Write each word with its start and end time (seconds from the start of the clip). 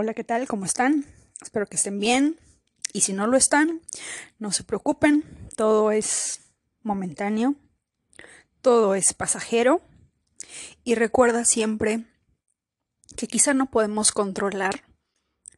Hola, 0.00 0.14
¿qué 0.14 0.22
tal? 0.22 0.46
¿Cómo 0.46 0.64
están? 0.64 1.04
Espero 1.42 1.66
que 1.66 1.74
estén 1.74 1.98
bien. 1.98 2.38
Y 2.92 3.00
si 3.00 3.12
no 3.12 3.26
lo 3.26 3.36
están, 3.36 3.82
no 4.38 4.52
se 4.52 4.62
preocupen. 4.62 5.24
Todo 5.56 5.90
es 5.90 6.52
momentáneo. 6.82 7.56
Todo 8.62 8.94
es 8.94 9.12
pasajero. 9.12 9.82
Y 10.84 10.94
recuerda 10.94 11.44
siempre 11.44 12.04
que 13.16 13.26
quizá 13.26 13.54
no 13.54 13.72
podemos 13.72 14.12
controlar 14.12 14.84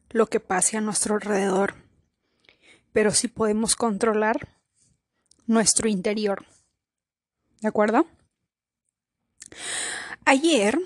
lo 0.09 0.29
que 0.29 0.41
pase 0.41 0.79
a 0.79 0.81
nuestro 0.81 1.17
alrededor, 1.17 1.75
pero 2.93 3.11
sí 3.11 3.29
podemos 3.29 3.77
controlar 3.77 4.49
nuestro 5.45 5.87
interior. 5.87 6.47
¿De 7.61 7.69
acuerdo? 7.69 8.07
Ayer 10.25 10.79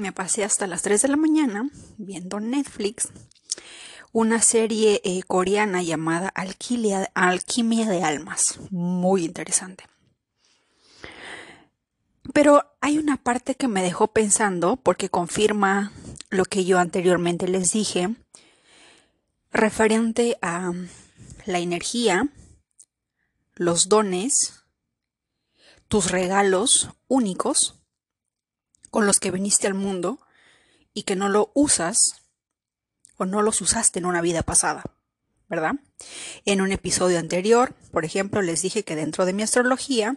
me 0.00 0.12
pasé 0.12 0.44
hasta 0.44 0.66
las 0.66 0.82
3 0.82 1.02
de 1.02 1.08
la 1.08 1.16
mañana 1.16 1.68
viendo 1.98 2.40
Netflix 2.40 3.08
una 4.12 4.42
serie 4.42 5.00
eh, 5.04 5.22
coreana 5.22 5.82
llamada 5.82 6.28
Alquimia, 6.28 7.10
Alquimia 7.14 7.88
de 7.88 8.02
Almas. 8.02 8.58
Muy 8.70 9.24
interesante. 9.24 9.84
Pero 12.32 12.64
hay 12.80 12.98
una 12.98 13.16
parte 13.16 13.54
que 13.54 13.68
me 13.68 13.82
dejó 13.82 14.08
pensando 14.08 14.76
porque 14.76 15.08
confirma 15.08 15.92
lo 16.28 16.44
que 16.44 16.64
yo 16.64 16.78
anteriormente 16.78 17.48
les 17.48 17.72
dije 17.72 18.14
referente 19.52 20.38
a 20.42 20.72
la 21.44 21.58
energía, 21.58 22.28
los 23.54 23.88
dones, 23.88 24.64
tus 25.88 26.10
regalos 26.10 26.90
únicos 27.08 27.79
con 28.90 29.06
los 29.06 29.20
que 29.20 29.30
viniste 29.30 29.66
al 29.66 29.74
mundo 29.74 30.20
y 30.92 31.04
que 31.04 31.16
no 31.16 31.28
lo 31.28 31.50
usas 31.54 32.22
o 33.16 33.26
no 33.26 33.42
los 33.42 33.60
usaste 33.60 33.98
en 33.98 34.06
una 34.06 34.20
vida 34.20 34.42
pasada, 34.42 34.82
¿verdad? 35.48 35.74
En 36.44 36.60
un 36.60 36.72
episodio 36.72 37.18
anterior, 37.18 37.74
por 37.92 38.04
ejemplo, 38.04 38.42
les 38.42 38.62
dije 38.62 38.82
que 38.82 38.96
dentro 38.96 39.26
de 39.26 39.32
mi 39.32 39.42
astrología 39.42 40.16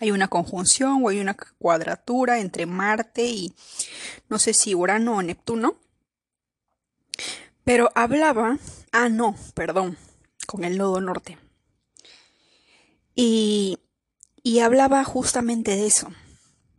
hay 0.00 0.10
una 0.10 0.28
conjunción 0.28 1.02
o 1.04 1.08
hay 1.08 1.20
una 1.20 1.36
cuadratura 1.58 2.40
entre 2.40 2.66
Marte 2.66 3.26
y 3.26 3.54
no 4.28 4.38
sé 4.38 4.52
si 4.52 4.74
Urano 4.74 5.16
o 5.16 5.22
Neptuno. 5.22 5.76
Pero 7.62 7.90
hablaba, 7.94 8.58
ah, 8.92 9.08
no, 9.08 9.36
perdón, 9.54 9.96
con 10.46 10.64
el 10.64 10.76
nodo 10.76 11.00
norte. 11.00 11.38
Y, 13.14 13.78
y 14.42 14.58
hablaba 14.58 15.04
justamente 15.04 15.76
de 15.76 15.86
eso, 15.86 16.12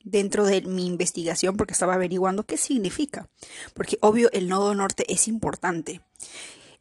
dentro 0.06 0.46
de 0.46 0.62
mi 0.62 0.86
investigación 0.86 1.58
porque 1.58 1.74
estaba 1.74 1.96
averiguando 1.96 2.46
qué 2.46 2.56
significa. 2.56 3.28
Porque 3.74 3.98
obvio 4.00 4.32
el 4.32 4.48
nodo 4.48 4.74
norte 4.74 5.12
es 5.12 5.28
importante. 5.28 6.02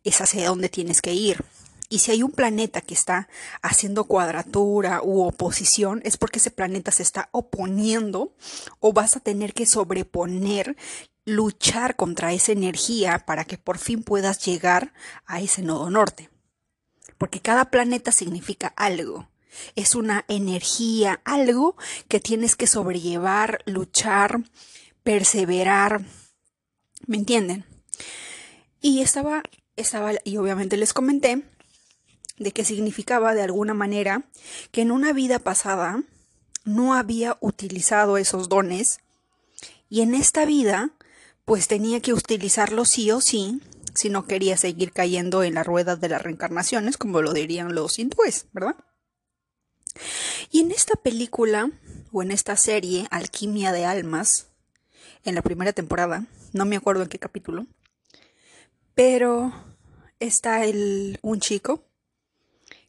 Es 0.05 0.21
hacia 0.21 0.47
dónde 0.47 0.69
tienes 0.69 1.03
que 1.03 1.15
ir. 1.15 1.45
Y 1.89 1.99
si 1.99 2.13
hay 2.13 2.23
un 2.23 2.33
planeta 2.33 2.81
que 2.81 2.95
está 2.95 3.29
haciendo 3.63 4.05
cuadratura 4.05 5.01
u 5.03 5.23
oposición, 5.23 6.01
es 6.05 6.17
porque 6.17 6.39
ese 6.39 6.51
planeta 6.51 6.91
se 6.91 7.03
está 7.03 7.29
oponiendo 7.33 8.35
o 8.81 8.93
vas 8.93 9.17
a 9.17 9.21
tener 9.21 9.53
que 9.53 9.67
sobreponer, 9.67 10.77
luchar 11.25 11.97
contra 11.97 12.33
esa 12.33 12.53
energía 12.53 13.25
para 13.27 13.45
que 13.45 13.59
por 13.59 13.79
fin 13.79 14.03
puedas 14.03 14.45
llegar 14.45 14.93
a 15.27 15.41
ese 15.41 15.63
nodo 15.63 15.91
norte. 15.91 16.31
Porque 17.19 17.41
cada 17.41 17.67
planeta 17.67 18.13
significa 18.13 18.69
algo 18.77 19.29
es 19.75 19.95
una 19.95 20.25
energía, 20.29 21.21
algo 21.25 21.77
que 22.09 22.21
tienes 22.21 22.57
que 22.57 22.67
sobrellevar, 22.67 23.63
luchar, 23.67 24.45
perseverar. 25.03 26.05
¿Me 27.07 27.17
entienden? 27.17 27.65
Y 28.81 29.01
estaba, 29.01 29.43
estaba, 29.77 30.13
y 30.25 30.37
obviamente 30.37 30.77
les 30.77 30.93
comenté 30.93 31.43
de 32.39 32.53
que 32.53 32.65
significaba 32.65 33.35
de 33.35 33.43
alguna 33.43 33.75
manera 33.75 34.25
que 34.73 34.83
en 34.83 34.91
una 34.91 35.13
vida 35.13 35.39
pasada 35.39 36.03
no 36.65 36.95
había 36.95 37.37
utilizado 37.41 38.17
esos 38.17 38.49
dones 38.49 38.99
y 39.89 40.01
en 40.01 40.15
esta 40.15 40.45
vida 40.45 40.91
pues 41.45 41.69
tenía 41.69 42.01
que 42.01 42.13
utilizarlos 42.13 42.89
sí 42.89 43.11
o 43.11 43.21
sí 43.21 43.61
si 43.95 44.09
no 44.09 44.27
quería 44.27 44.57
seguir 44.57 44.93
cayendo 44.93 45.45
en 45.45 45.55
la 45.55 45.63
rueda 45.63 45.95
de 45.95 46.09
las 46.09 46.23
reencarnaciones 46.23 46.97
como 46.97 47.23
lo 47.23 47.33
dirían 47.33 47.75
los 47.75 47.99
hindúes, 47.99 48.47
¿verdad? 48.53 48.77
Y 50.51 50.61
en 50.61 50.71
esta 50.71 50.95
película, 50.97 51.71
o 52.13 52.23
en 52.23 52.31
esta 52.31 52.57
serie, 52.57 53.07
Alquimia 53.11 53.73
de 53.73 53.85
Almas, 53.85 54.49
en 55.25 55.35
la 55.35 55.43
primera 55.43 55.73
temporada, 55.73 56.27
no 56.53 56.65
me 56.65 56.77
acuerdo 56.77 57.03
en 57.03 57.09
qué 57.09 57.19
capítulo, 57.19 57.67
pero 58.95 59.53
está 60.21 60.65
el, 60.65 61.19
un 61.23 61.41
chico 61.41 61.85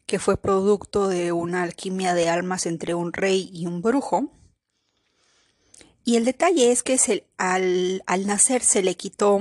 que 0.06 0.18
fue 0.18 0.36
producto 0.36 1.08
de 1.08 1.32
una 1.32 1.62
alquimia 1.62 2.14
de 2.14 2.28
almas 2.28 2.66
entre 2.66 2.94
un 2.94 3.12
rey 3.12 3.50
y 3.52 3.66
un 3.66 3.82
brujo. 3.82 4.30
Y 6.04 6.16
el 6.16 6.24
detalle 6.24 6.70
es 6.70 6.84
que 6.84 6.96
al, 7.38 8.02
al 8.06 8.26
nacer 8.26 8.62
se 8.62 8.82
le 8.82 8.96
quitó 8.96 9.40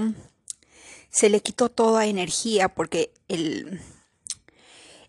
se 1.11 1.29
le 1.29 1.41
quitó 1.41 1.69
toda 1.69 2.07
energía 2.07 2.67
porque 2.67 3.13
el, 3.29 3.79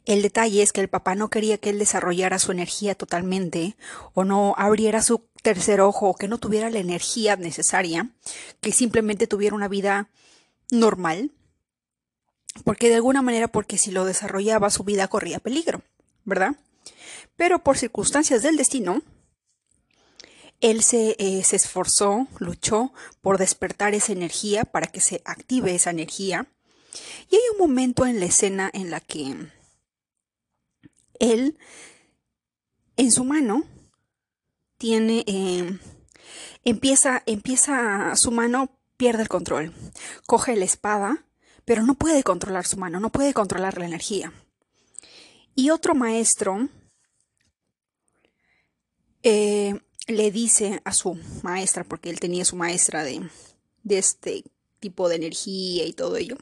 el 0.06 0.22
detalle 0.22 0.62
es 0.62 0.72
que 0.72 0.80
el 0.80 0.88
papá 0.88 1.16
no 1.16 1.28
quería 1.28 1.58
que 1.58 1.70
él 1.70 1.80
desarrollara 1.80 2.38
su 2.38 2.52
energía 2.52 2.94
totalmente 2.94 3.76
o 4.14 4.24
no 4.24 4.54
abriera 4.56 5.02
su 5.02 5.28
tercer 5.42 5.80
ojo 5.80 6.08
o 6.08 6.14
que 6.14 6.28
no 6.28 6.38
tuviera 6.38 6.70
la 6.70 6.78
energía 6.78 7.36
necesaria, 7.36 8.10
que 8.60 8.72
simplemente 8.72 9.26
tuviera 9.26 9.56
una 9.56 9.68
vida 9.68 10.08
normal, 10.70 11.32
porque 12.64 12.88
de 12.88 12.94
alguna 12.94 13.20
manera, 13.20 13.48
porque 13.48 13.78
si 13.78 13.90
lo 13.90 14.04
desarrollaba 14.04 14.70
su 14.70 14.84
vida 14.84 15.08
corría 15.08 15.40
peligro, 15.40 15.82
¿verdad? 16.24 16.56
Pero 17.36 17.62
por 17.62 17.76
circunstancias 17.76 18.42
del 18.42 18.56
destino, 18.56 19.02
él 20.60 20.82
se, 20.82 21.16
eh, 21.18 21.44
esforzó, 21.50 22.28
luchó 22.38 22.92
por 23.20 23.38
despertar 23.38 23.94
esa 23.94 24.12
energía 24.12 24.64
para 24.64 24.86
que 24.86 25.00
se 25.00 25.20
active 25.24 25.74
esa 25.74 25.90
energía. 25.90 26.46
Y 27.28 27.36
hay 27.36 27.42
un 27.52 27.58
momento 27.58 28.06
en 28.06 28.20
la 28.20 28.26
escena 28.26 28.70
en 28.72 28.90
la 28.90 29.00
que 29.00 29.36
él 31.20 31.58
en 32.96 33.10
su 33.10 33.24
mano 33.24 33.64
tiene, 34.78 35.24
eh, 35.26 35.78
empieza, 36.64 37.22
empieza, 37.26 38.14
su 38.16 38.30
mano 38.30 38.70
pierde 38.96 39.22
el 39.22 39.28
control, 39.28 39.74
coge 40.26 40.56
la 40.56 40.64
espada, 40.64 41.24
pero 41.64 41.82
no 41.82 41.94
puede 41.94 42.22
controlar 42.22 42.66
su 42.66 42.76
mano, 42.76 43.00
no 43.00 43.10
puede 43.10 43.34
controlar 43.34 43.78
la 43.78 43.86
energía. 43.86 44.32
Y 45.54 45.70
otro 45.70 45.94
maestro 45.94 46.68
eh, 49.22 49.80
le 50.06 50.30
dice 50.30 50.80
a 50.84 50.92
su 50.92 51.18
maestra, 51.42 51.84
porque 51.84 52.10
él 52.10 52.20
tenía 52.20 52.44
su 52.44 52.56
maestra 52.56 53.04
de, 53.04 53.28
de 53.82 53.98
este 53.98 54.44
tipo 54.78 55.08
de 55.08 55.16
energía 55.16 55.86
y 55.86 55.92
todo 55.92 56.16
ello, 56.16 56.36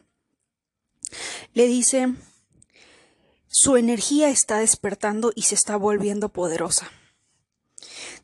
le 1.54 1.66
dice, 1.66 2.14
su 3.56 3.76
energía 3.76 4.30
está 4.30 4.58
despertando 4.58 5.30
y 5.36 5.42
se 5.42 5.54
está 5.54 5.76
volviendo 5.76 6.28
poderosa. 6.28 6.90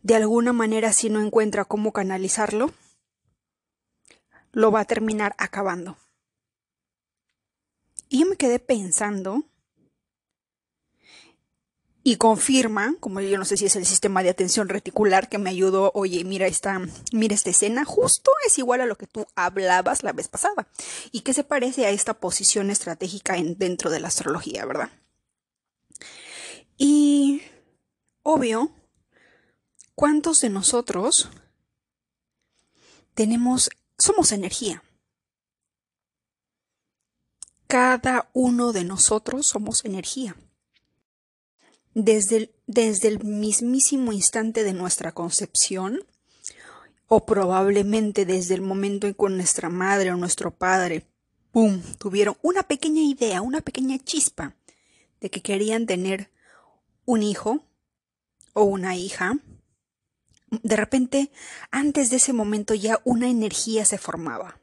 De 0.03 0.17
alguna 0.17 0.53
manera, 0.53 0.93
si 0.93 1.09
no 1.09 1.23
encuentra 1.23 1.65
cómo 1.65 1.93
canalizarlo, 1.93 2.73
lo 4.51 4.73
va 4.73 4.81
a 4.81 4.87
terminar 4.87 5.37
acabando. 5.39 5.97
Y 8.09 8.19
yo 8.19 8.27
me 8.27 8.35
quedé 8.35 8.59
pensando 8.59 9.45
y 12.03 12.17
confirma, 12.17 12.97
como 12.99 13.21
yo 13.21 13.39
no 13.39 13.45
sé 13.45 13.57
si 13.57 13.67
es 13.67 13.77
el 13.77 13.87
sistema 13.87 14.25
de 14.25 14.31
atención 14.31 14.69
reticular 14.69 15.29
que 15.29 15.39
me 15.39 15.51
ayudó, 15.51 15.93
oye, 15.95 16.25
mira 16.25 16.49
esta, 16.49 16.81
mira 17.13 17.37
esta 17.37 17.51
escena, 17.51 17.85
justo 17.85 18.33
es 18.49 18.59
igual 18.59 18.81
a 18.81 18.87
lo 18.87 18.97
que 18.97 19.07
tú 19.07 19.29
hablabas 19.37 20.03
la 20.03 20.13
vez 20.13 20.27
pasada 20.27 20.67
y 21.13 21.21
que 21.21 21.35
se 21.35 21.45
parece 21.45 21.87
a 21.87 21.91
esta 21.91 22.15
posición 22.15 22.69
estratégica 22.69 23.37
en, 23.37 23.57
dentro 23.59 23.91
de 23.91 24.01
la 24.01 24.09
astrología, 24.09 24.67
¿verdad? 24.67 24.91
Y, 26.83 27.43
obvio, 28.23 28.73
¿cuántos 29.95 30.41
de 30.41 30.49
nosotros 30.49 31.29
tenemos, 33.13 33.69
somos 33.99 34.33
energía? 34.33 34.83
Cada 37.67 38.31
uno 38.33 38.73
de 38.73 38.85
nosotros 38.85 39.47
somos 39.47 39.85
energía. 39.85 40.35
Desde 41.93 42.37
el, 42.39 42.55
desde 42.67 43.09
el 43.09 43.25
mismísimo 43.25 44.15
instante 44.15 44.65
de 44.65 44.73
nuestra 44.73 45.13
concepción, 45.13 46.03
o 47.09 47.27
probablemente 47.27 48.25
desde 48.25 48.55
el 48.55 48.63
momento 48.63 49.07
en 49.07 49.13
que 49.13 49.29
nuestra 49.29 49.69
madre 49.69 50.13
o 50.13 50.17
nuestro 50.17 50.51
padre, 50.51 51.05
tuvieron 51.99 52.39
una 52.41 52.63
pequeña 52.63 53.03
idea, 53.03 53.43
una 53.43 53.61
pequeña 53.61 53.99
chispa 53.99 54.57
de 55.21 55.29
que 55.29 55.43
querían 55.43 55.85
tener 55.85 56.31
un 57.11 57.25
hijo 57.25 57.65
o 58.53 58.63
una 58.63 58.95
hija, 58.95 59.35
de 60.63 60.77
repente, 60.77 61.31
antes 61.71 62.11
de 62.11 62.17
ese 62.17 62.33
momento 62.33 62.75
ya 62.75 63.01
una 63.05 63.29
energía 63.29 63.85
se 63.85 63.99
formaba. 63.99 64.61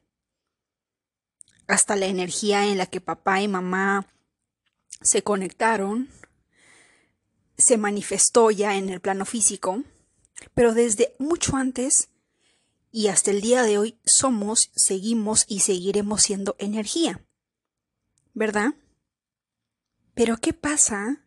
hasta 1.68 1.98
la 1.98 2.06
energía 2.06 2.66
en 2.68 2.78
la 2.78 2.86
que 2.86 3.02
papá 3.02 3.42
y 3.42 3.50
mamá 3.50 4.08
se 5.02 5.22
conectaron, 5.22 6.10
se 7.58 7.78
manifestó 7.78 8.52
ya 8.52 8.76
en 8.76 8.88
el 8.88 9.02
plano 9.02 9.26
físico, 9.26 9.84
pero 10.54 10.74
desde 10.74 11.14
mucho 11.20 11.58
antes 11.58 12.08
y 12.90 13.08
hasta 13.08 13.32
el 13.32 13.42
día 13.42 13.64
de 13.64 13.78
hoy 13.78 14.00
somos, 14.06 14.72
seguimos 14.76 15.44
y 15.50 15.60
seguiremos 15.60 16.22
siendo 16.22 16.56
energía. 16.58 17.22
¿Verdad? 18.34 18.76
Pero 20.14 20.38
¿qué 20.38 20.54
pasa 20.54 21.27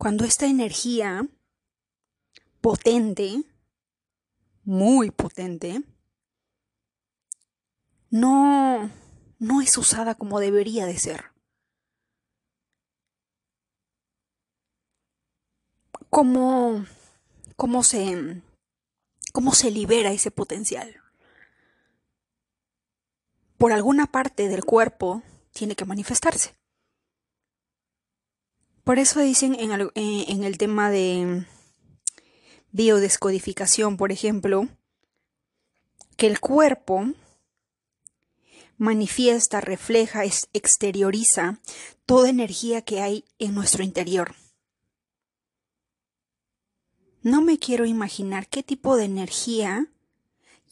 cuando 0.00 0.24
esta 0.24 0.46
energía 0.46 1.28
potente, 2.62 3.44
muy 4.64 5.10
potente, 5.10 5.82
no, 8.08 8.90
no 9.38 9.60
es 9.60 9.76
usada 9.76 10.14
como 10.14 10.40
debería 10.40 10.86
de 10.86 10.98
ser? 10.98 11.26
¿Cómo, 16.08 16.86
cómo 17.56 17.82
se 17.82 18.42
cómo 19.34 19.52
se 19.52 19.70
libera 19.70 20.12
ese 20.12 20.30
potencial. 20.30 20.96
Por 23.58 23.72
alguna 23.72 24.06
parte 24.06 24.48
del 24.48 24.64
cuerpo 24.64 25.22
tiene 25.52 25.76
que 25.76 25.84
manifestarse. 25.84 26.59
Por 28.84 28.98
eso 28.98 29.20
dicen 29.20 29.54
en 29.58 29.72
el, 29.72 29.90
eh, 29.94 30.24
el 30.44 30.58
tema 30.58 30.90
de 30.90 31.46
biodescodificación, 32.72 33.96
por 33.96 34.12
ejemplo, 34.12 34.68
que 36.16 36.26
el 36.26 36.40
cuerpo 36.40 37.06
manifiesta, 38.76 39.60
refleja, 39.60 40.22
exterioriza 40.52 41.60
toda 42.06 42.30
energía 42.30 42.82
que 42.82 43.02
hay 43.02 43.24
en 43.38 43.54
nuestro 43.54 43.84
interior. 43.84 44.34
No 47.22 47.42
me 47.42 47.58
quiero 47.58 47.84
imaginar 47.84 48.48
qué 48.48 48.62
tipo 48.62 48.96
de 48.96 49.04
energía 49.04 49.92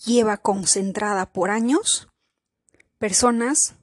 lleva 0.07 0.39
concentrada 0.39 1.33
por 1.33 1.51
años 1.51 2.09
personas 2.99 3.77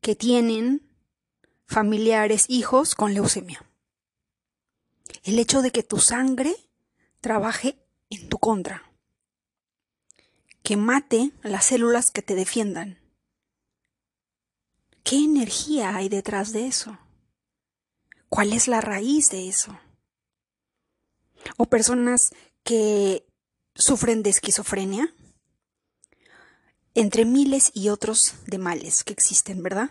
que 0.00 0.16
tienen 0.16 0.85
familiares, 1.66 2.46
hijos 2.48 2.94
con 2.94 3.14
leucemia. 3.14 3.64
El 5.22 5.38
hecho 5.38 5.62
de 5.62 5.70
que 5.70 5.82
tu 5.82 5.98
sangre 5.98 6.54
trabaje 7.20 7.78
en 8.10 8.28
tu 8.28 8.38
contra, 8.38 8.90
que 10.62 10.76
mate 10.76 11.32
las 11.42 11.66
células 11.66 12.10
que 12.10 12.22
te 12.22 12.34
defiendan. 12.34 12.98
¿Qué 15.02 15.16
energía 15.16 15.96
hay 15.96 16.08
detrás 16.08 16.52
de 16.52 16.66
eso? 16.66 16.98
¿Cuál 18.28 18.52
es 18.52 18.66
la 18.66 18.80
raíz 18.80 19.30
de 19.30 19.48
eso? 19.48 19.78
o 21.56 21.66
personas 21.66 22.30
que 22.64 23.26
sufren 23.74 24.22
de 24.22 24.30
esquizofrenia, 24.30 25.14
entre 26.94 27.24
miles 27.24 27.70
y 27.74 27.90
otros 27.90 28.34
de 28.46 28.58
males 28.58 29.04
que 29.04 29.12
existen, 29.12 29.62
¿verdad? 29.62 29.90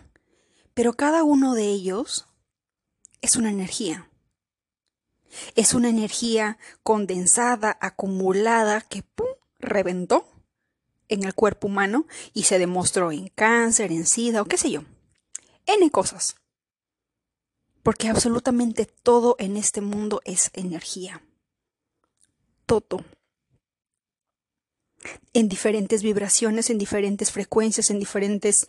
Pero 0.76 0.94
cada 0.94 1.24
uno 1.24 1.56
de 1.56 1.64
ellos 1.64 2.28
es 3.22 3.36
una 3.36 3.50
energía. 3.50 4.08
Es 5.56 5.74
una 5.74 5.90
energía 5.90 6.60
condensada, 6.84 7.76
acumulada, 7.82 8.82
que 8.82 9.02
¡pum! 9.02 9.26
reventó 9.58 10.30
en 11.08 11.24
el 11.24 11.34
cuerpo 11.34 11.66
humano 11.68 12.06
y 12.34 12.44
se 12.44 12.60
demostró 12.60 13.12
en 13.12 13.30
cáncer, 13.30 13.92
en 13.92 14.06
sida 14.06 14.44
o 14.44 14.46
qué 14.46 14.58
sé 14.58 14.70
yo. 14.70 14.84
N 15.66 15.90
cosas. 15.90 16.36
Porque 17.82 18.10
absolutamente 18.10 18.86
todo 18.86 19.36
en 19.40 19.58
este 19.58 19.82
mundo 19.82 20.22
es 20.24 20.52
energía 20.54 21.24
todo. 22.66 23.04
En 25.34 25.50
diferentes 25.50 26.02
vibraciones, 26.02 26.70
en 26.70 26.78
diferentes 26.78 27.32
frecuencias, 27.32 27.92
en 27.92 28.00
diferentes 28.00 28.68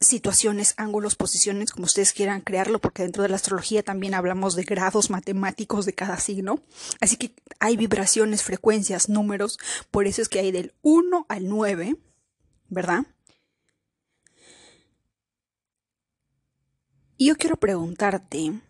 situaciones, 0.00 0.74
ángulos, 0.76 1.16
posiciones, 1.16 1.72
como 1.72 1.86
ustedes 1.86 2.12
quieran 2.12 2.40
crearlo, 2.40 2.78
porque 2.78 3.02
dentro 3.02 3.22
de 3.22 3.28
la 3.28 3.36
astrología 3.36 3.82
también 3.82 4.14
hablamos 4.14 4.54
de 4.54 4.62
grados 4.62 5.10
matemáticos 5.10 5.86
de 5.86 5.94
cada 5.94 6.18
signo. 6.18 6.62
Así 7.00 7.16
que 7.16 7.34
hay 7.58 7.76
vibraciones, 7.76 8.42
frecuencias, 8.42 9.08
números, 9.08 9.58
por 9.90 10.06
eso 10.06 10.22
es 10.22 10.28
que 10.28 10.38
hay 10.38 10.52
del 10.52 10.74
1 10.82 11.26
al 11.28 11.48
9, 11.48 11.96
¿verdad? 12.68 13.06
Y 17.16 17.26
yo 17.26 17.36
quiero 17.36 17.56
preguntarte, 17.56 18.60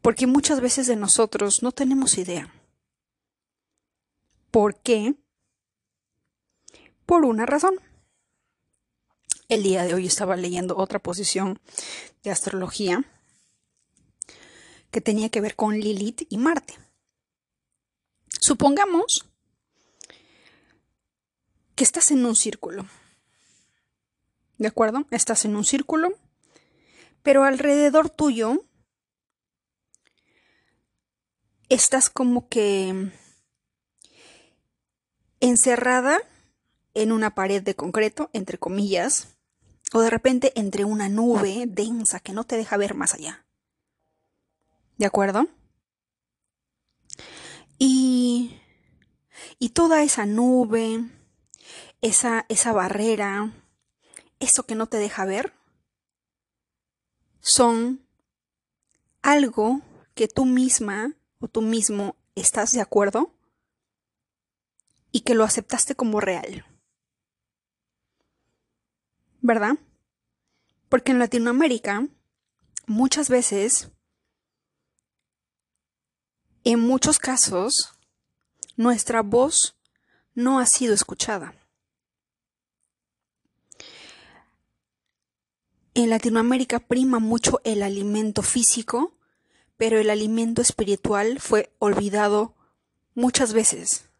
porque 0.00 0.28
muchas 0.28 0.60
veces 0.60 0.86
de 0.86 0.94
nosotros 0.94 1.64
no 1.64 1.72
tenemos 1.72 2.16
idea. 2.16 2.54
¿Por 4.52 4.80
qué? 4.80 5.16
Por 7.06 7.24
una 7.24 7.44
razón. 7.46 7.74
El 9.50 9.64
día 9.64 9.82
de 9.82 9.94
hoy 9.94 10.06
estaba 10.06 10.36
leyendo 10.36 10.76
otra 10.76 11.00
posición 11.00 11.58
de 12.22 12.30
astrología 12.30 13.04
que 14.92 15.00
tenía 15.00 15.28
que 15.28 15.40
ver 15.40 15.56
con 15.56 15.76
Lilith 15.76 16.22
y 16.28 16.38
Marte. 16.38 16.74
Supongamos 18.28 19.28
que 21.74 21.82
estás 21.82 22.12
en 22.12 22.24
un 22.24 22.36
círculo. 22.36 22.86
¿De 24.56 24.68
acuerdo? 24.68 25.04
Estás 25.10 25.44
en 25.44 25.56
un 25.56 25.64
círculo, 25.64 26.16
pero 27.24 27.42
alrededor 27.42 28.08
tuyo 28.08 28.64
estás 31.68 32.08
como 32.08 32.48
que 32.48 33.10
encerrada 35.40 36.20
en 36.94 37.10
una 37.10 37.34
pared 37.34 37.60
de 37.60 37.74
concreto, 37.74 38.30
entre 38.32 38.56
comillas, 38.56 39.39
o 39.92 40.00
de 40.00 40.10
repente 40.10 40.52
entre 40.54 40.84
una 40.84 41.08
nube 41.08 41.64
densa 41.66 42.20
que 42.20 42.32
no 42.32 42.44
te 42.44 42.56
deja 42.56 42.76
ver 42.76 42.94
más 42.94 43.14
allá. 43.14 43.44
¿De 44.98 45.06
acuerdo? 45.06 45.46
Y, 47.78 48.60
y 49.58 49.70
toda 49.70 50.02
esa 50.02 50.26
nube, 50.26 51.08
esa, 52.02 52.44
esa 52.48 52.72
barrera, 52.72 53.52
eso 54.38 54.64
que 54.64 54.74
no 54.74 54.86
te 54.86 54.98
deja 54.98 55.24
ver, 55.24 55.54
son 57.40 58.06
algo 59.22 59.80
que 60.14 60.28
tú 60.28 60.44
misma 60.44 61.14
o 61.38 61.48
tú 61.48 61.62
mismo 61.62 62.16
estás 62.34 62.72
de 62.72 62.80
acuerdo 62.80 63.34
y 65.12 65.20
que 65.20 65.34
lo 65.34 65.44
aceptaste 65.44 65.94
como 65.94 66.20
real. 66.20 66.66
¿Verdad? 69.40 69.78
Porque 70.88 71.12
en 71.12 71.18
Latinoamérica 71.18 72.06
muchas 72.86 73.28
veces, 73.28 73.90
en 76.64 76.80
muchos 76.80 77.18
casos, 77.18 77.92
nuestra 78.76 79.22
voz 79.22 79.76
no 80.34 80.58
ha 80.58 80.66
sido 80.66 80.94
escuchada. 80.94 81.54
En 85.94 86.10
Latinoamérica 86.10 86.78
prima 86.78 87.18
mucho 87.18 87.60
el 87.64 87.82
alimento 87.82 88.42
físico 88.42 89.14
pero 89.80 89.98
el 89.98 90.10
alimento 90.10 90.60
espiritual 90.60 91.40
fue 91.40 91.72
olvidado 91.78 92.54
muchas 93.14 93.54
veces, 93.54 94.10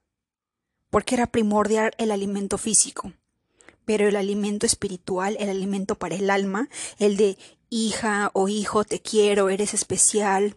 porque 0.88 1.16
era 1.16 1.26
primordial 1.26 1.92
el 1.98 2.12
alimento 2.12 2.56
físico, 2.56 3.12
pero 3.84 4.08
el 4.08 4.16
alimento 4.16 4.66
espiritual, 4.66 5.36
el 5.40 5.48
alimento 5.48 5.96
para 5.96 6.14
el 6.14 6.30
alma, 6.30 6.68
el 6.98 7.16
de 7.16 7.38
hija 7.70 8.30
o 8.34 8.48
hijo, 8.48 8.84
te 8.84 9.00
quiero, 9.00 9.48
eres 9.48 9.74
especial, 9.74 10.56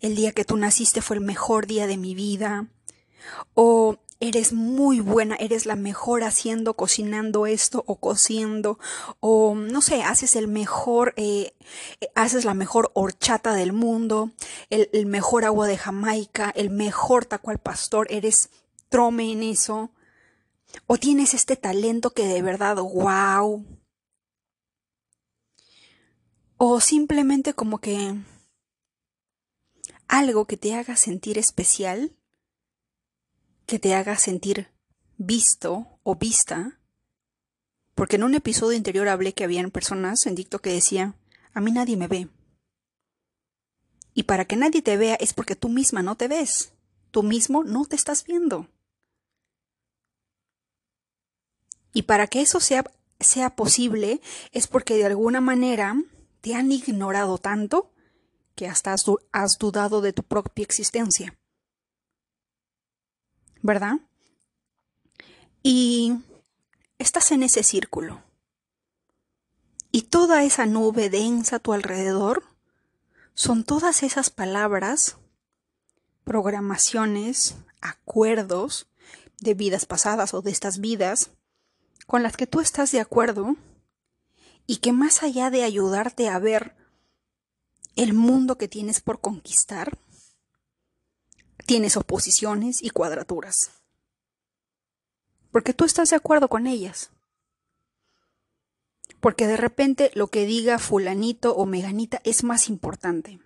el 0.00 0.16
día 0.16 0.32
que 0.32 0.44
tú 0.44 0.56
naciste 0.56 1.00
fue 1.00 1.16
el 1.16 1.22
mejor 1.22 1.66
día 1.66 1.86
de 1.86 1.96
mi 1.96 2.14
vida, 2.14 2.68
o 3.54 3.98
eres 4.22 4.52
muy 4.52 5.00
buena, 5.00 5.34
eres 5.34 5.66
la 5.66 5.74
mejor 5.74 6.22
haciendo, 6.22 6.74
cocinando 6.74 7.46
esto 7.46 7.82
o 7.88 7.96
cociendo, 7.96 8.78
o 9.18 9.56
no 9.56 9.82
sé, 9.82 10.04
haces 10.04 10.36
el 10.36 10.46
mejor, 10.46 11.12
eh, 11.16 11.54
haces 12.14 12.44
la 12.44 12.54
mejor 12.54 12.92
horchata 12.94 13.52
del 13.54 13.72
mundo, 13.72 14.30
el, 14.70 14.88
el, 14.92 15.06
mejor 15.06 15.44
agua 15.44 15.66
de 15.66 15.76
Jamaica, 15.76 16.52
el 16.54 16.70
mejor 16.70 17.24
taco 17.24 17.50
al 17.50 17.58
pastor, 17.58 18.06
eres 18.10 18.50
trome 18.90 19.32
en 19.32 19.42
eso, 19.42 19.90
o 20.86 20.96
tienes 20.98 21.34
este 21.34 21.56
talento 21.56 22.10
que 22.10 22.26
de 22.26 22.42
verdad, 22.42 22.76
wow, 22.76 23.64
o 26.56 26.80
simplemente 26.80 27.54
como 27.54 27.78
que 27.78 28.14
algo 30.08 30.46
que 30.46 30.56
te 30.56 30.74
haga 30.74 30.96
sentir 30.96 31.38
especial 31.38 32.12
que 33.66 33.78
te 33.78 33.94
haga 33.94 34.16
sentir 34.16 34.68
visto 35.16 35.98
o 36.02 36.16
vista 36.16 36.78
Porque 37.94 38.16
en 38.16 38.24
un 38.24 38.34
episodio 38.34 38.76
anterior 38.76 39.08
hablé 39.08 39.32
que 39.32 39.44
habían 39.44 39.70
personas 39.70 40.26
en 40.26 40.34
dicto 40.34 40.60
que 40.60 40.72
decían, 40.72 41.14
a 41.52 41.60
mí 41.60 41.72
nadie 41.72 41.96
me 41.96 42.08
ve. 42.08 42.28
Y 44.14 44.24
para 44.24 44.44
que 44.44 44.56
nadie 44.56 44.82
te 44.82 44.96
vea 44.96 45.14
es 45.16 45.32
porque 45.32 45.56
tú 45.56 45.68
misma 45.68 46.02
no 46.02 46.16
te 46.16 46.28
ves. 46.28 46.72
Tú 47.10 47.22
mismo 47.22 47.64
no 47.64 47.84
te 47.84 47.96
estás 47.96 48.24
viendo. 48.24 48.68
Y 51.92 52.02
para 52.02 52.26
que 52.26 52.40
eso 52.40 52.60
sea, 52.60 52.84
sea 53.20 53.54
posible 53.54 54.20
es 54.52 54.66
porque 54.66 54.96
de 54.96 55.06
alguna 55.06 55.40
manera 55.40 55.96
te 56.40 56.54
han 56.54 56.72
ignorado 56.72 57.38
tanto 57.38 57.92
que 58.54 58.66
hasta 58.66 58.92
has, 58.92 59.04
has 59.32 59.58
dudado 59.58 60.00
de 60.00 60.12
tu 60.12 60.22
propia 60.22 60.64
existencia. 60.64 61.36
¿Verdad? 63.62 64.00
Y 65.62 66.14
estás 66.98 67.30
en 67.30 67.42
ese 67.42 67.62
círculo. 67.62 68.22
Y 69.92 70.02
toda 70.02 70.42
esa 70.42 70.66
nube 70.66 71.10
densa 71.10 71.56
a 71.56 71.58
tu 71.58 71.72
alrededor 71.72 72.42
son 73.34 73.64
todas 73.64 74.02
esas 74.02 74.30
palabras, 74.30 75.18
programaciones, 76.24 77.56
acuerdos 77.80 78.88
de 79.40 79.54
vidas 79.54 79.86
pasadas 79.86 80.34
o 80.34 80.42
de 80.42 80.50
estas 80.50 80.78
vidas 80.80 81.30
con 82.06 82.22
las 82.22 82.36
que 82.36 82.46
tú 82.46 82.60
estás 82.60 82.92
de 82.92 83.00
acuerdo 83.00 83.56
y 84.66 84.76
que 84.78 84.92
más 84.92 85.22
allá 85.22 85.50
de 85.50 85.64
ayudarte 85.64 86.28
a 86.28 86.38
ver 86.38 86.74
el 87.96 88.14
mundo 88.14 88.56
que 88.58 88.68
tienes 88.68 89.00
por 89.00 89.20
conquistar, 89.20 89.98
tienes 91.66 91.96
oposiciones 91.96 92.82
y 92.82 92.90
cuadraturas. 92.90 93.70
Porque 95.50 95.74
tú 95.74 95.84
estás 95.84 96.10
de 96.10 96.16
acuerdo 96.16 96.48
con 96.48 96.66
ellas. 96.66 97.10
Porque 99.20 99.46
de 99.46 99.56
repente 99.56 100.10
lo 100.14 100.28
que 100.28 100.46
diga 100.46 100.78
fulanito 100.78 101.54
o 101.54 101.66
meganita 101.66 102.20
es 102.24 102.42
más 102.42 102.68
importante. 102.68 103.38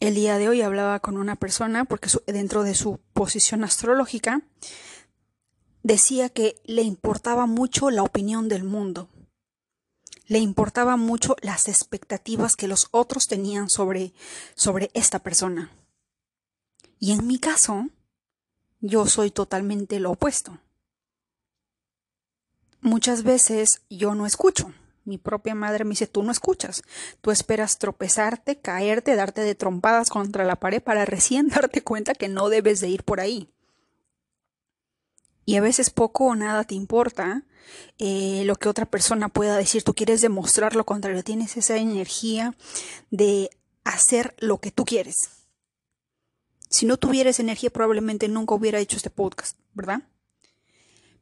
El 0.00 0.14
día 0.14 0.38
de 0.38 0.48
hoy 0.48 0.62
hablaba 0.62 1.00
con 1.00 1.16
una 1.16 1.36
persona 1.36 1.84
porque 1.84 2.10
dentro 2.26 2.64
de 2.64 2.74
su 2.74 2.98
posición 3.12 3.64
astrológica 3.64 4.42
decía 5.86 6.28
que 6.28 6.60
le 6.64 6.82
importaba 6.82 7.46
mucho 7.46 7.90
la 7.90 8.02
opinión 8.02 8.48
del 8.48 8.64
mundo. 8.64 9.08
Le 10.26 10.38
importaba 10.38 10.96
mucho 10.96 11.36
las 11.42 11.68
expectativas 11.68 12.56
que 12.56 12.66
los 12.66 12.88
otros 12.90 13.28
tenían 13.28 13.70
sobre, 13.70 14.12
sobre 14.56 14.90
esta 14.94 15.20
persona. 15.20 15.70
Y 16.98 17.12
en 17.12 17.24
mi 17.28 17.38
caso, 17.38 17.88
yo 18.80 19.06
soy 19.06 19.30
totalmente 19.30 20.00
lo 20.00 20.10
opuesto. 20.10 20.58
Muchas 22.80 23.22
veces 23.22 23.82
yo 23.88 24.16
no 24.16 24.26
escucho. 24.26 24.74
Mi 25.04 25.18
propia 25.18 25.54
madre 25.54 25.84
me 25.84 25.90
dice, 25.90 26.08
tú 26.08 26.24
no 26.24 26.32
escuchas. 26.32 26.82
Tú 27.20 27.30
esperas 27.30 27.78
tropezarte, 27.78 28.58
caerte, 28.58 29.14
darte 29.14 29.42
de 29.42 29.54
trompadas 29.54 30.10
contra 30.10 30.44
la 30.44 30.56
pared 30.56 30.82
para 30.82 31.04
recién 31.04 31.46
darte 31.54 31.82
cuenta 31.82 32.14
que 32.14 32.28
no 32.28 32.48
debes 32.48 32.80
de 32.80 32.88
ir 32.88 33.04
por 33.04 33.20
ahí 33.20 33.52
y 35.46 35.56
a 35.56 35.62
veces 35.62 35.88
poco 35.90 36.26
o 36.26 36.34
nada 36.34 36.64
te 36.64 36.74
importa 36.74 37.44
eh, 37.98 38.42
lo 38.44 38.56
que 38.56 38.68
otra 38.68 38.84
persona 38.84 39.28
pueda 39.28 39.56
decir. 39.56 39.84
Tú 39.84 39.94
quieres 39.94 40.20
demostrar 40.20 40.74
lo 40.74 40.84
contrario, 40.84 41.24
tienes 41.24 41.56
esa 41.56 41.76
energía 41.76 42.54
de 43.10 43.48
hacer 43.84 44.34
lo 44.38 44.58
que 44.58 44.72
tú 44.72 44.84
quieres. 44.84 45.30
Si 46.68 46.84
no 46.84 46.96
tuvieras 46.96 47.38
energía, 47.38 47.70
probablemente 47.70 48.28
nunca 48.28 48.56
hubiera 48.56 48.80
hecho 48.80 48.96
este 48.96 49.08
podcast, 49.08 49.56
¿verdad? 49.72 50.02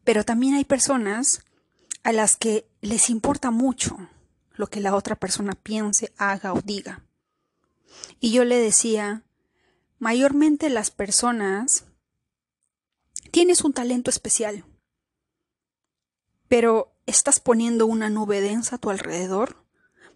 Pero 0.03 0.25
también 0.25 0.55
hay 0.55 0.65
personas 0.65 1.43
a 2.03 2.13
las 2.13 2.37
que 2.37 2.67
les 2.81 3.11
importa 3.11 3.51
mucho 3.51 3.97
lo 4.55 4.69
que 4.69 4.81
la 4.81 4.95
otra 4.95 5.17
persona 5.17 5.53
piense, 5.55 6.13
haga 6.17 6.55
o 6.55 6.63
diga. 6.63 7.05
Y 8.21 8.33
yo 8.33 8.45
le 8.45 8.57
decía, 8.59 9.23
mayormente 9.99 10.71
las 10.71 10.91
personas 10.91 11.85
Tienes 13.35 13.65
un 13.65 13.73
talento 13.73 14.11
especial, 14.11 14.65
pero 16.47 16.95
estás 17.05 17.41
poniendo 17.41 17.85
una 17.85 18.09
nube 18.09 18.41
densa 18.41 18.77
a 18.77 18.79
tu 18.79 18.91
alrededor 18.91 19.67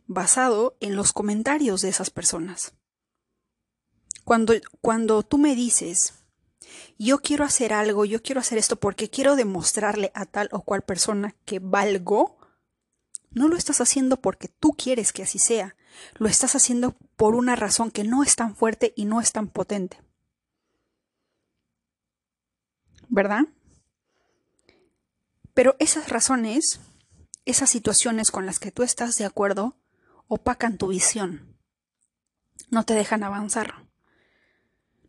basado 0.06 0.76
en 0.78 0.94
los 0.94 1.12
comentarios 1.12 1.80
de 1.80 1.88
esas 1.88 2.10
personas. 2.10 2.74
Cuando, 4.22 4.54
cuando 4.80 5.24
tú 5.24 5.36
me 5.36 5.56
dices, 5.56 6.14
yo 6.96 7.18
quiero 7.18 7.44
hacer 7.44 7.72
algo, 7.72 8.04
yo 8.04 8.22
quiero 8.22 8.40
hacer 8.40 8.56
esto 8.56 8.76
porque 8.76 9.10
quiero 9.10 9.34
demostrarle 9.34 10.12
a 10.14 10.24
tal 10.24 10.48
o 10.52 10.62
cual 10.62 10.82
persona 10.82 11.34
que 11.44 11.58
valgo, 11.58 12.38
no 13.32 13.48
lo 13.48 13.56
estás 13.56 13.80
haciendo 13.80 14.20
porque 14.20 14.46
tú 14.46 14.74
quieres 14.78 15.12
que 15.12 15.24
así 15.24 15.40
sea, 15.40 15.74
lo 16.18 16.28
estás 16.28 16.54
haciendo 16.54 16.94
por 17.16 17.34
una 17.34 17.56
razón 17.56 17.90
que 17.90 18.04
no 18.04 18.22
es 18.22 18.36
tan 18.36 18.54
fuerte 18.54 18.92
y 18.94 19.06
no 19.06 19.20
es 19.20 19.32
tan 19.32 19.48
potente. 19.48 20.07
¿Verdad? 23.08 23.42
Pero 25.54 25.76
esas 25.78 26.08
razones, 26.08 26.80
esas 27.44 27.70
situaciones 27.70 28.30
con 28.30 28.46
las 28.46 28.58
que 28.58 28.70
tú 28.70 28.82
estás 28.82 29.16
de 29.16 29.24
acuerdo, 29.24 29.76
opacan 30.28 30.78
tu 30.78 30.88
visión. 30.88 31.56
No 32.70 32.84
te 32.84 32.94
dejan 32.94 33.24
avanzar. 33.24 33.86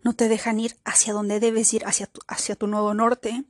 No 0.02 0.14
te 0.14 0.30
dejan 0.30 0.60
ir 0.60 0.78
hacia 0.86 1.14
donde 1.14 1.40
debes 1.40 1.74
ir, 1.74 1.86
hacia 1.86 2.08
tu, 2.08 2.22
hacia 2.28 2.56
tu 2.56 2.68
nuevo 2.68 2.94
norte. 2.94 3.44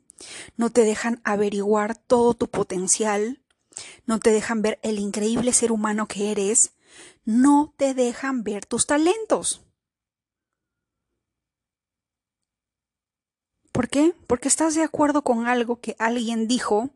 No 0.57 0.71
te 0.71 0.83
dejan 0.83 1.21
averiguar 1.23 1.95
todo 1.95 2.33
tu 2.33 2.49
potencial. 2.49 3.41
No 4.05 4.19
te 4.19 4.31
dejan 4.31 4.61
ver 4.61 4.79
el 4.81 4.99
increíble 4.99 5.53
ser 5.53 5.71
humano 5.71 6.07
que 6.07 6.31
eres. 6.31 6.73
No 7.23 7.73
te 7.77 7.93
dejan 7.93 8.43
ver 8.43 8.65
tus 8.65 8.87
talentos. 8.87 9.61
¿Por 13.71 13.89
qué? 13.89 14.15
Porque 14.27 14.47
estás 14.47 14.75
de 14.75 14.83
acuerdo 14.83 15.23
con 15.23 15.47
algo 15.47 15.79
que 15.79 15.95
alguien 15.99 16.47
dijo, 16.47 16.89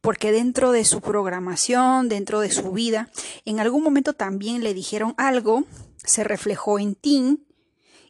porque 0.00 0.32
dentro 0.32 0.72
de 0.72 0.84
su 0.84 1.00
programación, 1.00 2.08
dentro 2.08 2.40
de 2.40 2.50
su 2.50 2.72
vida, 2.72 3.10
en 3.44 3.60
algún 3.60 3.82
momento 3.82 4.12
también 4.12 4.62
le 4.62 4.74
dijeron 4.74 5.14
algo, 5.16 5.64
se 5.96 6.24
reflejó 6.24 6.78
en 6.78 6.94
ti 6.94 7.46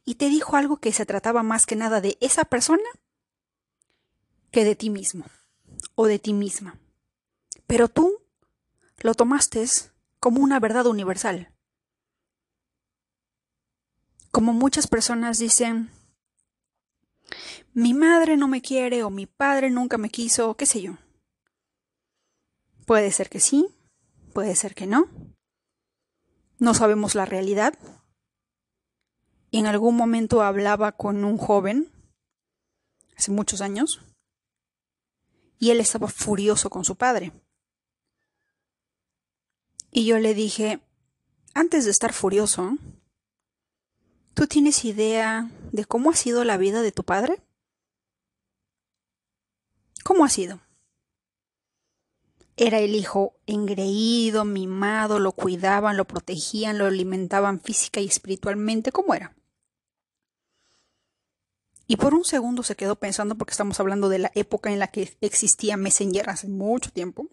y 0.04 0.16
te 0.16 0.28
dijo 0.28 0.56
algo 0.56 0.78
que 0.78 0.92
se 0.92 1.06
trataba 1.06 1.42
más 1.42 1.66
que 1.66 1.76
nada 1.76 2.00
de 2.00 2.18
esa 2.20 2.44
persona 2.44 2.82
que 4.50 4.64
de 4.64 4.74
ti 4.74 4.90
mismo 4.90 5.24
o 5.94 6.06
de 6.06 6.18
ti 6.18 6.32
misma. 6.32 6.78
Pero 7.66 7.88
tú 7.88 8.18
lo 8.98 9.14
tomaste 9.14 9.64
como 10.20 10.42
una 10.42 10.60
verdad 10.60 10.86
universal. 10.86 11.52
Como 14.30 14.52
muchas 14.52 14.86
personas 14.86 15.38
dicen, 15.38 15.90
mi 17.74 17.92
madre 17.92 18.36
no 18.36 18.46
me 18.46 18.62
quiere 18.62 19.02
o 19.02 19.10
mi 19.10 19.26
padre 19.26 19.68
nunca 19.68 19.98
me 19.98 20.08
quiso, 20.08 20.56
qué 20.56 20.64
sé 20.64 20.80
yo. 20.80 20.96
Puede 22.86 23.10
ser 23.10 23.28
que 23.28 23.40
sí, 23.40 23.66
puede 24.32 24.54
ser 24.54 24.76
que 24.76 24.86
no. 24.86 25.08
No 26.58 26.72
sabemos 26.72 27.16
la 27.16 27.24
realidad. 27.24 27.74
En 29.50 29.66
algún 29.66 29.96
momento 29.96 30.42
hablaba 30.42 30.92
con 30.92 31.24
un 31.24 31.36
joven, 31.36 31.90
hace 33.16 33.32
muchos 33.32 33.60
años, 33.60 34.00
y 35.58 35.70
él 35.70 35.80
estaba 35.80 36.06
furioso 36.08 36.70
con 36.70 36.84
su 36.84 36.94
padre. 36.94 37.32
Y 39.90 40.06
yo 40.06 40.18
le 40.18 40.34
dije, 40.34 40.80
antes 41.54 41.84
de 41.84 41.90
estar 41.90 42.12
furioso, 42.12 42.76
¿tú 44.34 44.46
tienes 44.46 44.84
idea 44.84 45.50
de 45.72 45.84
cómo 45.84 46.10
ha 46.10 46.14
sido 46.14 46.44
la 46.44 46.56
vida 46.56 46.82
de 46.82 46.92
tu 46.92 47.04
padre? 47.04 47.42
¿Cómo 50.04 50.24
ha 50.24 50.28
sido? 50.28 50.60
Era 52.56 52.78
el 52.78 52.94
hijo 52.94 53.34
engreído, 53.46 54.44
mimado, 54.44 55.18
lo 55.18 55.32
cuidaban, 55.32 55.96
lo 55.96 56.04
protegían, 56.04 56.78
lo 56.78 56.86
alimentaban 56.86 57.58
física 57.58 58.00
y 58.00 58.06
espiritualmente. 58.06 58.92
¿Cómo 58.92 59.14
era? 59.14 59.34
Y 61.86 61.96
por 61.96 62.14
un 62.14 62.24
segundo 62.24 62.62
se 62.62 62.76
quedó 62.76 62.96
pensando, 62.96 63.36
porque 63.36 63.52
estamos 63.52 63.80
hablando 63.80 64.08
de 64.08 64.18
la 64.18 64.30
época 64.34 64.70
en 64.70 64.78
la 64.78 64.88
que 64.88 65.16
existía 65.22 65.76
Messenger 65.76 66.30
hace 66.30 66.48
mucho 66.48 66.92
tiempo. 66.92 67.26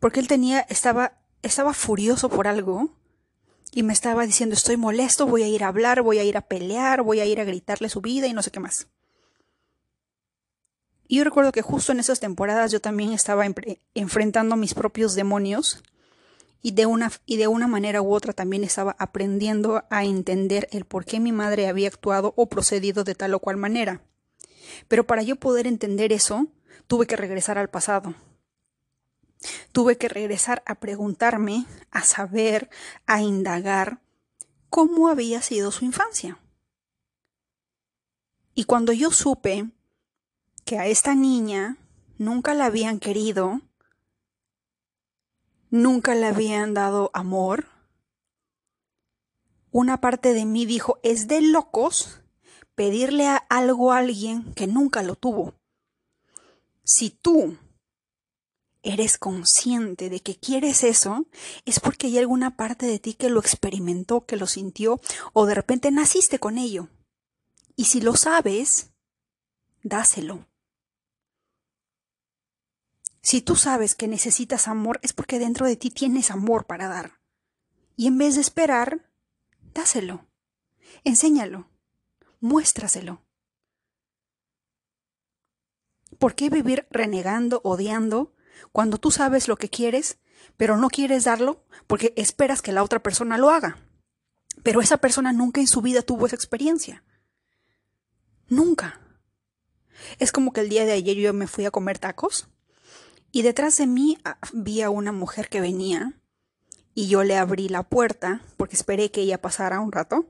Porque 0.00 0.18
él 0.18 0.28
tenía, 0.28 0.60
estaba, 0.60 1.20
estaba 1.42 1.74
furioso 1.74 2.28
por 2.28 2.48
algo 2.48 2.90
y 3.70 3.84
me 3.84 3.92
estaba 3.92 4.26
diciendo, 4.26 4.54
estoy 4.54 4.76
molesto, 4.76 5.26
voy 5.26 5.44
a 5.44 5.48
ir 5.48 5.62
a 5.62 5.68
hablar, 5.68 6.02
voy 6.02 6.18
a 6.18 6.24
ir 6.24 6.36
a 6.36 6.42
pelear, 6.42 7.02
voy 7.02 7.20
a 7.20 7.24
ir 7.24 7.40
a 7.40 7.44
gritarle 7.44 7.88
su 7.88 8.00
vida 8.00 8.26
y 8.26 8.32
no 8.32 8.42
sé 8.42 8.50
qué 8.50 8.60
más. 8.60 8.88
Y 11.10 11.16
yo 11.16 11.24
recuerdo 11.24 11.50
que 11.50 11.60
justo 11.60 11.90
en 11.90 11.98
esas 11.98 12.20
temporadas 12.20 12.70
yo 12.70 12.80
también 12.80 13.12
estaba 13.12 13.44
enfrentando 13.94 14.54
mis 14.54 14.74
propios 14.74 15.16
demonios 15.16 15.82
y 16.62 16.70
de, 16.70 16.86
una, 16.86 17.10
y 17.26 17.36
de 17.36 17.48
una 17.48 17.66
manera 17.66 18.00
u 18.00 18.14
otra 18.14 18.32
también 18.32 18.62
estaba 18.62 18.94
aprendiendo 18.96 19.82
a 19.90 20.04
entender 20.04 20.68
el 20.70 20.84
por 20.84 21.04
qué 21.04 21.18
mi 21.18 21.32
madre 21.32 21.66
había 21.66 21.88
actuado 21.88 22.32
o 22.36 22.48
procedido 22.48 23.02
de 23.02 23.16
tal 23.16 23.34
o 23.34 23.40
cual 23.40 23.56
manera. 23.56 24.02
Pero 24.86 25.04
para 25.04 25.22
yo 25.22 25.34
poder 25.34 25.66
entender 25.66 26.12
eso, 26.12 26.46
tuve 26.86 27.08
que 27.08 27.16
regresar 27.16 27.58
al 27.58 27.70
pasado. 27.70 28.14
Tuve 29.72 29.98
que 29.98 30.08
regresar 30.08 30.62
a 30.64 30.76
preguntarme, 30.76 31.66
a 31.90 32.04
saber, 32.04 32.70
a 33.06 33.20
indagar 33.20 33.98
cómo 34.68 35.08
había 35.08 35.42
sido 35.42 35.72
su 35.72 35.84
infancia. 35.84 36.38
Y 38.54 38.62
cuando 38.62 38.92
yo 38.92 39.10
supe 39.10 39.72
que 40.64 40.78
a 40.78 40.86
esta 40.86 41.14
niña 41.14 41.76
nunca 42.18 42.54
la 42.54 42.66
habían 42.66 43.00
querido, 43.00 43.60
nunca 45.70 46.14
le 46.14 46.26
habían 46.26 46.74
dado 46.74 47.10
amor, 47.14 47.66
una 49.72 50.00
parte 50.00 50.34
de 50.34 50.44
mí 50.46 50.66
dijo, 50.66 50.98
es 51.02 51.28
de 51.28 51.40
locos 51.40 52.20
pedirle 52.74 53.28
a 53.28 53.36
algo 53.36 53.92
a 53.92 53.98
alguien 53.98 54.52
que 54.54 54.66
nunca 54.66 55.02
lo 55.02 55.14
tuvo. 55.14 55.54
Si 56.82 57.10
tú 57.10 57.56
eres 58.82 59.18
consciente 59.18 60.08
de 60.08 60.20
que 60.20 60.36
quieres 60.36 60.82
eso, 60.82 61.26
es 61.66 61.78
porque 61.78 62.08
hay 62.08 62.18
alguna 62.18 62.56
parte 62.56 62.86
de 62.86 62.98
ti 62.98 63.14
que 63.14 63.28
lo 63.28 63.38
experimentó, 63.38 64.26
que 64.26 64.36
lo 64.36 64.46
sintió, 64.46 65.00
o 65.32 65.46
de 65.46 65.54
repente 65.54 65.90
naciste 65.90 66.38
con 66.38 66.58
ello. 66.58 66.88
Y 67.76 67.84
si 67.84 68.00
lo 68.00 68.16
sabes, 68.16 68.90
dáselo. 69.82 70.49
Si 73.22 73.42
tú 73.42 73.54
sabes 73.54 73.94
que 73.94 74.08
necesitas 74.08 74.66
amor, 74.66 74.98
es 75.02 75.12
porque 75.12 75.38
dentro 75.38 75.66
de 75.66 75.76
ti 75.76 75.90
tienes 75.90 76.30
amor 76.30 76.66
para 76.66 76.88
dar. 76.88 77.20
Y 77.96 78.06
en 78.06 78.16
vez 78.16 78.34
de 78.34 78.40
esperar, 78.40 79.10
dáselo. 79.74 80.26
Enséñalo. 81.04 81.70
Muéstraselo. 82.40 83.22
¿Por 86.18 86.34
qué 86.34 86.50
vivir 86.50 86.86
renegando, 86.90 87.60
odiando, 87.64 88.34
cuando 88.72 88.98
tú 88.98 89.10
sabes 89.10 89.48
lo 89.48 89.56
que 89.56 89.68
quieres, 89.68 90.18
pero 90.56 90.76
no 90.76 90.88
quieres 90.88 91.24
darlo 91.24 91.64
porque 91.86 92.12
esperas 92.16 92.62
que 92.62 92.72
la 92.72 92.82
otra 92.82 93.02
persona 93.02 93.38
lo 93.38 93.50
haga? 93.50 93.78
Pero 94.62 94.80
esa 94.80 94.98
persona 94.98 95.32
nunca 95.32 95.60
en 95.60 95.66
su 95.66 95.82
vida 95.82 96.02
tuvo 96.02 96.26
esa 96.26 96.36
experiencia. 96.36 97.04
Nunca. 98.48 99.00
Es 100.18 100.32
como 100.32 100.52
que 100.52 100.60
el 100.60 100.68
día 100.68 100.84
de 100.84 100.92
ayer 100.92 101.16
yo 101.16 101.32
me 101.32 101.46
fui 101.46 101.66
a 101.66 101.70
comer 101.70 101.98
tacos 101.98 102.49
y 103.32 103.42
detrás 103.42 103.76
de 103.76 103.86
mí 103.86 104.18
vi 104.52 104.82
a 104.82 104.90
una 104.90 105.12
mujer 105.12 105.48
que 105.48 105.60
venía 105.60 106.14
y 106.94 107.08
yo 107.08 107.22
le 107.22 107.36
abrí 107.36 107.68
la 107.68 107.84
puerta 107.84 108.42
porque 108.56 108.76
esperé 108.76 109.10
que 109.10 109.20
ella 109.22 109.40
pasara 109.40 109.80
un 109.80 109.92
rato. 109.92 110.26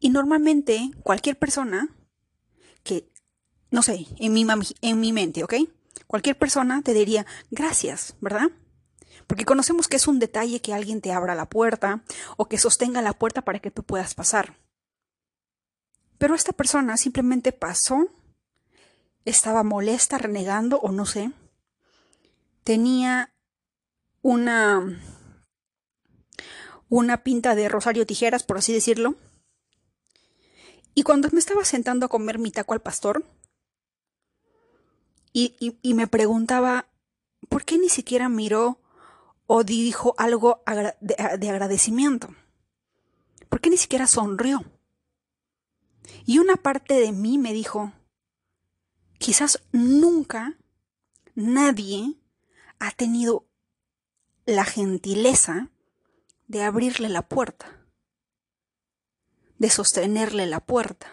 Y 0.00 0.10
normalmente 0.10 0.90
cualquier 1.02 1.38
persona 1.38 1.88
que, 2.82 3.08
no 3.70 3.82
sé, 3.82 4.06
en 4.18 4.32
mi, 4.32 4.46
en 4.80 5.00
mi 5.00 5.12
mente, 5.12 5.44
¿ok? 5.44 5.54
Cualquier 6.06 6.36
persona 6.36 6.82
te 6.82 6.94
diría 6.94 7.26
gracias, 7.50 8.16
¿verdad? 8.20 8.50
Porque 9.26 9.44
conocemos 9.44 9.86
que 9.86 9.96
es 9.96 10.08
un 10.08 10.18
detalle 10.18 10.60
que 10.60 10.74
alguien 10.74 11.00
te 11.00 11.12
abra 11.12 11.34
la 11.34 11.48
puerta 11.48 12.02
o 12.36 12.48
que 12.48 12.58
sostenga 12.58 13.02
la 13.02 13.12
puerta 13.12 13.42
para 13.42 13.60
que 13.60 13.70
tú 13.70 13.82
puedas 13.84 14.14
pasar. 14.14 14.56
Pero 16.18 16.34
esta 16.34 16.52
persona 16.52 16.96
simplemente 16.96 17.52
pasó, 17.52 18.08
estaba 19.24 19.62
molesta, 19.62 20.18
renegando 20.18 20.78
o 20.80 20.90
no 20.90 21.06
sé, 21.06 21.32
tenía 22.64 23.34
una 24.22 25.00
una 26.88 27.22
pinta 27.24 27.54
de 27.54 27.70
Rosario 27.70 28.06
Tijeras, 28.06 28.42
por 28.42 28.58
así 28.58 28.72
decirlo. 28.72 29.14
Y 30.94 31.04
cuando 31.04 31.30
me 31.32 31.38
estaba 31.38 31.64
sentando 31.64 32.04
a 32.04 32.10
comer 32.10 32.38
mi 32.38 32.50
taco 32.50 32.74
al 32.74 32.82
pastor, 32.82 33.24
y, 35.32 35.74
me 35.94 36.06
preguntaba, 36.06 36.90
¿por 37.48 37.64
qué 37.64 37.78
ni 37.78 37.88
siquiera 37.88 38.28
miró 38.28 38.78
o 39.46 39.64
dijo 39.64 40.14
algo 40.18 40.62
de 41.00 41.48
agradecimiento? 41.48 42.34
¿Por 43.48 43.62
qué 43.62 43.70
ni 43.70 43.78
siquiera 43.78 44.06
sonrió? 44.06 44.62
Y 46.26 46.38
una 46.38 46.56
parte 46.56 46.94
de 46.94 47.12
mí 47.12 47.38
me 47.38 47.54
dijo, 47.54 47.92
quizás 49.16 49.62
nunca 49.72 50.58
nadie 51.34 52.21
ha 52.82 52.90
tenido 52.90 53.46
la 54.44 54.64
gentileza 54.64 55.70
de 56.48 56.64
abrirle 56.64 57.08
la 57.08 57.22
puerta, 57.22 57.86
de 59.58 59.70
sostenerle 59.70 60.46
la 60.46 60.58
puerta. 60.58 61.06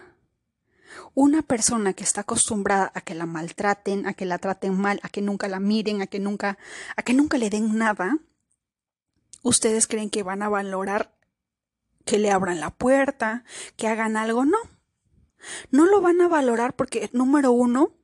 Una 1.13 1.43
persona 1.43 1.93
que 1.93 2.03
está 2.03 2.21
acostumbrada 2.21 2.91
a 2.95 3.01
que 3.01 3.13
la 3.13 3.27
maltraten, 3.27 4.08
a 4.08 4.15
que 4.15 4.25
la 4.25 4.39
traten 4.39 4.75
mal, 4.75 4.99
a 5.03 5.10
que 5.10 5.21
nunca 5.21 5.47
la 5.47 5.60
miren, 5.60 6.01
a 6.01 6.08
que 6.08 6.19
nunca, 6.19 6.58
a 6.95 7.03
que 7.03 7.13
nunca 7.13 7.38
le 7.38 7.51
den 7.51 7.77
nada, 7.77 8.17
¿ustedes 9.43 9.86
creen 9.86 10.10
que 10.10 10.23
van 10.23 10.41
a 10.41 10.49
valorar 10.49 11.15
que 12.03 12.17
le 12.17 12.32
abran 12.32 12.60
la 12.60 12.71
puerta, 12.71 13.43
que 13.75 13.88
hagan 13.88 14.17
algo? 14.17 14.43
No. 14.43 14.58
No 15.69 15.86
lo 15.86 16.01
van 16.01 16.19
a 16.21 16.27
valorar 16.27 16.75
porque, 16.75 17.12
número 17.13 17.51
uno, 17.51 17.98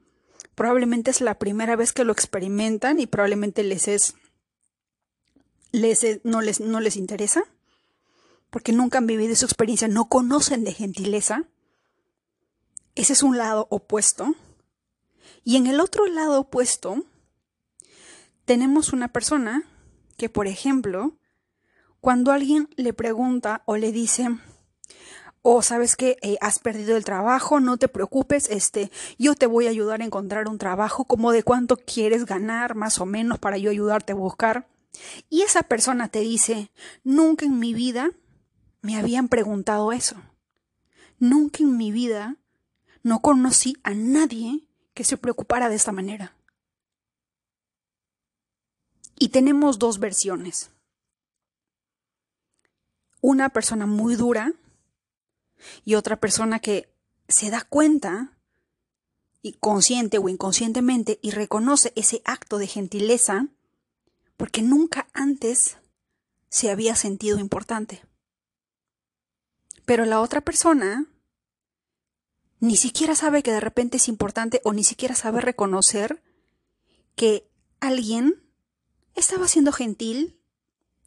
probablemente 0.54 1.12
es 1.12 1.22
la 1.22 1.40
primera 1.40 1.76
vez 1.76 1.94
que 1.94 2.04
lo 2.04 2.12
experimentan 2.12 3.00
y 3.00 3.08
probablemente 3.08 3.64
les 3.64 3.88
es, 3.88 4.16
les 5.72 6.06
no, 6.24 6.42
les, 6.42 6.60
no 6.60 6.80
les 6.80 6.96
interesa, 6.96 7.44
porque 8.50 8.72
nunca 8.72 9.00
han 9.00 9.08
vivido 9.08 9.36
su 9.36 9.46
experiencia, 9.46 9.88
no 9.88 10.08
conocen 10.08 10.64
de 10.64 10.74
gentileza. 10.74 11.44
Ese 12.96 13.14
es 13.14 13.24
un 13.24 13.38
lado 13.38 13.68
opuesto. 13.70 14.36
Y 15.44 15.58
en 15.58 15.68
el 15.68 15.80
otro 15.80 16.06
lado 16.06 16.40
opuesto, 16.40 17.04
tenemos 18.46 18.94
una 18.94 19.10
persona 19.10 19.64
que, 20.18 20.30
por 20.30 20.48
ejemplo, 20.48 21.18
cuando 22.00 22.32
alguien 22.32 22.70
le 22.78 22.94
pregunta 22.94 23.64
o 23.66 23.78
le 23.78 23.92
dice, 23.92 24.30
o 25.48 25.62
sabes 25.62 25.96
que 25.96 26.18
eh, 26.24 26.38
has 26.42 26.58
perdido 26.58 26.98
el 26.98 27.06
trabajo, 27.06 27.60
no 27.60 27.78
te 27.78 27.88
preocupes, 27.88 28.50
este, 28.50 28.90
yo 29.20 29.36
te 29.36 29.46
voy 29.46 29.68
a 29.68 29.70
ayudar 29.70 30.02
a 30.02 30.04
encontrar 30.04 30.48
un 30.48 30.58
trabajo, 30.58 31.06
como 31.06 31.32
de 31.32 31.44
cuánto 31.44 31.78
quieres 31.78 32.26
ganar 32.26 32.74
más 32.74 33.00
o 33.00 33.06
menos 33.06 33.38
para 33.38 33.60
yo 33.60 33.70
ayudarte 33.70 34.14
a 34.14 34.16
buscar. 34.16 34.68
Y 35.30 35.44
esa 35.44 35.62
persona 35.62 36.08
te 36.08 36.22
dice, 36.22 36.72
nunca 37.04 37.46
en 37.46 37.60
mi 37.60 37.76
vida 37.76 38.10
me 38.82 38.98
habían 38.98 39.28
preguntado 39.28 39.92
eso. 39.92 40.16
Nunca 41.20 41.62
en 41.62 41.78
mi 41.78 41.92
vida 41.92 42.38
no 43.04 43.22
conocí 43.22 43.78
a 43.84 43.94
nadie 43.94 44.68
que 44.96 45.04
se 45.04 45.16
preocupara 45.16 45.70
de 45.70 45.76
esta 45.76 45.92
manera. 45.92 46.36
Y 49.20 49.30
tenemos 49.30 49.78
dos 49.78 50.00
versiones. 50.00 50.72
Una 53.22 53.50
persona 53.50 53.86
muy 53.86 54.16
dura 54.16 54.52
y 55.84 55.96
otra 55.96 56.20
persona 56.20 56.60
que 56.60 56.90
se 57.28 57.50
da 57.50 57.62
cuenta 57.62 58.38
y 59.42 59.54
consciente 59.54 60.18
o 60.18 60.30
inconscientemente 60.30 61.20
y 61.22 61.32
reconoce 61.32 61.94
ese 61.96 62.22
acto 62.26 62.58
de 62.58 62.68
gentileza 62.68 63.48
porque 64.38 64.62
nunca 64.62 65.08
antes 65.14 65.78
se 66.50 66.72
había 66.72 66.96
sentido 66.96 67.40
importante. 67.40 68.04
Pero 69.86 70.06
la 70.06 70.20
otra 70.20 70.42
persona 70.42 71.06
ni 72.60 72.76
siquiera 72.76 73.16
sabe 73.16 73.44
que 73.44 73.52
de 73.52 73.60
repente 73.60 73.98
es 73.98 74.08
importante 74.08 74.62
o 74.64 74.74
ni 74.74 74.84
siquiera 74.84 75.14
sabe 75.14 75.42
reconocer 75.42 76.24
que 77.16 77.48
alguien 77.80 78.42
estaba 79.14 79.48
siendo 79.48 79.72
gentil 79.72 80.40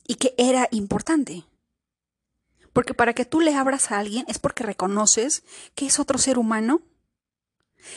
y 0.06 0.14
que 0.14 0.34
era 0.38 0.68
importante. 0.70 1.44
Porque 2.72 2.94
para 2.94 3.14
que 3.14 3.24
tú 3.24 3.40
le 3.40 3.54
abras 3.54 3.90
a 3.90 3.98
alguien 3.98 4.24
es 4.28 4.38
porque 4.38 4.62
reconoces 4.62 5.44
que 5.74 5.86
es 5.86 5.98
otro 5.98 6.18
ser 6.18 6.38
humano, 6.38 6.82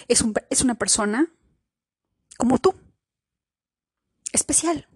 es, 0.07 0.23
es 0.49 0.61
una 0.61 0.75
persona 0.75 1.31
como 2.37 2.57
tú, 2.57 2.73
especial, 4.31 4.87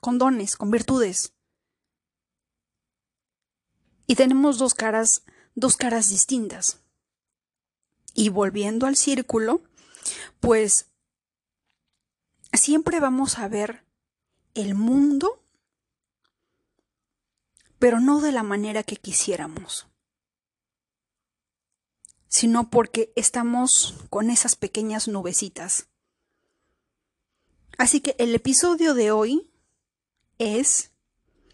con 0.00 0.18
dones, 0.18 0.56
con 0.56 0.70
virtudes. 0.70 1.34
Y 4.06 4.16
tenemos 4.16 4.58
dos 4.58 4.74
caras, 4.74 5.22
dos 5.54 5.76
caras 5.76 6.08
distintas. 6.10 6.80
Y 8.14 8.28
volviendo 8.28 8.86
al 8.86 8.96
círculo, 8.96 9.62
pues 10.40 10.90
siempre 12.52 13.00
vamos 13.00 13.38
a 13.38 13.48
ver 13.48 13.84
el 14.54 14.74
mundo 14.74 15.43
pero 17.84 18.00
no 18.00 18.22
de 18.22 18.32
la 18.32 18.42
manera 18.42 18.82
que 18.82 18.96
quisiéramos, 18.96 19.88
sino 22.28 22.70
porque 22.70 23.12
estamos 23.14 24.06
con 24.08 24.30
esas 24.30 24.56
pequeñas 24.56 25.06
nubecitas. 25.06 25.90
Así 27.76 28.00
que 28.00 28.16
el 28.18 28.34
episodio 28.34 28.94
de 28.94 29.10
hoy 29.10 29.50
es 30.38 30.92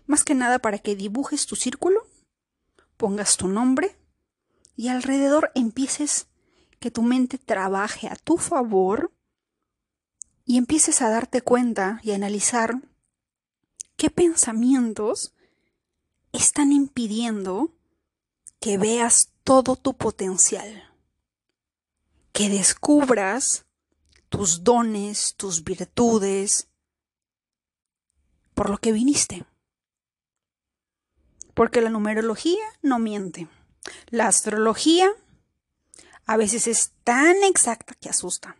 más 0.06 0.22
que 0.22 0.36
nada 0.36 0.60
para 0.60 0.78
que 0.78 0.94
dibujes 0.94 1.46
tu 1.46 1.56
círculo, 1.56 2.06
pongas 2.96 3.36
tu 3.36 3.48
nombre 3.48 3.98
y 4.76 4.86
alrededor 4.86 5.50
empieces 5.56 6.28
que 6.78 6.92
tu 6.92 7.02
mente 7.02 7.38
trabaje 7.38 8.06
a 8.06 8.14
tu 8.14 8.36
favor 8.36 9.12
y 10.44 10.58
empieces 10.58 11.02
a 11.02 11.10
darte 11.10 11.42
cuenta 11.42 11.98
y 12.04 12.12
a 12.12 12.14
analizar 12.14 12.80
qué 13.96 14.10
pensamientos 14.10 15.34
están 16.32 16.72
impidiendo 16.72 17.72
que 18.60 18.78
veas 18.78 19.30
todo 19.44 19.76
tu 19.76 19.94
potencial, 19.94 20.92
que 22.32 22.48
descubras 22.48 23.64
tus 24.28 24.62
dones, 24.62 25.34
tus 25.36 25.64
virtudes, 25.64 26.68
por 28.54 28.70
lo 28.70 28.78
que 28.78 28.92
viniste. 28.92 29.44
Porque 31.54 31.80
la 31.80 31.90
numerología 31.90 32.62
no 32.82 32.98
miente. 32.98 33.48
La 34.08 34.28
astrología 34.28 35.10
a 36.26 36.36
veces 36.36 36.66
es 36.66 36.92
tan 37.02 37.42
exacta 37.42 37.94
que 37.94 38.08
asusta. 38.08 38.56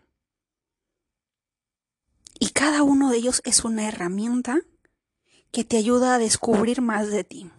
Y 2.38 2.50
cada 2.50 2.82
uno 2.82 3.10
de 3.10 3.18
ellos 3.18 3.42
es 3.44 3.64
una 3.64 3.86
herramienta 3.86 4.60
que 5.52 5.64
te 5.64 5.76
ayuda 5.76 6.14
a 6.14 6.18
descubrir 6.18 6.80
más 6.80 7.10
de 7.10 7.22
ti. 7.24 7.50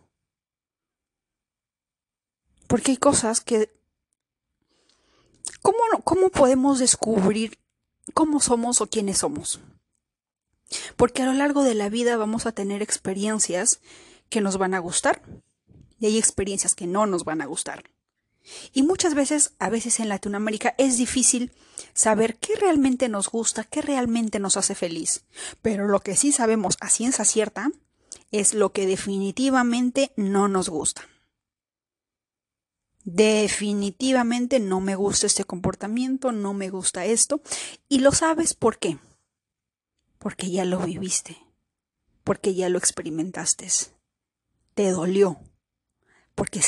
Porque 2.72 2.92
hay 2.92 2.98
cosas 2.98 3.42
que... 3.42 3.70
¿Cómo, 5.62 5.78
cómo 6.06 6.30
podemos 6.30 6.80
descubrir 6.80 7.60
cómo 8.14 8.40
somos 8.40 8.80
o 8.80 8.88
quiénes 8.88 9.18
somos? 9.18 9.60
Porque 10.96 11.22
a 11.22 11.26
lo 11.26 11.34
largo 11.34 11.64
de 11.64 11.76
la 11.76 11.90
vida 11.90 12.16
vamos 12.16 12.46
a 12.46 12.54
tener 12.54 12.82
experiencias 12.82 13.82
que 14.30 14.40
nos 14.40 14.58
van 14.58 14.74
a 14.74 14.80
gustar 14.80 15.22
y 16.00 16.06
hay 16.06 16.18
experiencias 16.18 16.74
que 16.74 16.88
no 16.88 17.06
nos 17.08 17.26
van 17.26 17.42
a 17.42 17.46
gustar. 17.46 17.92
Y 18.72 18.84
muchas 18.84 19.16
veces, 19.16 19.54
a 19.60 19.70
veces 19.70 20.00
en 20.00 20.08
Latinoamérica, 20.08 20.74
es 20.78 20.96
difícil 20.96 21.52
saber 21.94 22.38
qué 22.38 22.56
realmente 22.56 23.10
nos 23.10 23.30
gusta, 23.30 23.66
qué 23.66 23.82
realmente 23.82 24.40
nos 24.40 24.56
hace 24.56 24.76
feliz. 24.76 25.26
Pero 25.62 25.90
lo 25.90 26.00
que 26.00 26.16
sí 26.16 26.32
sabemos 26.32 26.78
a 26.80 26.90
ciencia 26.90 27.26
cierta 27.26 27.70
es 28.32 28.54
lo 28.54 28.72
que 28.72 28.86
definitivamente 28.86 30.14
no 30.16 30.48
nos 30.48 30.70
gusta. 30.70 31.02
Definitivamente 33.04 34.60
no 34.60 34.80
me 34.80 34.96
gusta 34.96 35.28
este 35.28 35.44
comportamiento, 35.44 36.32
no 36.32 36.54
me 36.54 36.70
gusta 36.70 37.06
esto. 37.06 37.42
Y 37.90 38.00
lo 38.00 38.12
sabes 38.12 38.54
por 38.54 38.78
qué. 38.78 39.00
Porque 40.20 40.52
ya 40.52 40.66
lo 40.66 40.80
viviste, 40.80 41.38
porque 42.24 42.54
ya 42.54 42.70
lo 42.70 42.78
experimentaste. 42.78 43.68
Te 44.76 44.92
dolió, 44.92 45.40
porque 46.36 46.62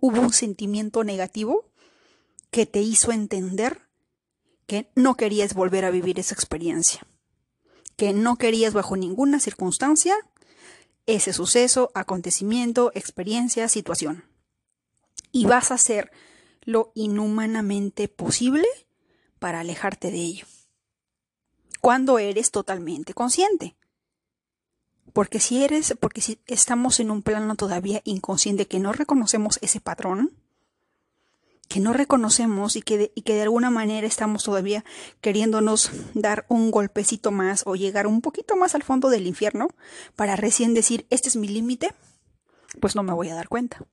hubo 0.00 0.20
un 0.20 0.32
sentimiento 0.32 1.04
negativo 1.04 1.70
que 2.50 2.66
te 2.66 2.80
hizo 2.80 3.12
entender 3.12 3.88
que 4.66 4.90
no 4.94 5.16
querías 5.16 5.54
volver 5.54 5.84
a 5.84 5.90
vivir 5.90 6.18
esa 6.18 6.34
experiencia, 6.34 7.06
que 7.96 8.12
no 8.12 8.36
querías 8.36 8.72
bajo 8.72 8.96
ninguna 8.96 9.40
circunstancia 9.40 10.16
ese 11.06 11.32
suceso, 11.32 11.90
acontecimiento, 11.94 12.92
experiencia, 12.94 13.68
situación. 13.68 14.29
Y 15.32 15.46
vas 15.46 15.70
a 15.70 15.74
hacer 15.74 16.10
lo 16.62 16.92
inhumanamente 16.94 18.08
posible 18.08 18.66
para 19.38 19.60
alejarte 19.60 20.10
de 20.10 20.18
ello. 20.18 20.46
Cuando 21.80 22.18
eres 22.18 22.50
totalmente 22.50 23.14
consciente. 23.14 23.76
Porque 25.12 25.40
si 25.40 25.64
eres, 25.64 25.94
porque 25.98 26.20
si 26.20 26.40
estamos 26.46 27.00
en 27.00 27.10
un 27.10 27.22
plano 27.22 27.56
todavía 27.56 28.00
inconsciente 28.04 28.66
que 28.66 28.78
no 28.78 28.92
reconocemos 28.92 29.58
ese 29.60 29.80
patrón, 29.80 30.36
que 31.70 31.80
no 31.80 31.92
reconocemos 31.92 32.76
y 32.76 32.82
que, 32.82 32.98
de, 32.98 33.12
y 33.14 33.22
que 33.22 33.34
de 33.34 33.42
alguna 33.42 33.70
manera 33.70 34.06
estamos 34.06 34.44
todavía 34.44 34.84
queriéndonos 35.20 35.90
dar 36.14 36.44
un 36.48 36.70
golpecito 36.70 37.30
más 37.30 37.62
o 37.64 37.76
llegar 37.76 38.06
un 38.06 38.20
poquito 38.20 38.56
más 38.56 38.74
al 38.74 38.82
fondo 38.82 39.08
del 39.08 39.26
infierno 39.26 39.68
para 40.16 40.36
recién 40.36 40.74
decir, 40.74 41.06
este 41.10 41.28
es 41.28 41.36
mi 41.36 41.48
límite, 41.48 41.94
pues 42.80 42.96
no 42.96 43.02
me 43.02 43.12
voy 43.12 43.30
a 43.30 43.36
dar 43.36 43.48
cuenta. 43.48 43.86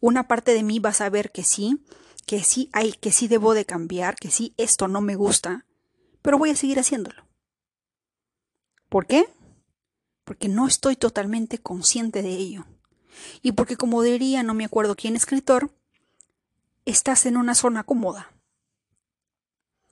Una 0.00 0.26
parte 0.26 0.54
de 0.54 0.62
mí 0.62 0.78
va 0.78 0.90
a 0.90 0.94
saber 0.94 1.30
que 1.30 1.44
sí, 1.44 1.84
que 2.26 2.42
sí 2.42 2.70
hay, 2.72 2.92
que 2.92 3.12
sí 3.12 3.28
debo 3.28 3.54
de 3.54 3.66
cambiar, 3.66 4.16
que 4.16 4.30
sí 4.30 4.54
esto 4.56 4.88
no 4.88 5.00
me 5.00 5.14
gusta, 5.14 5.66
pero 6.22 6.38
voy 6.38 6.50
a 6.50 6.56
seguir 6.56 6.78
haciéndolo. 6.78 7.26
¿Por 8.88 9.06
qué? 9.06 9.28
porque 10.30 10.46
no 10.46 10.68
estoy 10.68 10.94
totalmente 10.94 11.58
consciente 11.58 12.22
de 12.22 12.28
ello. 12.36 12.64
Y 13.42 13.50
porque, 13.50 13.76
como 13.76 14.00
diría, 14.00 14.44
no 14.44 14.54
me 14.54 14.64
acuerdo 14.64 14.94
quién 14.94 15.16
escritor, 15.16 15.74
estás 16.84 17.26
en 17.26 17.36
una 17.36 17.56
zona 17.56 17.82
cómoda. 17.82 18.32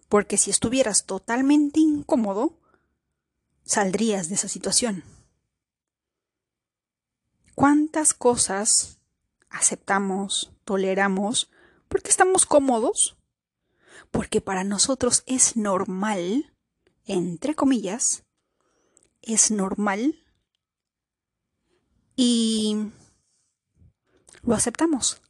Porque 0.09 0.37
si 0.37 0.53
estuvieras 0.53 1.07
totalmente 1.07 1.81
incómodo, 1.81 2.57
saldrías 3.64 4.29
de 4.29 4.37
esa 4.37 4.47
situación. 4.47 5.03
¿Cuántas 7.57 8.14
cosas 8.14 8.97
aceptamos, 9.50 10.52
toleramos, 10.64 11.50
porque 11.88 12.11
estamos 12.11 12.46
cómodos? 12.46 13.16
Porque 14.11 14.40
para 14.40 14.64
nosotros 14.64 15.22
es 15.26 15.56
normal, 15.56 16.54
entre 17.04 17.54
comillas, 17.54 18.24
es 19.22 19.50
normal 19.50 20.24
y 22.16 22.90
lo 24.42 24.54
aceptamos. 24.54 25.20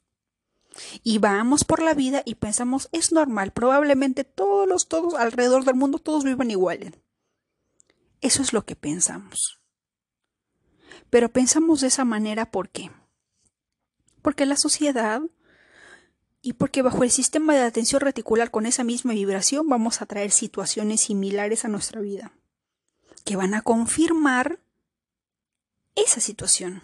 Y 1.03 1.19
vamos 1.19 1.65
por 1.65 1.83
la 1.83 1.95
vida 1.95 2.23
y 2.25 2.37
pensamos, 2.37 2.89
es 2.93 3.13
normal, 3.13 3.53
probablemente 3.53 4.25
todos 4.25 4.69
los, 4.69 4.89
todos 4.89 5.15
alrededor 5.15 5.65
del 5.65 5.75
mundo, 5.75 5.99
todos 5.99 6.25
viven 6.25 6.51
igual. 6.51 6.95
Eso 8.21 8.43
es 8.43 8.53
lo 8.53 8.65
que 8.65 8.77
pensamos. 8.77 9.61
Pero 11.11 11.31
pensamos 11.31 11.81
de 11.81 11.89
esa 11.89 12.05
manera 12.05 12.51
¿por 12.51 12.69
qué? 12.69 12.91
Porque 14.29 14.45
la 14.45 14.57
sociedad 14.57 15.23
y 16.43 16.53
porque 16.53 16.83
bajo 16.83 17.03
el 17.03 17.11
sistema 17.11 17.55
de 17.55 17.63
atención 17.63 18.03
reticular 18.03 18.51
con 18.51 18.67
esa 18.67 18.85
misma 18.85 19.15
vibración 19.15 19.67
vamos 19.71 20.03
a 20.03 20.07
traer 20.07 20.33
situaciones 20.33 21.01
similares 21.01 21.65
a 21.65 21.69
nuestra 21.69 22.03
vida, 22.03 22.31
que 23.25 23.37
van 23.37 23.55
a 23.55 23.63
confirmar 23.63 24.61
esa 25.95 26.21
situación. 26.21 26.83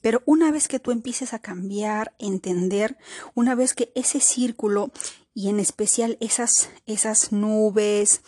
Pero 0.00 0.22
una 0.24 0.50
vez 0.50 0.68
que 0.68 0.80
tú 0.80 0.90
empieces 0.90 1.34
a 1.34 1.40
cambiar, 1.40 2.14
entender, 2.18 2.96
una 3.34 3.54
vez 3.54 3.74
que 3.74 3.92
ese 3.94 4.20
círculo 4.20 4.90
y 5.34 5.48
en 5.48 5.60
especial 5.60 6.18
esas, 6.20 6.70
esas 6.86 7.32
nubes, 7.32 8.22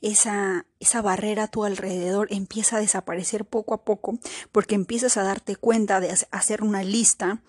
esa, 0.00 0.66
esa 0.78 1.02
barrera 1.02 1.44
a 1.44 1.48
tu 1.48 1.64
alrededor 1.64 2.28
empieza 2.30 2.76
a 2.76 2.80
desaparecer 2.80 3.44
poco 3.44 3.74
a 3.74 3.84
poco, 3.84 4.18
porque 4.52 4.74
empiezas 4.74 5.16
a 5.16 5.22
darte 5.22 5.56
cuenta 5.56 6.00
de 6.00 6.14
hacer 6.30 6.62
una 6.62 6.82
lista 6.82 7.42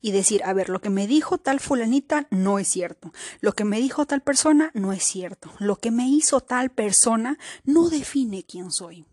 y 0.00 0.12
decir, 0.12 0.42
a 0.44 0.52
ver, 0.52 0.68
lo 0.68 0.80
que 0.80 0.90
me 0.90 1.06
dijo 1.06 1.38
tal 1.38 1.60
fulanita 1.60 2.26
no 2.30 2.58
es 2.58 2.68
cierto, 2.68 3.12
lo 3.40 3.52
que 3.52 3.64
me 3.64 3.78
dijo 3.78 4.06
tal 4.06 4.22
persona 4.22 4.70
no 4.74 4.92
es 4.92 5.04
cierto, 5.04 5.52
lo 5.58 5.76
que 5.76 5.90
me 5.90 6.08
hizo 6.08 6.40
tal 6.40 6.70
persona 6.70 7.38
no 7.64 7.88
define 7.88 8.44
quién 8.44 8.70
soy. 8.70 9.04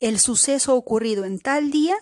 El 0.00 0.18
suceso 0.18 0.74
ocurrido 0.74 1.24
en 1.24 1.38
tal 1.38 1.70
día 1.70 1.96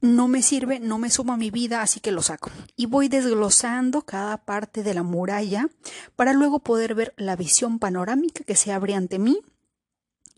no 0.00 0.28
me 0.28 0.42
sirve, 0.42 0.78
no 0.78 0.98
me 0.98 1.10
suma 1.10 1.34
a 1.34 1.38
mi 1.38 1.50
vida, 1.50 1.82
así 1.82 2.00
que 2.00 2.12
lo 2.12 2.22
saco. 2.22 2.50
Y 2.76 2.86
voy 2.86 3.08
desglosando 3.08 4.02
cada 4.02 4.36
parte 4.38 4.82
de 4.82 4.94
la 4.94 5.02
muralla 5.02 5.68
para 6.16 6.32
luego 6.32 6.58
poder 6.60 6.94
ver 6.94 7.14
la 7.16 7.36
visión 7.36 7.78
panorámica 7.78 8.44
que 8.44 8.56
se 8.56 8.72
abre 8.72 8.94
ante 8.94 9.18
mí 9.18 9.40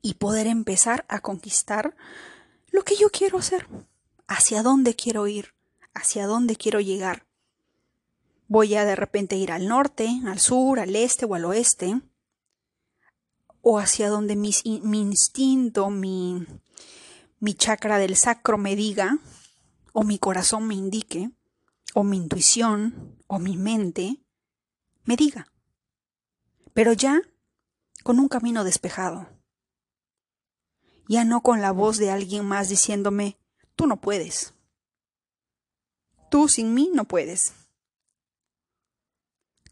y 0.03 0.15
poder 0.15 0.47
empezar 0.47 1.05
a 1.09 1.21
conquistar 1.21 1.97
lo 2.71 2.85
que 2.85 2.97
yo 2.97 3.11
quiero 3.11 3.39
hacer, 3.39 3.67
hacia 4.27 4.63
dónde 4.63 4.95
quiero 4.95 5.27
ir, 5.27 5.55
hacia 5.95 6.27
dónde 6.27 6.57
quiero 6.57 6.81
llegar. 6.81 7.27
Voy 8.47 8.75
a 8.77 8.85
de 8.85 8.97
repente 8.97 9.37
ir 9.37 9.53
al 9.53 9.69
norte, 9.69 10.09
al 10.27 10.39
sur, 10.39 10.81
al 10.81 10.95
este 10.97 11.27
o 11.27 11.35
al 11.35 11.45
oeste, 11.45 12.01
o 13.61 13.79
hacia 13.79 14.09
donde 14.09 14.37
mi, 14.37 14.51
instinto, 14.65 15.91
mi, 15.91 16.47
mi 17.41 17.55
chakra 17.55 17.99
del 17.99 18.17
sacro 18.17 18.57
me 18.57 18.77
diga, 18.77 19.19
o 19.93 20.05
mi 20.05 20.19
corazón 20.19 20.67
me 20.67 20.75
indique, 20.75 21.31
o 21.95 22.05
mi 22.05 22.17
intuición, 22.17 23.19
o 23.27 23.39
mi 23.39 23.57
mente 23.57 24.23
me 25.05 25.17
diga. 25.17 25.53
Pero 26.75 26.93
ya 26.93 27.21
con 28.03 28.19
un 28.19 28.29
camino 28.29 28.65
despejado. 28.65 29.29
Ya 31.09 31.25
no 31.25 31.43
con 31.43 31.61
la 31.61 31.73
voz 31.73 31.97
de 31.97 32.11
alguien 32.11 32.45
más 32.45 32.69
diciéndome, 32.69 33.39
tú 33.75 33.87
no 33.87 34.01
puedes. 34.01 34.55
Tú 36.31 36.49
sin 36.49 36.75
mí 36.75 36.91
no 36.93 37.07
puedes. 37.07 37.55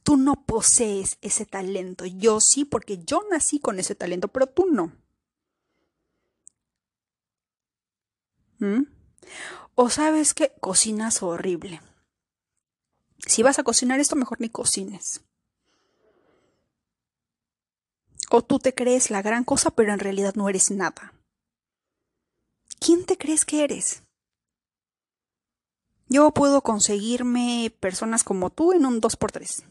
Tú 0.02 0.16
no 0.16 0.46
posees 0.46 1.18
ese 1.20 1.44
talento. 1.44 2.06
Yo 2.06 2.40
sí, 2.40 2.64
porque 2.64 3.04
yo 3.04 3.22
nací 3.30 3.60
con 3.60 3.78
ese 3.78 3.94
talento, 3.94 4.28
pero 4.28 4.46
tú 4.46 4.66
no. 4.70 4.92
¿Mm? 8.58 8.95
O 9.74 9.90
sabes 9.90 10.34
que 10.34 10.52
cocinas 10.60 11.22
horrible. 11.22 11.80
Si 13.26 13.42
vas 13.42 13.58
a 13.58 13.64
cocinar 13.64 14.00
esto, 14.00 14.16
mejor 14.16 14.40
ni 14.40 14.48
cocines. 14.48 15.22
O 18.30 18.42
tú 18.42 18.58
te 18.58 18.74
crees 18.74 19.10
la 19.10 19.22
gran 19.22 19.44
cosa, 19.44 19.70
pero 19.70 19.92
en 19.92 19.98
realidad 19.98 20.34
no 20.34 20.48
eres 20.48 20.70
nada. 20.70 21.12
¿Quién 22.80 23.04
te 23.04 23.16
crees 23.16 23.44
que 23.44 23.64
eres? 23.64 24.02
Yo 26.08 26.30
puedo 26.32 26.62
conseguirme 26.62 27.74
personas 27.80 28.22
como 28.22 28.50
tú 28.50 28.72
en 28.72 28.86
un 28.86 29.00
2x3. 29.00 29.64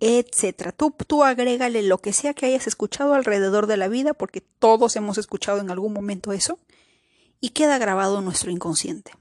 Etcétera. 0.00 0.72
Tú, 0.72 0.90
tú 1.06 1.22
agrégale 1.22 1.82
lo 1.82 1.98
que 1.98 2.12
sea 2.12 2.34
que 2.34 2.46
hayas 2.46 2.66
escuchado 2.66 3.14
alrededor 3.14 3.66
de 3.66 3.76
la 3.76 3.88
vida, 3.88 4.14
porque 4.14 4.40
todos 4.40 4.96
hemos 4.96 5.18
escuchado 5.18 5.60
en 5.60 5.70
algún 5.70 5.92
momento 5.92 6.32
eso, 6.32 6.58
y 7.42 7.50
queda 7.50 7.76
grabado 7.76 8.22
nuestro 8.22 8.50
inconsciente. 8.50 9.12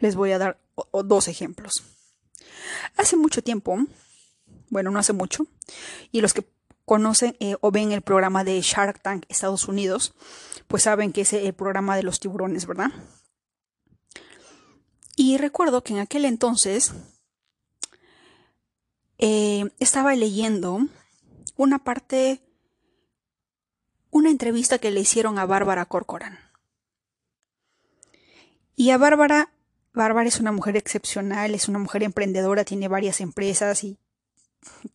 Les 0.00 0.16
voy 0.16 0.32
a 0.32 0.38
dar 0.38 0.58
dos 1.04 1.28
ejemplos. 1.28 1.84
Hace 2.96 3.16
mucho 3.16 3.42
tiempo, 3.42 3.78
bueno, 4.70 4.90
no 4.90 4.98
hace 4.98 5.12
mucho, 5.12 5.46
y 6.10 6.22
los 6.22 6.32
que 6.34 6.44
conocen 6.86 7.36
eh, 7.40 7.56
o 7.60 7.70
ven 7.70 7.92
el 7.92 8.00
programa 8.00 8.42
de 8.42 8.60
Shark 8.62 9.02
Tank 9.02 9.26
Estados 9.28 9.68
Unidos, 9.68 10.14
pues 10.66 10.84
saben 10.84 11.12
que 11.12 11.20
es 11.20 11.32
el 11.34 11.52
programa 11.52 11.94
de 11.94 12.02
los 12.02 12.20
tiburones, 12.20 12.66
¿verdad? 12.66 12.90
Y 15.14 15.36
recuerdo 15.36 15.84
que 15.84 15.92
en 15.92 16.00
aquel 16.00 16.24
entonces 16.24 16.92
eh, 19.18 19.70
estaba 19.78 20.14
leyendo 20.14 20.80
una 21.56 21.84
parte, 21.84 22.40
una 24.10 24.30
entrevista 24.30 24.78
que 24.78 24.90
le 24.90 25.00
hicieron 25.00 25.38
a 25.38 25.46
Bárbara 25.46 25.84
Corcoran. 25.84 26.45
Y 28.76 28.90
a 28.90 28.98
Bárbara, 28.98 29.50
Bárbara 29.94 30.28
es 30.28 30.38
una 30.38 30.52
mujer 30.52 30.76
excepcional, 30.76 31.54
es 31.54 31.66
una 31.68 31.78
mujer 31.78 32.02
emprendedora, 32.02 32.64
tiene 32.64 32.88
varias 32.88 33.22
empresas 33.22 33.82
y 33.82 33.98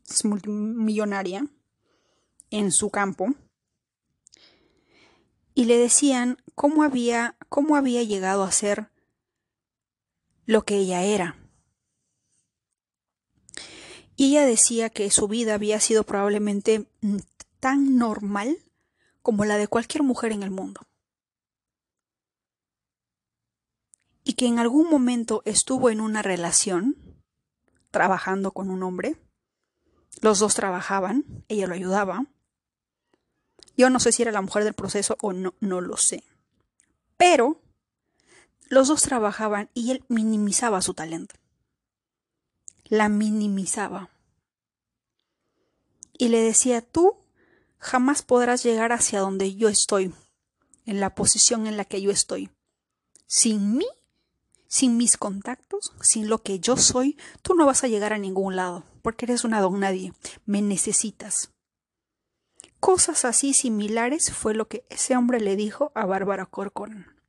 es 0.07 0.23
multimillonaria 0.23 1.47
en 2.51 2.71
su 2.71 2.91
campo. 2.91 3.33
Y 5.55 5.65
le 5.65 5.77
decían 5.77 6.37
cómo 6.53 6.83
había, 6.83 7.35
cómo 7.49 7.75
había 7.75 8.03
llegado 8.03 8.43
a 8.43 8.51
ser 8.51 8.91
lo 10.45 10.61
que 10.63 10.75
ella 10.75 11.03
era. 11.03 11.37
Ella 14.15 14.45
decía 14.45 14.91
que 14.91 15.09
su 15.09 15.27
vida 15.27 15.55
había 15.55 15.79
sido 15.79 16.03
probablemente 16.03 16.85
tan 17.59 17.97
normal 17.97 18.59
como 19.23 19.45
la 19.45 19.57
de 19.57 19.67
cualquier 19.67 20.03
mujer 20.03 20.31
en 20.31 20.43
el 20.43 20.51
mundo. 20.51 20.81
Y 24.23 24.33
que 24.33 24.47
en 24.47 24.59
algún 24.59 24.89
momento 24.89 25.41
estuvo 25.45 25.89
en 25.89 26.01
una 26.01 26.21
relación, 26.21 26.95
trabajando 27.89 28.51
con 28.51 28.69
un 28.69 28.83
hombre. 28.83 29.17
Los 30.21 30.39
dos 30.39 30.55
trabajaban, 30.55 31.25
ella 31.47 31.67
lo 31.67 31.73
ayudaba. 31.73 32.25
Yo 33.75 33.89
no 33.89 33.99
sé 33.99 34.11
si 34.11 34.21
era 34.21 34.31
la 34.31 34.41
mujer 34.41 34.63
del 34.63 34.73
proceso 34.73 35.17
o 35.21 35.33
no, 35.33 35.55
no 35.59 35.81
lo 35.81 35.97
sé. 35.97 36.23
Pero 37.17 37.61
los 38.69 38.87
dos 38.87 39.01
trabajaban 39.01 39.69
y 39.73 39.91
él 39.91 40.03
minimizaba 40.07 40.81
su 40.81 40.93
talento. 40.93 41.35
La 42.85 43.09
minimizaba. 43.09 44.09
Y 46.17 46.29
le 46.29 46.41
decía, 46.41 46.81
tú 46.81 47.17
jamás 47.77 48.21
podrás 48.21 48.63
llegar 48.63 48.91
hacia 48.91 49.19
donde 49.19 49.55
yo 49.55 49.67
estoy, 49.67 50.13
en 50.85 50.99
la 50.99 51.15
posición 51.15 51.67
en 51.67 51.77
la 51.77 51.85
que 51.85 52.01
yo 52.01 52.11
estoy. 52.11 52.51
Sin 53.27 53.75
mí, 53.77 53.87
sin 54.71 54.95
mis 54.95 55.17
contactos, 55.17 55.93
sin 56.01 56.29
lo 56.29 56.41
que 56.41 56.59
yo 56.59 56.77
soy, 56.77 57.17
tú 57.41 57.53
no 57.53 57.65
vas 57.65 57.83
a 57.83 57.89
llegar 57.89 58.13
a 58.13 58.17
ningún 58.17 58.55
lado, 58.55 58.85
porque 59.01 59.25
eres 59.25 59.43
una 59.43 59.59
don 59.59 59.79
nadie, 59.81 60.13
me 60.45 60.61
necesitas. 60.61 61.51
Cosas 62.79 63.25
así 63.25 63.53
similares 63.53 64.31
fue 64.31 64.55
lo 64.55 64.67
que 64.67 64.85
ese 64.89 65.15
hombre 65.15 65.41
le 65.41 65.55
dijo 65.55 65.91
a 65.93 66.05
Bárbara 66.05 66.45
Corcoran 66.45 67.21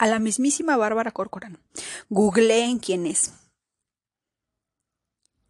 a 0.00 0.06
la 0.06 0.18
mismísima 0.18 0.78
Bárbara 0.78 1.12
Corcoran. 1.12 1.58
Googleen 2.08 2.78
quién 2.78 3.04
es. 3.04 3.34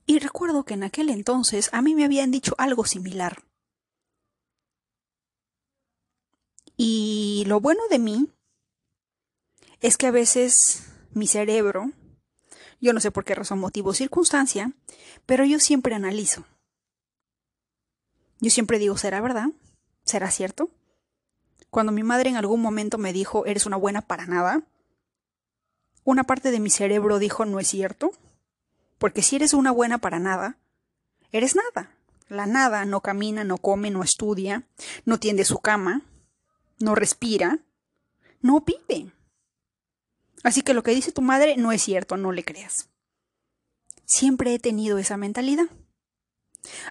Y 0.06 0.18
recuerdo 0.18 0.64
que 0.64 0.74
en 0.74 0.82
aquel 0.82 1.08
entonces 1.08 1.70
a 1.72 1.82
mí 1.82 1.94
me 1.94 2.04
habían 2.04 2.32
dicho 2.32 2.56
algo 2.58 2.84
similar. 2.84 3.44
Y 6.76 7.44
lo 7.46 7.60
bueno 7.60 7.80
de 7.90 8.00
mí 8.00 8.28
es 9.80 9.96
que 9.96 10.06
a 10.06 10.10
veces 10.10 10.84
mi 11.12 11.26
cerebro, 11.26 11.90
yo 12.80 12.92
no 12.92 13.00
sé 13.00 13.10
por 13.10 13.24
qué 13.24 13.34
razón, 13.34 13.58
motivo, 13.58 13.94
circunstancia, 13.94 14.72
pero 15.26 15.44
yo 15.44 15.58
siempre 15.60 15.94
analizo. 15.94 16.44
Yo 18.40 18.50
siempre 18.50 18.78
digo, 18.78 18.96
¿será 18.96 19.20
verdad? 19.20 19.48
¿Será 20.04 20.30
cierto? 20.30 20.70
Cuando 21.70 21.92
mi 21.92 22.02
madre 22.02 22.30
en 22.30 22.36
algún 22.36 22.60
momento 22.60 22.98
me 22.98 23.12
dijo, 23.12 23.46
eres 23.46 23.66
una 23.66 23.76
buena 23.76 24.00
para 24.00 24.26
nada, 24.26 24.62
una 26.04 26.24
parte 26.24 26.50
de 26.50 26.60
mi 26.60 26.70
cerebro 26.70 27.18
dijo, 27.18 27.44
no 27.44 27.60
es 27.60 27.68
cierto, 27.68 28.12
porque 28.98 29.22
si 29.22 29.36
eres 29.36 29.54
una 29.54 29.70
buena 29.70 29.98
para 29.98 30.18
nada, 30.18 30.58
eres 31.32 31.54
nada. 31.54 31.94
La 32.28 32.46
nada 32.46 32.84
no 32.84 33.00
camina, 33.00 33.44
no 33.44 33.58
come, 33.58 33.90
no 33.90 34.02
estudia, 34.02 34.64
no 35.04 35.18
tiende 35.18 35.44
su 35.44 35.58
cama, 35.58 36.02
no 36.78 36.94
respira, 36.94 37.58
no 38.40 38.60
vive. 38.60 39.12
Así 40.42 40.62
que 40.62 40.74
lo 40.74 40.82
que 40.82 40.94
dice 40.94 41.12
tu 41.12 41.22
madre 41.22 41.56
no 41.56 41.72
es 41.72 41.82
cierto, 41.82 42.16
no 42.16 42.32
le 42.32 42.44
creas. 42.44 42.88
Siempre 44.04 44.54
he 44.54 44.58
tenido 44.58 44.98
esa 44.98 45.16
mentalidad. 45.16 45.66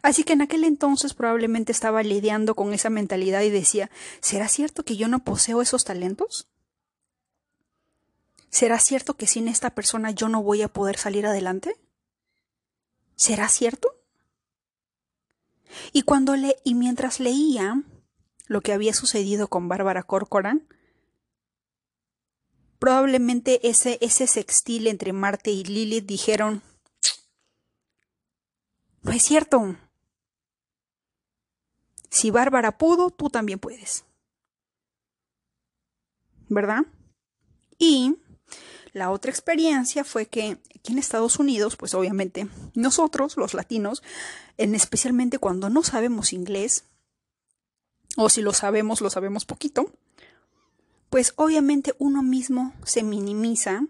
Así 0.01 0.23
que 0.23 0.33
en 0.33 0.41
aquel 0.41 0.63
entonces 0.63 1.13
probablemente 1.13 1.71
estaba 1.71 2.01
lidiando 2.03 2.55
con 2.55 2.73
esa 2.73 2.89
mentalidad 2.89 3.41
y 3.41 3.49
decía, 3.49 3.89
¿será 4.19 4.47
cierto 4.47 4.83
que 4.83 4.97
yo 4.97 5.07
no 5.07 5.23
poseo 5.23 5.61
esos 5.61 5.83
talentos? 5.83 6.47
¿Será 8.49 8.79
cierto 8.79 9.15
que 9.15 9.27
sin 9.27 9.47
esta 9.47 9.69
persona 9.69 10.11
yo 10.11 10.27
no 10.27 10.41
voy 10.41 10.63
a 10.63 10.69
poder 10.69 10.97
salir 10.97 11.25
adelante? 11.25 11.75
¿Será 13.15 13.47
cierto? 13.47 13.95
Y 15.93 16.01
cuando 16.01 16.35
le 16.35 16.55
y 16.63 16.73
mientras 16.73 17.19
leía 17.19 17.83
lo 18.47 18.61
que 18.61 18.73
había 18.73 18.93
sucedido 18.93 19.49
con 19.49 19.67
Bárbara 19.67 20.01
Corcoran, 20.01 20.67
probablemente 22.79 23.67
ese, 23.67 23.97
ese 24.01 24.25
sextil 24.25 24.87
entre 24.87 25.13
Marte 25.13 25.51
y 25.51 25.63
Lilith 25.63 26.05
dijeron, 26.05 26.63
no 29.01 29.11
es 29.11 29.23
cierto. 29.23 29.77
Si 32.09 32.31
Bárbara 32.31 32.77
pudo, 32.77 33.11
tú 33.11 33.29
también 33.29 33.59
puedes. 33.59 34.05
¿Verdad? 36.47 36.85
Y 37.77 38.17
la 38.93 39.11
otra 39.11 39.31
experiencia 39.31 40.03
fue 40.03 40.25
que 40.25 40.57
aquí 40.75 40.93
en 40.93 40.97
Estados 40.97 41.37
Unidos, 41.37 41.75
pues 41.75 41.93
obviamente 41.93 42.47
nosotros, 42.73 43.37
los 43.37 43.53
latinos, 43.53 44.01
en 44.57 44.73
especialmente 44.73 45.37
cuando 45.37 45.69
no 45.69 45.83
sabemos 45.83 46.33
inglés, 46.33 46.85
o 48.17 48.29
si 48.29 48.41
lo 48.41 48.53
sabemos, 48.53 49.01
lo 49.01 49.09
sabemos 49.09 49.45
poquito, 49.45 49.93
pues 51.09 51.33
obviamente 51.35 51.95
uno 51.99 52.23
mismo 52.23 52.73
se 52.83 53.03
minimiza 53.03 53.83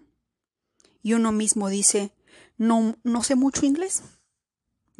y 1.02 1.14
uno 1.14 1.32
mismo 1.32 1.68
dice, 1.68 2.12
no, 2.56 2.96
no 3.04 3.22
sé 3.22 3.34
mucho 3.34 3.66
inglés. 3.66 4.02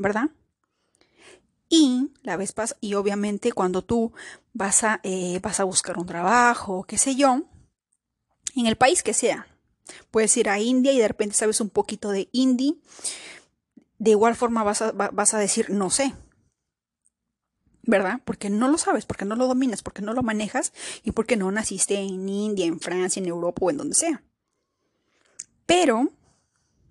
¿verdad? 0.00 0.30
Y 1.68 2.10
la 2.22 2.36
vez 2.36 2.52
pas 2.52 2.76
y 2.80 2.94
obviamente 2.94 3.52
cuando 3.52 3.82
tú 3.82 4.12
vas 4.52 4.82
a, 4.82 5.00
eh, 5.04 5.38
vas 5.40 5.60
a 5.60 5.64
buscar 5.64 5.98
un 5.98 6.06
trabajo, 6.06 6.84
qué 6.84 6.98
sé 6.98 7.14
yo, 7.14 7.42
en 8.56 8.66
el 8.66 8.76
país 8.76 9.02
que 9.02 9.14
sea, 9.14 9.46
puedes 10.10 10.36
ir 10.36 10.48
a 10.48 10.58
India 10.58 10.92
y 10.92 10.98
de 10.98 11.06
repente 11.06 11.36
sabes 11.36 11.60
un 11.60 11.70
poquito 11.70 12.10
de 12.10 12.28
hindi, 12.32 12.80
de 13.98 14.10
igual 14.10 14.34
forma 14.34 14.64
vas 14.64 14.82
a, 14.82 14.92
vas 14.92 15.34
a 15.34 15.38
decir 15.38 15.70
no 15.70 15.90
sé, 15.90 16.12
¿verdad? 17.82 18.20
Porque 18.24 18.50
no 18.50 18.68
lo 18.68 18.78
sabes, 18.78 19.06
porque 19.06 19.24
no 19.24 19.36
lo 19.36 19.46
dominas, 19.46 19.82
porque 19.82 20.02
no 20.02 20.12
lo 20.12 20.22
manejas 20.22 20.72
y 21.02 21.12
porque 21.12 21.36
no 21.36 21.50
naciste 21.50 21.96
en 21.96 22.28
India, 22.28 22.66
en 22.66 22.80
Francia, 22.80 23.20
en 23.20 23.28
Europa 23.28 23.60
o 23.64 23.70
en 23.70 23.76
donde 23.78 23.94
sea. 23.94 24.22
Pero 25.66 26.10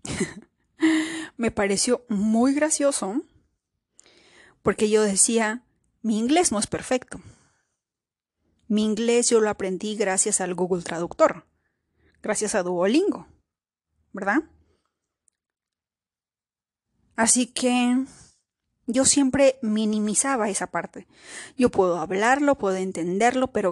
me 1.37 1.51
pareció 1.51 2.05
muy 2.09 2.53
gracioso 2.53 3.21
porque 4.61 4.89
yo 4.89 5.03
decía, 5.03 5.63
mi 6.01 6.17
inglés 6.17 6.51
no 6.51 6.59
es 6.59 6.67
perfecto. 6.67 7.21
Mi 8.67 8.83
inglés 8.83 9.29
yo 9.29 9.39
lo 9.39 9.49
aprendí 9.49 9.95
gracias 9.95 10.41
al 10.41 10.53
Google 10.53 10.83
Traductor, 10.83 11.45
gracias 12.21 12.53
a 12.53 12.61
Duolingo, 12.61 13.27
¿verdad? 14.13 14.43
Así 17.15 17.47
que 17.47 18.05
yo 18.89 19.05
siempre 19.05 19.59
minimizaba 19.61 20.49
esa 20.49 20.67
parte. 20.67 21.07
Yo 21.55 21.69
puedo 21.69 21.99
hablarlo, 21.99 22.55
puedo 22.55 22.75
entenderlo, 22.77 23.51
pero 23.51 23.71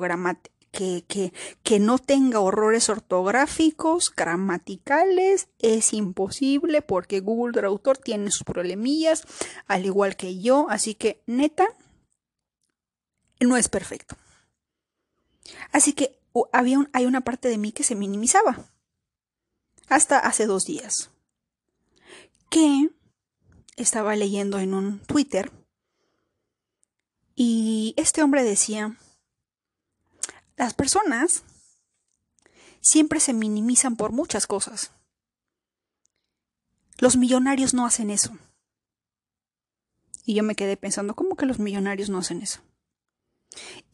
que, 0.72 1.04
que, 1.08 1.34
que, 1.64 1.80
no 1.80 1.98
tenga 1.98 2.40
horrores 2.40 2.88
ortográficos, 2.90 4.14
gramaticales, 4.16 5.48
es 5.58 5.94
imposible 5.94 6.84
porque 6.84 7.20
Google 7.20 7.54
Traductor 7.54 7.98
tiene 7.98 8.30
sus 8.30 8.44
problemillas, 8.44 9.24
al 9.66 9.86
igual 9.86 10.16
que 10.16 10.40
yo, 10.40 10.68
así 10.70 10.94
que 10.94 11.24
neta, 11.26 11.66
no 13.40 13.58
es 13.58 13.70
perfecto. 13.70 14.16
Así 15.72 15.94
que 15.94 16.20
había 16.52 16.88
hay 16.94 17.06
una 17.08 17.22
parte 17.22 17.48
de 17.48 17.58
mí 17.58 17.72
que 17.72 17.84
se 17.84 17.96
minimizaba. 17.96 18.70
Hasta 19.88 20.20
hace 20.20 20.46
dos 20.46 20.66
días. 20.66 21.10
Que 22.50 22.90
estaba 23.78 24.16
leyendo 24.16 24.60
en 24.60 24.74
un 24.74 25.00
Twitter 25.00 25.52
y 27.36 27.94
este 27.98 28.24
hombre 28.24 28.44
decía, 28.44 28.98
las 30.56 30.74
personas 30.74 31.44
siempre 32.82 33.20
se 33.20 33.34
minimizan 33.34 33.96
por 33.96 34.12
muchas 34.12 34.48
cosas. 34.48 34.92
Los 36.98 37.16
millonarios 37.16 37.76
no 37.76 37.86
hacen 37.86 38.10
eso. 38.10 38.36
Y 40.26 40.34
yo 40.34 40.42
me 40.42 40.56
quedé 40.56 40.78
pensando, 40.78 41.16
¿cómo 41.16 41.36
que 41.36 41.46
los 41.46 41.60
millonarios 41.60 42.10
no 42.10 42.18
hacen 42.18 42.42
eso? 42.42 42.62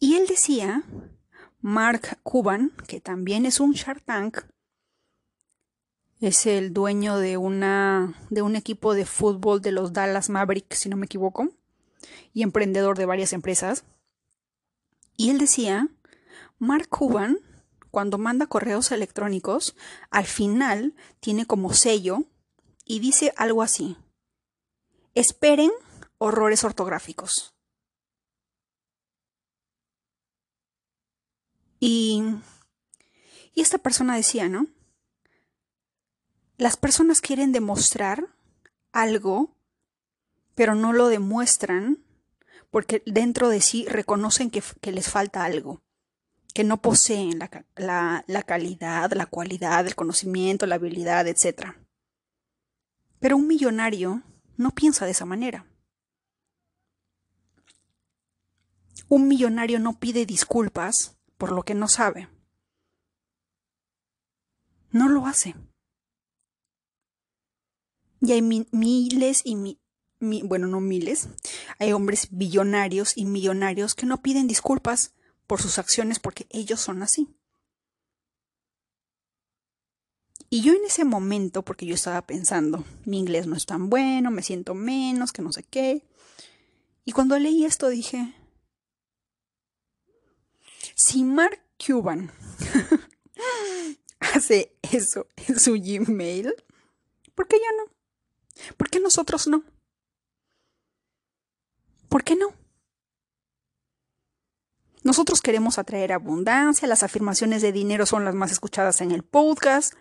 Y 0.00 0.14
él 0.14 0.26
decía, 0.26 0.82
Mark 1.60 2.18
Cuban, 2.22 2.72
que 2.88 3.00
también 3.00 3.44
es 3.44 3.60
un 3.60 3.72
Shark 3.72 4.02
Tank, 4.04 4.38
es 6.26 6.46
el 6.46 6.72
dueño 6.72 7.18
de, 7.18 7.36
una, 7.36 8.14
de 8.30 8.42
un 8.42 8.56
equipo 8.56 8.94
de 8.94 9.04
fútbol 9.04 9.60
de 9.60 9.72
los 9.72 9.92
Dallas 9.92 10.30
Mavericks, 10.30 10.78
si 10.78 10.88
no 10.88 10.96
me 10.96 11.06
equivoco, 11.06 11.50
y 12.32 12.42
emprendedor 12.42 12.96
de 12.96 13.06
varias 13.06 13.32
empresas. 13.32 13.84
Y 15.16 15.30
él 15.30 15.38
decía, 15.38 15.88
Mark 16.58 16.88
Cuban, 16.88 17.38
cuando 17.90 18.18
manda 18.18 18.46
correos 18.46 18.90
electrónicos, 18.90 19.76
al 20.10 20.24
final 20.24 20.94
tiene 21.20 21.46
como 21.46 21.72
sello 21.74 22.24
y 22.84 23.00
dice 23.00 23.34
algo 23.36 23.62
así. 23.62 23.96
Esperen 25.14 25.70
horrores 26.18 26.64
ortográficos. 26.64 27.54
Y, 31.78 32.22
y 33.52 33.60
esta 33.60 33.76
persona 33.76 34.16
decía, 34.16 34.48
¿no? 34.48 34.66
Las 36.64 36.78
personas 36.78 37.20
quieren 37.20 37.52
demostrar 37.52 38.24
algo, 38.90 39.54
pero 40.54 40.74
no 40.74 40.94
lo 40.94 41.08
demuestran 41.08 42.02
porque 42.70 43.02
dentro 43.04 43.50
de 43.50 43.60
sí 43.60 43.84
reconocen 43.86 44.50
que, 44.50 44.62
les 44.90 45.10
falta 45.10 45.44
algo, 45.44 45.82
que 46.54 46.64
no 46.64 46.80
poseen 46.80 47.38
la, 47.38 48.24
la 48.26 48.42
calidad, 48.44 49.12
la 49.12 49.26
cualidad, 49.26 49.86
el 49.86 49.94
conocimiento, 49.94 50.64
la 50.64 50.76
habilidad, 50.76 51.28
etc. 51.28 51.74
Pero 53.20 53.36
un 53.36 53.46
millonario 53.46 54.22
no 54.56 54.70
piensa 54.70 55.04
de 55.04 55.10
esa 55.10 55.26
manera. 55.26 55.66
Un 59.10 59.28
millonario 59.28 59.80
no 59.80 59.98
pide 59.98 60.24
disculpas 60.24 61.18
por 61.36 61.52
lo 61.52 61.62
que 61.64 61.74
no 61.74 61.88
sabe. 61.88 62.30
No 64.92 65.10
lo 65.10 65.26
hace. 65.26 65.54
Y 68.24 68.32
hay 68.32 68.42
miles 68.42 69.42
y 69.44 69.78
bueno, 70.42 70.66
no 70.66 70.80
miles, 70.80 71.28
hay 71.78 71.92
hombres 71.92 72.28
billonarios 72.30 73.16
y 73.16 73.26
millonarios 73.26 73.94
que 73.94 74.06
no 74.06 74.22
piden 74.22 74.46
disculpas 74.46 75.12
por 75.46 75.60
sus 75.60 75.78
acciones 75.78 76.18
porque 76.18 76.46
ellos 76.50 76.80
son 76.80 77.02
así. 77.02 77.28
Y 80.48 80.62
yo 80.62 80.72
en 80.72 80.84
ese 80.84 81.04
momento, 81.04 81.62
porque 81.62 81.84
yo 81.84 81.94
estaba 81.94 82.22
pensando, 82.22 82.84
mi 83.04 83.18
inglés 83.18 83.46
no 83.46 83.56
es 83.56 83.66
tan 83.66 83.90
bueno, 83.90 84.30
me 84.30 84.42
siento 84.42 84.74
menos, 84.74 85.32
que 85.32 85.42
no 85.42 85.52
sé 85.52 85.64
qué. 85.64 86.06
Y 87.04 87.12
cuando 87.12 87.38
leí 87.38 87.64
esto 87.64 87.88
dije, 87.88 88.34
si 90.94 91.24
Mark 91.24 91.60
Cuban 91.84 92.32
hace 94.20 94.76
eso 94.80 95.26
en 95.48 95.58
su 95.58 95.72
Gmail, 95.72 96.54
¿por 97.34 97.48
qué 97.48 97.56
yo 97.56 97.84
no? 97.84 97.92
¿Por 98.76 98.90
qué 98.90 99.00
nosotros 99.00 99.46
no? 99.46 99.64
¿Por 102.08 102.24
qué 102.24 102.36
no? 102.36 102.54
Nosotros 105.02 105.42
queremos 105.42 105.78
atraer 105.78 106.12
abundancia, 106.12 106.88
las 106.88 107.02
afirmaciones 107.02 107.60
de 107.60 107.72
dinero 107.72 108.06
son 108.06 108.24
las 108.24 108.34
más 108.34 108.52
escuchadas 108.52 109.00
en 109.02 109.10
el 109.12 109.22
podcast 109.22 109.92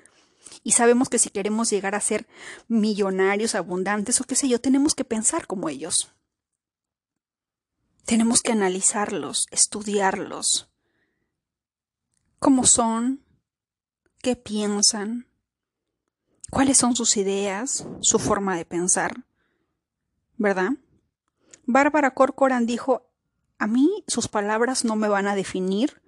y 0.64 0.72
sabemos 0.72 1.10
que 1.10 1.20
si 1.20 1.30
queremos 1.30 1.70
llegar 1.70 1.96
a 1.96 2.00
ser 2.00 2.28
millonarios, 2.68 3.56
abundantes 3.56 4.22
o 4.22 4.24
qué 4.24 4.36
sé 4.36 4.48
yo, 4.48 4.62
tenemos 4.62 4.96
que 4.96 5.04
pensar 5.04 5.46
como 5.46 5.68
ellos. 5.68 6.14
Tenemos 8.06 8.42
que 8.42 8.52
analizarlos, 8.52 9.48
estudiarlos. 9.52 10.70
¿Cómo 12.40 12.66
son? 12.66 13.26
¿Qué 14.22 14.36
piensan? 14.36 15.28
Cuáles 16.54 16.78
son 16.78 16.96
sus 16.96 17.18
ideas, 17.18 17.88
su 18.02 18.20
forma 18.20 18.56
de 18.56 18.64
pensar, 18.64 19.26
¿verdad? 20.38 20.74
Bárbara 21.66 22.12
Corcoran 22.12 22.68
dijo, 22.68 23.10
a 23.58 23.66
mí 23.66 24.04
sus 24.08 24.28
palabras 24.28 24.86
no 24.86 24.96
me 24.96 25.08
van 25.08 25.26
a 25.26 25.36
definir 25.36 26.02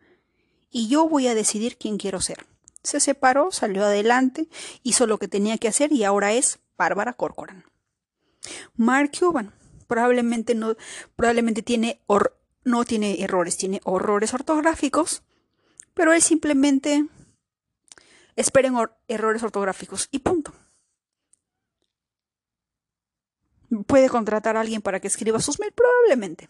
y 0.70 0.88
yo 0.88 1.10
voy 1.10 1.28
a 1.28 1.34
decidir 1.34 1.78
quién 1.78 1.98
quiero 1.98 2.22
ser. 2.22 2.46
Se 2.84 3.00
separó, 3.00 3.52
salió 3.52 3.86
adelante, 3.86 4.48
hizo 4.84 5.08
lo 5.08 5.18
que 5.18 5.28
tenía 5.28 5.58
que 5.58 5.68
hacer 5.68 5.92
y 5.92 6.04
ahora 6.04 6.34
es 6.34 6.60
Bárbara 6.78 7.14
Corcoran. 7.14 7.66
Mark 8.76 9.12
Cuban 9.18 9.52
probablemente 9.88 10.54
no, 10.54 10.76
probablemente 11.16 11.64
tiene 11.64 12.02
no 12.64 12.86
tiene 12.86 13.24
errores, 13.24 13.58
tiene 13.58 13.82
horrores 13.84 14.34
ortográficos, 14.34 15.24
pero 15.96 16.14
él 16.14 16.22
simplemente 16.22 17.08
esperen 18.36 18.76
errores 19.08 19.43
ortográficos 19.43 20.08
y 20.12 20.19
punto. 20.19 20.54
¿Puede 23.88 24.10
contratar 24.10 24.58
a 24.58 24.62
alguien 24.62 24.82
para 24.82 25.00
que 25.00 25.08
escriba 25.08 25.39
sus 25.39 25.60
mails? 25.60 25.76
Probablemente. 25.76 26.50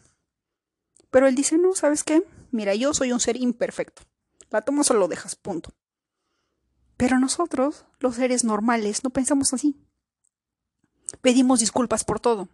Pero 1.10 1.28
él 1.28 1.36
dice, 1.36 1.58
no, 1.58 1.74
¿sabes 1.74 2.04
qué? 2.04 2.24
Mira, 2.52 2.76
yo 2.76 2.94
soy 2.94 3.12
un 3.12 3.20
ser 3.20 3.38
imperfecto. 3.38 4.04
La 4.50 4.62
tomas 4.62 4.92
o 4.92 4.94
lo 4.94 5.08
dejas, 5.08 5.36
punto. 5.36 5.72
Pero 6.98 7.20
nosotros, 7.20 7.86
los 8.00 8.16
seres 8.16 8.44
normales, 8.44 9.04
no 9.04 9.10
pensamos 9.10 9.54
así. 9.54 9.76
Pedimos 11.22 11.60
disculpas 11.60 12.04
por 12.04 12.20
todo. 12.20 12.48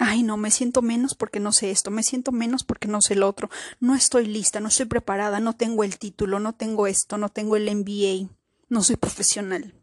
Ay, 0.00 0.24
no, 0.24 0.36
me 0.36 0.50
siento 0.50 0.82
menos 0.82 1.14
porque 1.14 1.38
no 1.38 1.52
sé 1.52 1.70
esto, 1.70 1.90
me 1.90 2.02
siento 2.02 2.32
menos 2.32 2.64
porque 2.64 2.88
no 2.88 3.00
sé 3.00 3.14
lo 3.14 3.28
otro, 3.28 3.48
no 3.78 3.94
estoy 3.94 4.26
lista, 4.26 4.58
no 4.58 4.68
estoy 4.68 4.86
preparada, 4.86 5.38
no 5.38 5.54
tengo 5.54 5.84
el 5.84 5.98
título, 5.98 6.40
no 6.40 6.54
tengo 6.54 6.86
esto, 6.88 7.16
no 7.16 7.28
tengo 7.28 7.56
el 7.56 7.74
MBA, 7.74 8.28
no 8.68 8.82
soy 8.82 8.96
profesional. 8.96 9.74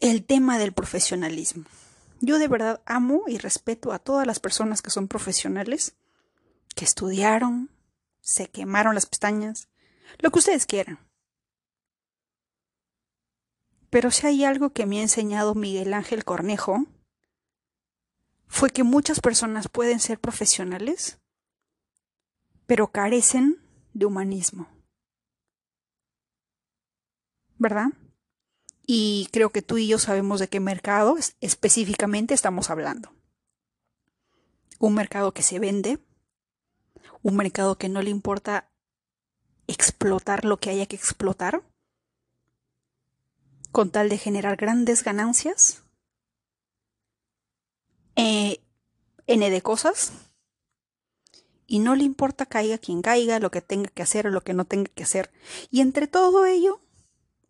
El 0.00 0.24
tema 0.24 0.58
del 0.58 0.72
profesionalismo. 0.72 1.64
Yo 2.20 2.38
de 2.38 2.48
verdad 2.48 2.80
amo 2.86 3.24
y 3.26 3.38
respeto 3.38 3.92
a 3.92 3.98
todas 3.98 4.26
las 4.26 4.40
personas 4.40 4.82
que 4.82 4.90
son 4.90 5.08
profesionales, 5.08 5.94
que 6.74 6.84
estudiaron, 6.84 7.70
se 8.20 8.48
quemaron 8.48 8.94
las 8.94 9.06
pestañas, 9.06 9.68
lo 10.18 10.30
que 10.30 10.38
ustedes 10.38 10.66
quieran. 10.66 10.98
Pero 13.90 14.10
si 14.10 14.26
hay 14.26 14.44
algo 14.44 14.70
que 14.70 14.86
me 14.86 14.98
ha 14.98 15.02
enseñado 15.02 15.54
Miguel 15.54 15.94
Ángel 15.94 16.24
Cornejo, 16.24 16.86
fue 18.48 18.70
que 18.70 18.82
muchas 18.82 19.20
personas 19.20 19.68
pueden 19.68 20.00
ser 20.00 20.18
profesionales, 20.18 21.18
pero 22.66 22.90
carecen 22.90 23.62
de 23.92 24.06
humanismo. 24.06 24.68
¿Verdad? 27.58 27.88
Y 28.86 29.28
creo 29.32 29.50
que 29.50 29.62
tú 29.62 29.76
y 29.78 29.86
yo 29.86 29.98
sabemos 29.98 30.40
de 30.40 30.48
qué 30.48 30.60
mercado 30.60 31.16
específicamente 31.40 32.34
estamos 32.34 32.70
hablando. 32.70 33.12
Un 34.78 34.94
mercado 34.94 35.32
que 35.32 35.42
se 35.42 35.58
vende, 35.58 35.98
un 37.22 37.36
mercado 37.36 37.76
que 37.76 37.88
no 37.88 38.00
le 38.00 38.10
importa 38.10 38.70
explotar 39.66 40.44
lo 40.44 40.58
que 40.58 40.70
haya 40.70 40.86
que 40.86 40.96
explotar, 40.96 41.62
con 43.72 43.90
tal 43.90 44.08
de 44.08 44.16
generar 44.16 44.56
grandes 44.56 45.04
ganancias 45.04 45.84
eh, 48.18 48.60
N 49.28 49.48
de 49.48 49.62
cosas 49.62 50.12
y 51.68 51.78
no 51.78 51.94
le 51.94 52.02
importa 52.02 52.46
caiga 52.46 52.76
quien 52.78 53.00
caiga, 53.00 53.38
lo 53.38 53.50
que 53.50 53.62
tenga 53.62 53.90
que 53.90 54.02
hacer 54.02 54.26
o 54.26 54.30
lo 54.30 54.40
que 54.40 54.54
no 54.54 54.64
tenga 54.64 54.90
que 54.92 55.04
hacer. 55.04 55.30
Y 55.70 55.82
entre 55.82 56.08
todo 56.08 56.46
ello, 56.46 56.80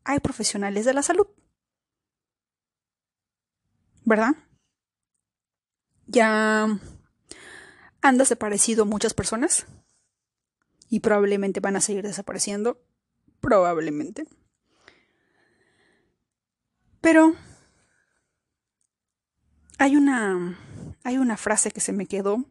hay 0.05 0.21
profesionales 0.21 0.85
de 0.85 0.93
la 0.93 1.03
salud. 1.03 1.27
¿Verdad? 4.05 4.37
Ya 6.07 6.67
han 8.03 8.19
desaparecido 8.19 8.85
muchas 8.85 9.15
personas 9.15 9.67
y 10.91 11.01
probablemente 11.01 11.61
van 11.61 11.77
a 11.77 11.81
seguir 11.81 12.03
desapareciendo, 12.05 12.79
probablemente. 13.41 14.27
Pero 17.01 17.37
hay 19.79 19.97
una 19.97 20.59
hay 21.05 21.19
una 21.19 21.37
frase 21.37 21.71
que 21.71 21.81
se 21.81 21.93
me 21.93 22.07
quedó 22.07 22.45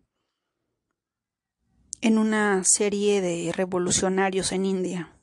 en 2.01 2.17
una 2.17 2.63
serie 2.63 3.21
de 3.21 3.51
revolucionarios 3.51 4.51
en 4.51 4.65
India. 4.65 5.13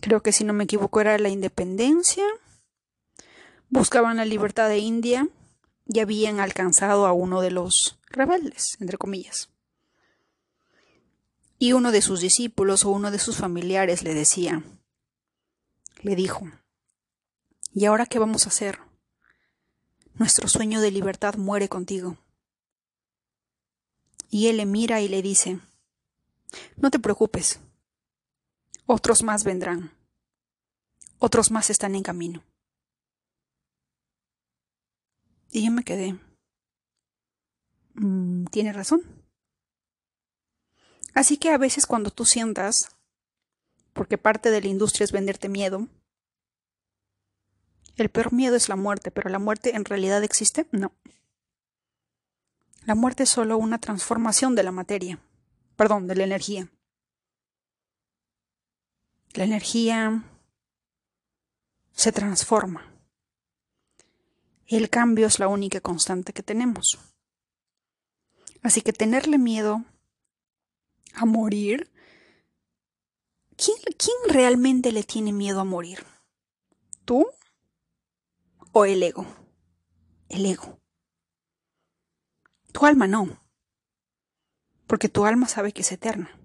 Creo 0.00 0.22
que 0.22 0.32
si 0.32 0.44
no 0.44 0.52
me 0.52 0.64
equivoco 0.64 1.00
era 1.00 1.18
la 1.18 1.28
independencia. 1.28 2.24
Buscaban 3.68 4.16
la 4.16 4.24
libertad 4.24 4.68
de 4.68 4.78
India 4.78 5.28
y 5.86 6.00
habían 6.00 6.40
alcanzado 6.40 7.06
a 7.06 7.12
uno 7.12 7.40
de 7.40 7.50
los 7.50 7.98
rebeldes, 8.08 8.76
entre 8.80 8.98
comillas. 8.98 9.50
Y 11.58 11.72
uno 11.72 11.90
de 11.90 12.02
sus 12.02 12.20
discípulos 12.20 12.84
o 12.84 12.90
uno 12.90 13.10
de 13.10 13.18
sus 13.18 13.36
familiares 13.36 14.02
le 14.02 14.14
decía, 14.14 14.62
le 16.02 16.14
dijo, 16.14 16.48
¿y 17.72 17.86
ahora 17.86 18.06
qué 18.06 18.18
vamos 18.18 18.46
a 18.46 18.50
hacer? 18.50 18.85
Nuestro 20.18 20.48
sueño 20.48 20.80
de 20.80 20.90
libertad 20.90 21.34
muere 21.36 21.68
contigo. 21.68 22.16
Y 24.30 24.48
él 24.48 24.56
le 24.56 24.66
mira 24.66 25.00
y 25.02 25.08
le 25.08 25.20
dice, 25.20 25.60
No 26.76 26.90
te 26.90 26.98
preocupes, 26.98 27.60
otros 28.86 29.22
más 29.22 29.44
vendrán, 29.44 29.92
otros 31.18 31.50
más 31.50 31.68
están 31.68 31.94
en 31.94 32.02
camino. 32.02 32.42
Y 35.50 35.64
yo 35.66 35.70
me 35.70 35.84
quedé. 35.84 36.18
Mm, 37.94 38.46
tiene 38.46 38.72
razón. 38.72 39.02
Así 41.14 41.36
que 41.36 41.50
a 41.50 41.58
veces 41.58 41.86
cuando 41.86 42.10
tú 42.10 42.24
sientas, 42.24 42.88
porque 43.92 44.18
parte 44.18 44.50
de 44.50 44.60
la 44.62 44.68
industria 44.68 45.04
es 45.04 45.12
venderte 45.12 45.48
miedo, 45.48 45.88
el 47.96 48.10
peor 48.10 48.32
miedo 48.32 48.56
es 48.56 48.68
la 48.68 48.76
muerte, 48.76 49.10
pero 49.10 49.30
la 49.30 49.38
muerte 49.38 49.74
en 49.74 49.84
realidad 49.84 50.22
existe? 50.22 50.66
No. 50.70 50.92
La 52.84 52.94
muerte 52.94 53.24
es 53.24 53.30
solo 53.30 53.58
una 53.58 53.78
transformación 53.78 54.54
de 54.54 54.62
la 54.62 54.72
materia, 54.72 55.18
perdón, 55.76 56.06
de 56.06 56.14
la 56.14 56.24
energía. 56.24 56.68
La 59.34 59.44
energía 59.44 60.22
se 61.92 62.12
transforma. 62.12 62.92
El 64.66 64.90
cambio 64.90 65.26
es 65.26 65.38
la 65.38 65.48
única 65.48 65.80
constante 65.80 66.32
que 66.32 66.42
tenemos. 66.42 66.98
Así 68.62 68.82
que 68.82 68.92
tenerle 68.92 69.38
miedo 69.38 69.84
a 71.14 71.24
morir. 71.24 71.90
¿Quién, 73.56 73.76
¿Quién, 73.96 74.16
realmente 74.28 74.92
le 74.92 75.02
tiene 75.02 75.32
miedo 75.32 75.60
a 75.60 75.64
morir? 75.64 76.04
¿Tú 77.04 77.26
o 78.78 78.84
el 78.84 79.02
ego? 79.02 79.24
El 80.28 80.44
ego. 80.44 80.78
Tu 82.72 82.84
alma 82.84 83.06
no, 83.06 83.40
porque 84.86 85.08
tu 85.08 85.24
alma 85.24 85.48
sabe 85.48 85.72
que 85.72 85.80
es 85.80 85.92
eterna. 85.92 86.38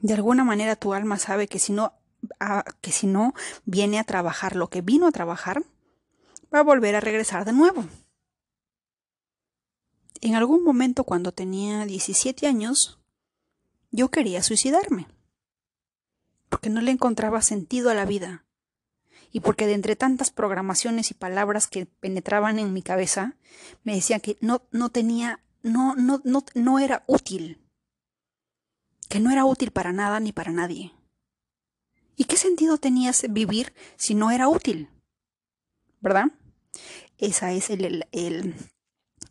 De 0.00 0.12
alguna 0.12 0.44
manera 0.44 0.76
tu 0.76 0.92
alma 0.92 1.16
sabe 1.16 1.48
que 1.48 1.58
si 1.58 1.72
no, 1.72 1.94
que 2.82 2.92
si 2.92 3.06
no 3.06 3.32
viene 3.64 3.98
a 3.98 4.04
trabajar 4.04 4.56
lo 4.56 4.68
que 4.68 4.82
vino 4.82 5.06
a 5.06 5.10
trabajar, 5.10 5.64
va 6.54 6.58
a 6.58 6.64
volver 6.64 6.96
a 6.96 7.00
regresar 7.00 7.46
de 7.46 7.54
nuevo. 7.54 7.86
En 10.20 10.34
algún 10.34 10.64
momento 10.64 11.04
cuando 11.04 11.32
tenía 11.32 11.86
17 11.86 12.46
años, 12.46 13.00
yo 13.90 14.10
quería 14.10 14.42
suicidarme, 14.42 15.06
porque 16.50 16.68
no 16.68 16.82
le 16.82 16.90
encontraba 16.90 17.40
sentido 17.40 17.88
a 17.88 17.94
la 17.94 18.04
vida 18.04 18.44
y 19.32 19.40
porque 19.40 19.66
de 19.66 19.74
entre 19.74 19.96
tantas 19.96 20.30
programaciones 20.30 21.10
y 21.10 21.14
palabras 21.14 21.68
que 21.68 21.86
penetraban 21.86 22.58
en 22.58 22.72
mi 22.72 22.82
cabeza, 22.82 23.36
me 23.84 23.94
decían 23.94 24.20
que 24.20 24.36
no, 24.40 24.62
no 24.72 24.90
tenía, 24.90 25.40
no, 25.62 25.94
no, 25.94 26.20
no, 26.24 26.44
no 26.54 26.78
era 26.78 27.04
útil, 27.06 27.58
que 29.08 29.20
no 29.20 29.30
era 29.30 29.44
útil 29.44 29.70
para 29.70 29.92
nada 29.92 30.18
ni 30.20 30.32
para 30.32 30.52
nadie. 30.52 30.92
¿Y 32.16 32.24
qué 32.24 32.36
sentido 32.36 32.76
tenía 32.78 33.12
vivir 33.30 33.72
si 33.96 34.14
no 34.14 34.30
era 34.30 34.48
útil? 34.48 34.88
¿Verdad? 36.00 36.26
Esa 37.18 37.52
es 37.52 37.70
el, 37.70 38.06
el, 38.12 38.54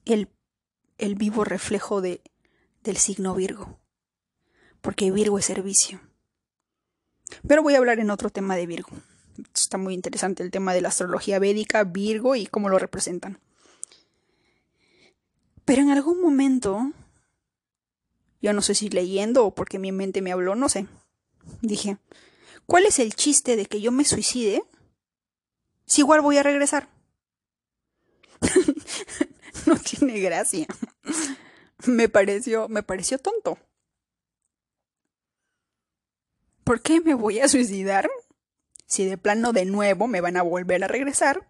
el, 0.06 0.30
el 0.98 1.16
vivo 1.16 1.44
reflejo 1.44 2.02
de, 2.02 2.22
del 2.84 2.98
signo 2.98 3.36
Virgo, 3.36 3.80
porque 4.82 5.12
Virgo 5.12 5.38
es 5.40 5.46
servicio. 5.46 6.00
Pero 7.48 7.62
voy 7.62 7.76
a 7.76 7.78
hablar 7.78 8.00
en 8.00 8.10
otro 8.10 8.30
tema 8.30 8.56
de 8.56 8.66
Virgo 8.66 8.92
está 9.54 9.78
muy 9.78 9.94
interesante 9.94 10.44
el 10.44 10.52
tema 10.52 10.74
de 10.74 10.82
la 10.82 10.90
astrología 10.90 11.40
védica, 11.40 11.84
Virgo 11.84 12.36
y 12.36 12.46
cómo 12.46 12.70
lo 12.70 12.80
representan. 12.80 13.40
Pero 15.66 15.82
en 15.82 15.92
algún 15.92 16.22
momento, 16.22 16.92
yo 18.42 18.54
no 18.54 18.62
sé 18.62 18.76
si 18.76 18.90
leyendo 18.90 19.46
o 19.46 19.54
porque 19.54 19.80
mi 19.80 19.92
mente 19.92 20.22
me 20.22 20.32
habló, 20.32 20.56
no 20.56 20.70
sé, 20.70 20.88
dije, 21.62 21.98
¿cuál 22.66 22.86
es 22.86 23.00
el 23.00 23.14
chiste 23.14 23.56
de 23.56 23.66
que 23.66 23.82
yo 23.82 23.92
me 23.92 24.06
suicide 24.06 24.64
si 25.86 26.02
igual 26.02 26.22
voy 26.22 26.38
a 26.38 26.44
regresar? 26.44 26.90
no 29.66 29.76
tiene 29.78 30.20
gracia. 30.20 30.66
me 31.86 32.10
pareció, 32.10 32.68
me 32.68 32.84
pareció 32.84 33.20
tonto. 33.20 33.58
¿Por 36.64 36.82
qué 36.82 37.02
me 37.02 37.14
voy 37.16 37.40
a 37.40 37.48
suicidar 37.48 38.10
si 38.90 39.06
de 39.06 39.18
plano 39.18 39.54
de 39.54 39.64
nuevo 39.66 40.08
me 40.08 40.20
van 40.20 40.36
a 40.36 40.42
volver 40.42 40.84
a 40.84 40.88
regresar 40.88 41.48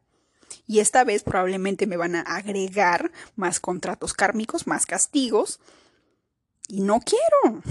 y 0.68 0.80
esta 0.80 1.04
vez 1.04 1.24
probablemente 1.24 1.88
me 1.88 1.98
van 1.98 2.16
a 2.16 2.22
agregar 2.22 3.12
más 3.36 3.60
contratos 3.60 4.14
kármicos, 4.14 4.68
más 4.68 4.86
castigos 4.86 5.60
y 6.68 6.82
no 6.82 7.00
quiero. 7.00 7.64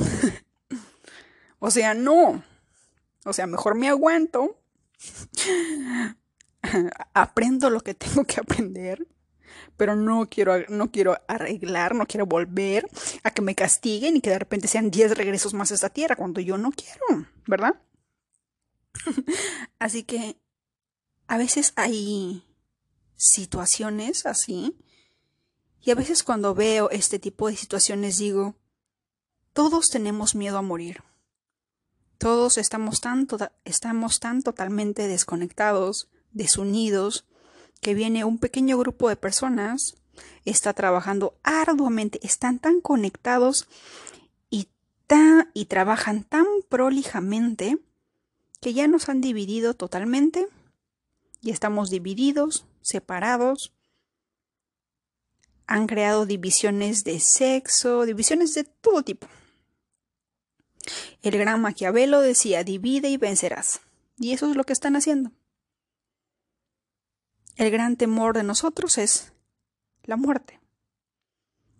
o 1.60 1.70
sea, 1.70 1.94
no. 1.94 2.42
O 3.24 3.32
sea, 3.32 3.46
mejor 3.46 3.76
me 3.76 3.88
aguanto. 3.88 4.58
Aprendo 7.14 7.70
lo 7.70 7.80
que 7.80 7.94
tengo 7.94 8.24
que 8.24 8.40
aprender, 8.40 9.06
pero 9.76 9.94
no 9.94 10.28
quiero, 10.28 10.58
no 10.68 10.90
quiero 10.90 11.16
arreglar, 11.28 11.94
no 11.94 12.06
quiero 12.06 12.26
volver 12.26 12.88
a 13.22 13.30
que 13.30 13.42
me 13.42 13.54
castiguen 13.54 14.16
y 14.16 14.20
que 14.20 14.30
de 14.30 14.40
repente 14.40 14.66
sean 14.66 14.90
10 14.90 15.16
regresos 15.16 15.54
más 15.54 15.70
a 15.70 15.74
esta 15.74 15.90
tierra 15.90 16.16
cuando 16.16 16.40
yo 16.40 16.58
no 16.58 16.72
quiero, 16.72 17.26
¿verdad? 17.46 17.80
así 19.78 20.03
que 20.03 20.36
a 21.26 21.38
veces 21.38 21.72
hay 21.76 22.44
situaciones 23.16 24.26
así. 24.26 24.76
Y 25.80 25.90
a 25.90 25.94
veces 25.94 26.22
cuando 26.22 26.55
veo 26.55 26.90
este 26.90 27.18
tipo 27.18 27.49
de 27.49 27.57
situaciones 27.57 28.18
digo, 28.18 28.57
todos 29.53 29.90
tenemos 29.90 30.34
miedo 30.34 30.59
a 30.59 30.62
morir. 30.62 31.03
Todos 32.16 32.59
estamos 32.59 33.01
tan, 33.01 33.26
tota-, 33.26 33.53
estamos 33.64 34.20
tan 34.20 34.42
totalmente 34.42 35.07
desconectados, 35.07 36.09
desunidos, 36.32 37.26
que 37.80 37.94
viene 37.94 38.24
un 38.24 38.38
pequeño 38.38 38.76
grupo 38.76 39.09
de 39.09 39.16
personas, 39.16 39.96
está 40.44 40.72
trabajando 40.72 41.38
arduamente, 41.44 42.18
están 42.26 42.59
tan 42.59 42.80
conectados 42.80 43.68
y, 44.51 44.68
y 45.55 45.66
trabajan 45.66 46.24
tan 46.24 46.46
prolijamente 46.68 47.78
que 48.61 48.74
ya 48.74 48.88
nos 48.88 49.09
han 49.09 49.20
dividido 49.20 49.74
totalmente 49.74 50.48
y 51.40 51.50
estamos 51.50 51.90
divididos, 51.90 52.66
separados. 52.80 53.72
Han 55.66 55.86
creado 55.86 56.26
divisiones 56.26 57.04
de 57.04 57.20
sexo, 57.20 58.04
divisiones 58.04 58.54
de 58.54 58.64
todo 58.64 59.02
tipo. 59.02 59.28
El 61.22 61.36
gran 61.36 61.61
Maquiavelo 61.61 62.20
decía, 62.20 62.64
divide 62.64 63.11
y 63.11 63.16
vencerás. 63.16 63.80
Y 64.18 64.32
eso 64.32 64.50
es 64.50 64.56
lo 64.56 64.64
que 64.64 64.72
están 64.72 64.96
haciendo. 64.96 65.30
El 67.56 67.70
gran 67.70 67.96
temor 67.96 68.34
de 68.34 68.44
nosotros 68.44 68.98
es 68.98 69.32
la 70.04 70.16
muerte. 70.16 70.61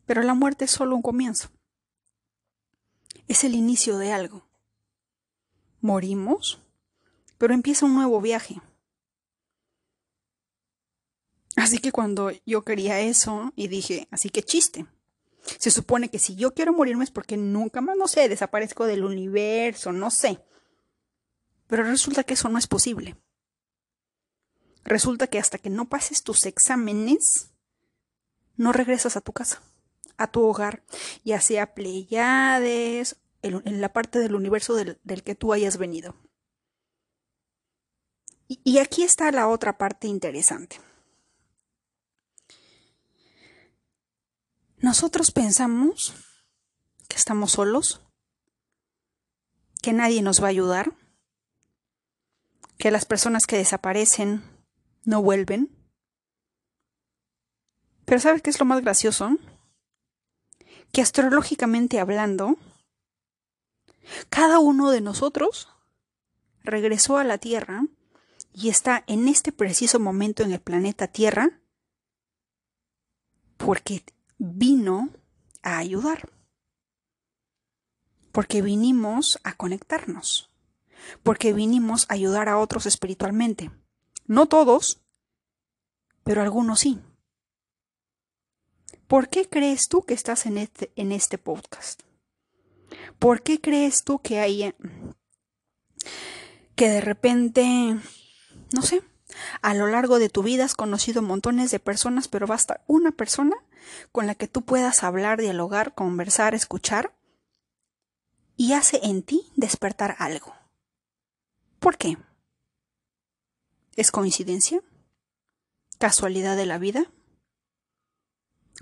Pero 0.07 0.22
la 0.22 0.35
muerte 0.35 0.66
es 0.66 0.70
solo 0.70 0.95
un 0.95 1.03
comienzo. 1.03 1.51
Es 3.26 3.45
el 3.45 3.55
inicio 3.55 3.99
de 3.99 4.12
algo. 4.12 4.47
Morimos, 5.81 6.61
pero 7.39 7.55
empieza 7.55 7.86
un 7.86 7.95
nuevo 7.95 8.20
viaje. 8.20 8.61
Así 11.57 11.78
que 11.78 11.91
cuando 11.91 12.30
yo 12.47 12.62
quería 12.62 13.01
eso 13.01 13.53
y 13.57 13.68
dije, 13.68 14.07
así 14.11 14.30
que 14.30 14.43
chiste. 14.43 14.86
Se 15.59 15.70
supone 15.70 16.11
que 16.11 16.18
si 16.18 16.36
yo 16.36 16.53
quiero 16.53 16.72
morirme 16.72 17.05
es 17.05 17.11
porque 17.11 17.36
nunca 17.36 17.80
más, 17.80 17.97
no 17.97 18.07
sé, 18.07 18.28
desaparezco 18.28 18.86
del 18.86 19.05
universo, 19.05 19.93
no 19.93 20.11
sé. 20.11 20.41
Pero 21.66 21.84
resulta 21.84 22.22
que 22.24 22.34
eso 22.34 22.49
no 22.49 22.59
es 22.59 22.66
posible. 22.66 23.16
Resulta 24.84 25.26
que 25.26 25.39
hasta 25.39 25.59
que 25.59 25.70
no 25.70 25.89
pases 25.89 26.22
tus 26.22 26.47
exámenes, 26.47 27.51
no 28.57 28.72
regresas 28.72 29.16
a 29.16 29.20
tu 29.20 29.32
casa. 29.32 29.62
a 30.18 30.30
tu 30.30 30.43
hogar, 30.45 30.82
ya 31.24 31.41
sea 31.41 31.74
Pleiades, 31.74 33.16
en 33.43 33.80
la 33.80 33.93
parte 33.93 34.18
del 34.18 34.34
universo 34.34 34.74
del, 34.74 34.99
del 35.05 35.22
que 35.22 35.36
tú 35.36 35.53
hayas 35.53 35.76
venido. 35.78 36.16
Y, 38.49 38.79
aquí 38.79 39.03
está 39.03 39.31
la 39.31 39.47
otra 39.47 39.77
parte 39.77 40.09
interesante. 40.09 40.81
Nosotros 44.79 45.31
pensamos 45.33 46.15
que 47.09 47.17
estamos 47.17 47.53
solos, 47.53 48.01
que 49.83 49.93
nadie 49.93 50.23
nos 50.23 50.43
va 50.43 50.47
a 50.47 50.51
ayudar, 50.51 50.95
que 52.79 52.91
las 52.91 53.05
personas 53.05 53.47
que 53.47 53.59
desaparecen 53.59 54.43
no 55.05 55.21
vuelven. 55.21 55.69
Pero 58.07 58.21
¿sabes 58.21 58.41
qué 58.41 58.49
es 58.49 58.59
lo 58.59 58.65
más 58.65 58.81
gracioso? 58.81 59.37
Que 60.91 61.03
astrológicamente 61.03 62.01
hablando, 62.01 62.57
cada 64.31 64.59
uno 64.59 64.91
de 64.91 65.03
nosotros 65.03 65.69
regresó 66.63 67.19
a 67.19 67.25
la 67.25 67.37
Tierra 67.37 67.83
y 68.61 68.71
está 68.71 69.05
en 69.07 69.29
este 69.29 69.53
preciso 69.53 70.01
momento 70.01 70.43
en 70.43 70.51
el 70.51 70.61
planeta 70.61 71.07
Tierra 71.07 71.61
porque 73.57 74.05
vino 74.37 75.11
a 75.63 75.79
ayudar. 75.79 76.29
Porque 78.33 78.61
vinimos 78.61 79.39
a 79.45 79.57
conectarnos. 79.57 80.51
Porque 81.23 81.53
vinimos 81.53 82.07
a 82.09 82.15
ayudar 82.15 82.49
a 82.49 82.59
otros 82.59 82.87
espiritualmente. 82.87 83.71
No 84.27 84.47
todos, 84.47 85.03
pero 86.25 86.43
algunos 86.43 86.81
sí. 86.81 86.99
¿Por 89.07 89.29
qué 89.29 89.49
crees 89.49 89.89
tú 89.89 90.03
que 90.03 90.15
estás 90.15 90.47
en 90.47 90.59
este, 90.59 90.93
en 90.97 91.13
este 91.13 91.39
podcast? 91.39 92.03
¿Por 93.21 93.43
qué 93.43 93.61
crees 93.61 94.03
tú 94.03 94.19
que 94.19 94.41
hay 94.41 94.75
que 96.75 96.89
de 96.89 97.01
repente, 97.01 97.99
no 98.73 98.83
sé, 98.83 99.03
a 99.62 99.75
lo 99.75 99.87
largo 99.87 100.19
de 100.19 100.29
tu 100.29 100.43
vida 100.43 100.64
has 100.64 100.75
conocido 100.75 101.23
montones 101.23 101.71
de 101.71 101.81
personas, 101.81 102.29
pero 102.29 102.47
basta 102.47 102.83
una 102.87 103.11
persona 103.11 103.57
con 104.12 104.27
la 104.27 104.35
que 104.35 104.49
tú 104.49 104.62
puedas 104.62 105.03
hablar, 105.03 105.41
dialogar, 105.41 105.95
conversar, 105.95 106.55
escuchar 106.55 107.14
y 108.57 108.73
hace 108.73 109.01
en 109.05 109.23
ti 109.23 109.51
despertar 109.57 110.16
algo? 110.19 110.55
¿Por 111.79 111.97
qué? 111.97 112.19
¿Es 113.97 114.11
coincidencia? 114.11 114.83
¿Casualidad 115.99 116.57
de 116.57 116.66
la 116.66 116.79
vida? 116.79 117.11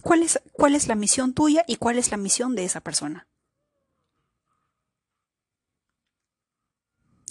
¿Cuál 0.02 0.22
es, 0.22 0.40
¿Cuál 0.52 0.74
es 0.74 0.88
la 0.88 0.94
misión 0.94 1.34
tuya 1.34 1.64
y 1.66 1.76
cuál 1.76 1.98
es 1.98 2.10
la 2.10 2.16
misión 2.16 2.54
de 2.54 2.64
esa 2.64 2.80
persona? 2.80 3.26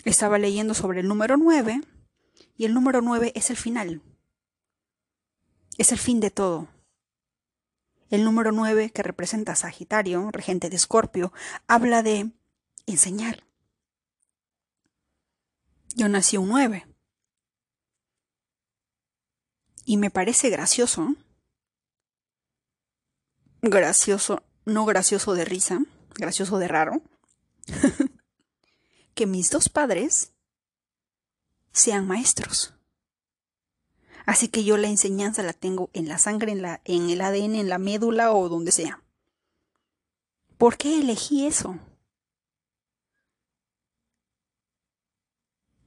Estaba 0.04 0.38
leyendo 0.38 0.74
sobre 0.74 1.00
el 1.00 1.08
número 1.08 1.38
9 1.38 1.82
y 2.58 2.66
el 2.66 2.74
número 2.74 3.02
9 3.02 3.32
es 3.36 3.50
el 3.50 3.58
final. 3.58 4.02
Es 5.78 5.92
el 5.92 6.00
fin 6.00 6.20
de 6.20 6.32
todo. 6.32 6.68
El 8.10 8.24
número 8.24 8.52
9, 8.52 8.92
que 8.92 9.04
representa 9.04 9.54
a 9.54 9.56
Sagitario, 9.56 10.30
regente 10.32 10.70
de 10.70 10.76
Escorpio, 10.76 11.34
habla 11.68 12.04
de 12.04 12.32
enseñar. 12.86 13.44
Yo 15.96 16.08
nací 16.08 16.38
un 16.38 16.50
9. 16.50 16.86
Y 19.86 19.98
me 19.98 20.12
parece 20.12 20.50
gracioso. 20.50 21.16
Gracioso, 23.62 24.44
no 24.66 24.86
gracioso 24.86 25.34
de 25.34 25.46
risa, 25.46 25.80
gracioso 26.14 26.60
de 26.60 26.68
raro. 26.68 27.02
que 29.16 29.26
mis 29.26 29.50
dos 29.50 29.70
padres 29.70 30.35
sean 31.76 32.08
maestros. 32.08 32.74
Así 34.26 34.48
que 34.48 34.64
yo 34.64 34.78
la 34.78 34.88
enseñanza 34.88 35.44
la 35.44 35.54
tengo 35.54 35.90
en 35.94 36.08
la 36.08 36.18
sangre, 36.18 36.52
en, 36.52 36.62
la, 36.62 36.82
en 36.86 37.10
el 37.10 37.22
ADN, 37.22 37.56
en 37.56 37.70
la 37.70 37.78
médula 37.78 38.32
o 38.32 38.50
donde 38.50 38.72
sea. 38.72 39.04
¿Por 40.58 40.78
qué 40.78 41.00
elegí 41.00 41.46
eso? 41.46 41.78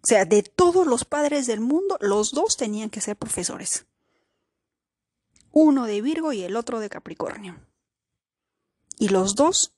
O 0.02 0.06
sea, 0.06 0.24
de 0.24 0.42
todos 0.42 0.86
los 0.86 1.04
padres 1.04 1.46
del 1.46 1.60
mundo, 1.60 1.98
los 2.00 2.32
dos 2.32 2.56
tenían 2.56 2.90
que 2.90 3.00
ser 3.00 3.16
profesores. 3.16 3.86
Uno 5.50 5.86
de 5.86 6.02
Virgo 6.02 6.32
y 6.32 6.42
el 6.42 6.54
otro 6.54 6.80
de 6.80 6.90
Capricornio. 6.90 7.58
Y 8.98 9.08
los 9.08 9.34
dos, 9.34 9.72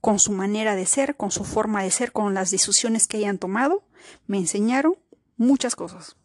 con 0.00 0.18
su 0.18 0.32
manera 0.32 0.76
de 0.76 0.86
ser, 0.86 1.16
con 1.16 1.30
su 1.30 1.44
forma 1.44 1.82
de 1.82 1.90
ser, 1.90 2.12
con 2.12 2.34
las 2.34 2.50
decisiones 2.50 3.06
que 3.06 3.18
hayan 3.18 3.38
tomado, 3.38 3.84
me 4.26 4.38
enseñaron 4.38 4.96
muchas 5.36 5.76
cosas. 5.76 6.16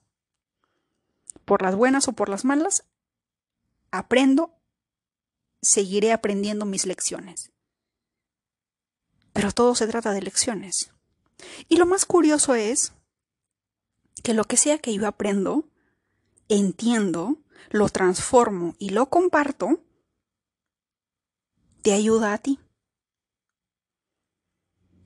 Por 1.43 1.61
las 1.61 1.75
buenas 1.75 2.07
o 2.07 2.13
por 2.13 2.29
las 2.29 2.45
malas, 2.45 2.85
aprendo, 3.91 4.53
seguiré 5.61 6.13
aprendiendo 6.13 6.65
mis 6.65 6.85
lecciones. 6.85 7.51
Pero 9.33 9.51
todo 9.51 9.75
se 9.75 9.87
trata 9.87 10.11
de 10.11 10.21
lecciones. 10.21 10.91
Y 11.67 11.77
lo 11.77 11.85
más 11.85 12.05
curioso 12.05 12.55
es 12.55 12.93
que 14.23 14.33
lo 14.33 14.45
que 14.45 14.57
sea 14.57 14.77
que 14.77 14.93
yo 14.93 15.05
aprendo, 15.07 15.65
entiendo, 16.47 17.37
lo 17.69 17.89
transformo 17.89 18.75
y 18.79 18.89
lo 18.89 19.07
comparto, 19.09 19.81
te 21.81 21.93
ayuda 21.93 22.33
a 22.33 22.37
ti. 22.37 22.59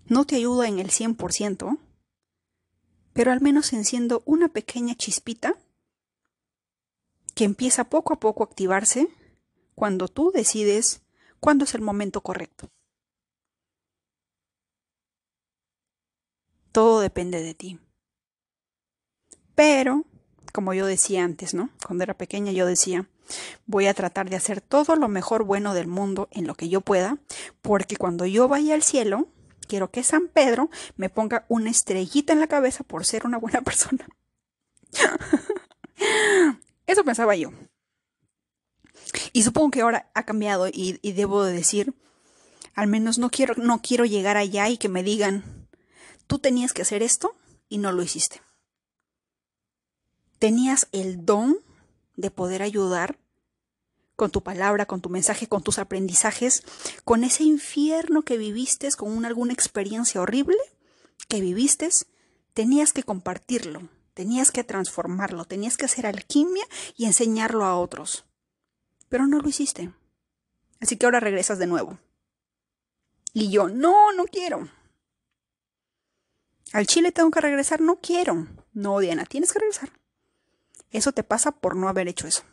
No 0.10 0.26
te 0.26 0.38
ayuda 0.38 0.68
en 0.68 0.80
el 0.80 0.90
100%, 0.90 1.78
pero 3.14 3.32
al 3.32 3.42
menos 3.42 3.74
enciendo 3.74 4.24
una 4.26 4.48
pequeña 4.48 4.96
chispita 4.96 5.56
que 7.36 7.44
empieza 7.44 7.90
poco 7.92 8.14
a 8.14 8.20
poco 8.20 8.44
a 8.44 8.48
activarse 8.48 9.08
cuando 9.76 10.08
tú 10.08 10.32
decides 10.34 11.04
cuándo 11.40 11.64
es 11.64 11.76
el 11.76 11.82
momento 11.82 12.22
correcto. 12.22 12.70
Todo 16.72 17.02
depende 17.02 17.44
de 17.44 17.54
ti. 17.54 17.80
Pero, 19.54 20.06
como 20.54 20.74
yo 20.74 20.88
decía 20.88 21.24
antes, 21.24 21.54
¿no? 21.54 21.70
Cuando 21.86 22.04
era 22.04 22.18
pequeña 22.18 22.52
yo 22.52 22.66
decía, 22.66 23.08
voy 23.68 23.86
a 23.86 23.94
tratar 23.94 24.30
de 24.30 24.38
hacer 24.38 24.60
todo 24.60 24.96
lo 24.96 25.08
mejor 25.08 25.44
bueno 25.44 25.76
del 25.76 25.88
mundo 25.88 26.30
en 26.32 26.48
lo 26.48 26.56
que 26.56 26.68
yo 26.68 26.82
pueda, 26.82 27.20
porque 27.62 27.96
cuando 27.96 28.26
yo 28.26 28.48
vaya 28.48 28.74
al 28.74 28.82
cielo, 28.82 29.28
quiero 29.70 29.90
que 29.90 30.04
San 30.04 30.28
Pedro 30.28 30.70
me 30.98 31.10
ponga 31.10 31.46
una 31.48 31.70
estrellita 31.70 32.34
en 32.34 32.42
la 32.42 32.48
cabeza 32.48 32.84
por 32.84 33.06
ser 33.06 33.26
una 33.26 33.38
buena 33.38 33.62
persona. 33.70 34.06
Eso 36.86 37.06
pensaba 37.06 37.38
yo. 37.38 37.54
Y 39.32 39.44
supongo 39.44 39.72
que 39.72 39.82
ahora 39.82 40.12
ha 40.14 40.24
cambiado 40.24 40.68
y, 40.68 41.00
debo 41.14 41.46
de 41.46 41.54
decir, 41.54 41.94
al 42.76 42.88
menos 42.88 43.18
no 43.18 43.30
quiero, 43.30 43.54
no 43.56 43.82
quiero 43.82 44.04
llegar 44.04 44.36
allá 44.36 44.68
y 44.68 44.78
que 44.78 44.90
me 44.90 45.04
digan, 45.04 45.60
Tú 46.30 46.38
tenías 46.38 46.74
que 46.74 46.84
hacer 46.84 47.02
esto 47.02 47.36
y 47.70 47.80
no 47.80 47.92
lo 47.92 48.04
hiciste. 48.04 48.44
Tenías 50.38 50.88
el 50.92 51.26
don 51.26 51.58
de 52.18 52.30
poder 52.30 52.62
ayudar 52.62 53.18
con 54.20 54.32
tu 54.32 54.44
palabra, 54.44 54.86
con 54.86 55.00
tu 55.00 55.10
mensaje, 55.10 55.48
con 55.48 55.64
tus 55.64 55.80
aprendizajes, 55.80 56.64
con 57.06 57.24
ese 57.24 57.46
infierno 57.46 58.22
que 58.24 58.38
viviste, 58.38 58.92
con 58.92 59.24
alguna 59.24 59.54
experiencia 59.54 60.22
horrible 60.22 60.58
que 61.30 61.40
viviste, 61.40 61.88
tenías 62.54 62.92
que 62.92 63.04
compartirlo, 63.04 63.88
tenías 64.14 64.52
que 64.52 64.66
transformarlo, 64.66 65.46
tenías 65.46 65.78
que 65.78 65.86
hacer 65.86 66.06
alquimia 66.06 66.66
y 66.98 67.06
enseñarlo 67.06 67.64
a 67.64 67.80
otros. 67.80 68.26
Pero 69.08 69.26
no 69.26 69.40
lo 69.40 69.48
hiciste. 69.48 69.94
Así 70.82 70.98
que 70.98 71.06
ahora 71.06 71.22
regresas 71.22 71.58
de 71.58 71.68
nuevo. 71.68 71.98
Y 73.34 73.50
yo, 73.50 73.70
no, 73.70 74.12
no 74.12 74.26
quiero. 74.26 74.68
Al 76.74 76.88
Chile 76.88 77.14
tengo 77.14 77.32
que 77.32 77.40
regresar, 77.40 77.80
no 77.80 78.02
quiero. 78.02 78.48
No, 78.74 79.00
Diana, 79.00 79.24
tienes 79.24 79.54
que 79.54 79.60
regresar. 79.60 79.92
Eso 80.92 81.14
te 81.14 81.24
pasa 81.24 81.52
por 81.52 81.78
no 81.78 81.88
haber 81.88 82.10
hecho 82.10 82.28
eso. 82.28 82.44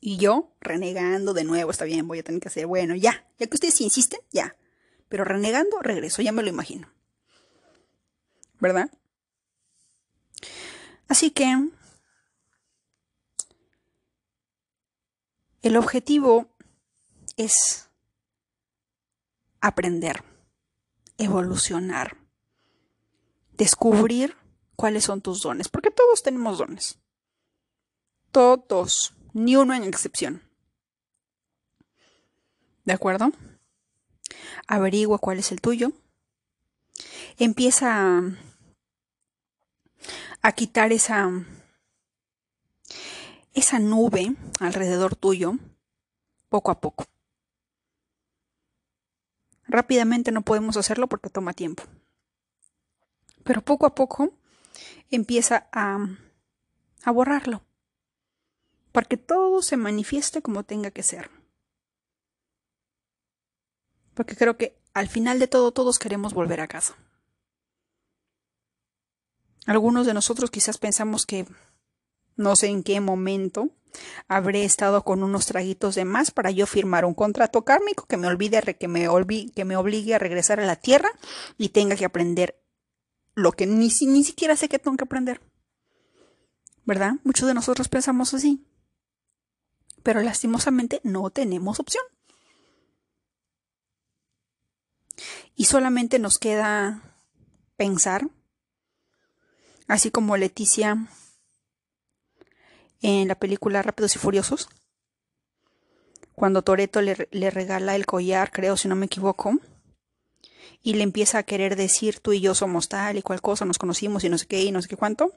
Y 0.00 0.16
yo, 0.16 0.52
renegando 0.60 1.34
de 1.34 1.44
nuevo, 1.44 1.70
está 1.70 1.84
bien, 1.84 2.06
voy 2.06 2.20
a 2.20 2.22
tener 2.22 2.40
que 2.40 2.48
hacer, 2.48 2.66
bueno, 2.66 2.94
ya, 2.94 3.26
ya 3.38 3.46
que 3.46 3.54
ustedes 3.54 3.80
insisten, 3.80 4.20
ya. 4.30 4.56
Pero 5.08 5.24
renegando, 5.24 5.80
regreso, 5.80 6.22
ya 6.22 6.32
me 6.32 6.42
lo 6.42 6.48
imagino. 6.48 6.92
¿Verdad? 8.60 8.90
Así 11.08 11.30
que 11.30 11.68
el 15.62 15.76
objetivo 15.76 16.48
es 17.36 17.88
aprender, 19.60 20.22
evolucionar, 21.16 22.18
descubrir 23.52 24.36
cuáles 24.76 25.04
son 25.04 25.22
tus 25.22 25.42
dones, 25.42 25.68
porque 25.68 25.90
todos 25.90 26.22
tenemos 26.22 26.58
dones. 26.58 26.98
Todos, 28.30 29.14
ni 29.38 29.56
uno 29.56 29.74
en 29.74 29.84
excepción. 29.84 30.42
¿De 32.84 32.92
acuerdo? 32.92 33.32
Averigua 34.66 35.18
cuál 35.18 35.38
es 35.38 35.52
el 35.52 35.60
tuyo. 35.60 35.92
Empieza 37.38 38.18
a, 38.18 38.22
a 40.42 40.52
quitar 40.52 40.92
esa, 40.92 41.30
esa 43.54 43.78
nube 43.78 44.34
alrededor 44.58 45.14
tuyo 45.16 45.54
poco 46.48 46.70
a 46.70 46.80
poco. 46.80 47.04
Rápidamente 49.66 50.32
no 50.32 50.42
podemos 50.42 50.76
hacerlo 50.76 51.08
porque 51.08 51.28
toma 51.28 51.52
tiempo. 51.52 51.84
Pero 53.44 53.62
poco 53.62 53.86
a 53.86 53.94
poco 53.94 54.32
empieza 55.10 55.68
a, 55.72 55.98
a 57.04 57.10
borrarlo. 57.10 57.67
Para 58.98 59.06
que 59.06 59.16
todo 59.16 59.62
se 59.62 59.76
manifieste 59.76 60.42
como 60.42 60.64
tenga 60.64 60.90
que 60.90 61.04
ser. 61.04 61.30
Porque 64.12 64.34
creo 64.34 64.56
que 64.56 64.76
al 64.92 65.06
final 65.06 65.38
de 65.38 65.46
todo 65.46 65.70
todos 65.70 66.00
queremos 66.00 66.34
volver 66.34 66.60
a 66.60 66.66
casa. 66.66 66.96
Algunos 69.66 70.04
de 70.04 70.14
nosotros 70.14 70.50
quizás 70.50 70.78
pensamos 70.78 71.26
que 71.26 71.46
no 72.34 72.56
sé 72.56 72.66
en 72.66 72.82
qué 72.82 73.00
momento 73.00 73.70
habré 74.26 74.64
estado 74.64 75.04
con 75.04 75.22
unos 75.22 75.46
traguitos 75.46 75.94
de 75.94 76.04
más 76.04 76.32
para 76.32 76.50
yo 76.50 76.66
firmar 76.66 77.04
un 77.04 77.14
contrato 77.14 77.64
kármico 77.64 78.04
que 78.06 78.16
me 78.16 78.26
olvide 78.26 78.60
que 78.74 78.88
me, 78.88 79.06
que 79.54 79.64
me 79.64 79.76
obligue 79.76 80.16
a 80.16 80.18
regresar 80.18 80.58
a 80.58 80.66
la 80.66 80.74
tierra 80.74 81.10
y 81.56 81.68
tenga 81.68 81.94
que 81.94 82.04
aprender 82.04 82.60
lo 83.36 83.52
que 83.52 83.68
ni, 83.68 83.90
ni 84.08 84.24
siquiera 84.24 84.56
sé 84.56 84.68
que 84.68 84.80
tengo 84.80 84.96
que 84.96 85.04
aprender. 85.04 85.40
¿Verdad? 86.84 87.12
Muchos 87.22 87.46
de 87.46 87.54
nosotros 87.54 87.88
pensamos 87.88 88.34
así. 88.34 88.64
Pero 90.08 90.22
lastimosamente 90.22 91.02
no 91.04 91.28
tenemos 91.28 91.80
opción. 91.80 92.02
Y 95.54 95.66
solamente 95.66 96.18
nos 96.18 96.38
queda 96.38 97.02
pensar, 97.76 98.26
así 99.86 100.10
como 100.10 100.38
Leticia 100.38 101.08
en 103.02 103.28
la 103.28 103.34
película 103.34 103.82
Rápidos 103.82 104.16
y 104.16 104.18
Furiosos, 104.18 104.70
cuando 106.34 106.62
Toreto 106.62 107.02
le, 107.02 107.28
le, 107.30 107.50
regala 107.50 107.94
el 107.94 108.06
collar, 108.06 108.50
creo, 108.50 108.78
si 108.78 108.88
no 108.88 108.96
me 108.96 109.04
equivoco, 109.04 109.58
y 110.82 110.94
le 110.94 111.02
empieza 111.02 111.36
a 111.36 111.42
querer 111.42 111.76
decir 111.76 112.20
tú 112.20 112.32
y 112.32 112.40
yo 112.40 112.54
somos 112.54 112.88
tal 112.88 113.18
y 113.18 113.22
cual 113.22 113.42
cosa, 113.42 113.66
nos 113.66 113.76
conocimos 113.76 114.24
y 114.24 114.30
no 114.30 114.38
sé 114.38 114.46
qué 114.46 114.62
y 114.62 114.72
no 114.72 114.80
sé 114.80 114.88
qué 114.88 114.96
cuánto, 114.96 115.34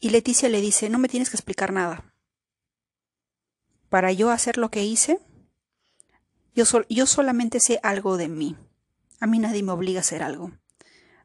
y 0.00 0.10
Leticia 0.10 0.48
le 0.48 0.60
dice, 0.60 0.90
no 0.90 0.98
me 0.98 1.08
tienes 1.08 1.30
que 1.30 1.36
explicar 1.36 1.72
nada. 1.72 2.12
Para 3.90 4.12
yo 4.12 4.30
hacer 4.30 4.56
lo 4.56 4.70
que 4.70 4.84
hice, 4.84 5.20
yo, 6.54 6.64
yo 6.88 7.06
solamente 7.06 7.60
sé 7.60 7.78
algo 7.82 8.16
de 8.16 8.28
mí. 8.28 8.56
A 9.20 9.26
mí 9.26 9.38
nadie 9.38 9.62
me 9.62 9.72
obliga 9.72 10.00
a 10.00 10.00
hacer 10.00 10.22
algo. 10.22 10.52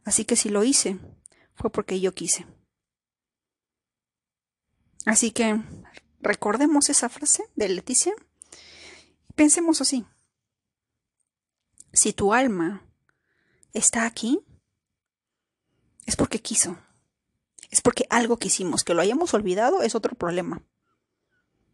Así 0.03 0.25
que 0.25 0.35
si 0.35 0.49
lo 0.49 0.65
hice, 0.65 0.99
fue 1.53 1.71
porque 1.71 2.01
yo 2.01 2.13
quise. 2.13 2.45
Así 5.05 5.31
que 5.31 5.61
recordemos 6.19 6.89
esa 6.89 7.07
frase 7.07 7.43
de 7.55 7.69
Leticia 7.69 8.13
pensemos 9.35 9.81
así. 9.81 10.05
Si 11.93 12.13
tu 12.13 12.33
alma 12.33 12.85
está 13.73 14.05
aquí, 14.05 14.39
es 16.05 16.15
porque 16.15 16.41
quiso. 16.41 16.77
Es 17.69 17.81
porque 17.81 18.05
algo 18.09 18.37
quisimos. 18.37 18.83
Que 18.83 18.93
lo 18.93 19.01
hayamos 19.01 19.33
olvidado 19.33 19.81
es 19.81 19.95
otro 19.95 20.15
problema. 20.15 20.61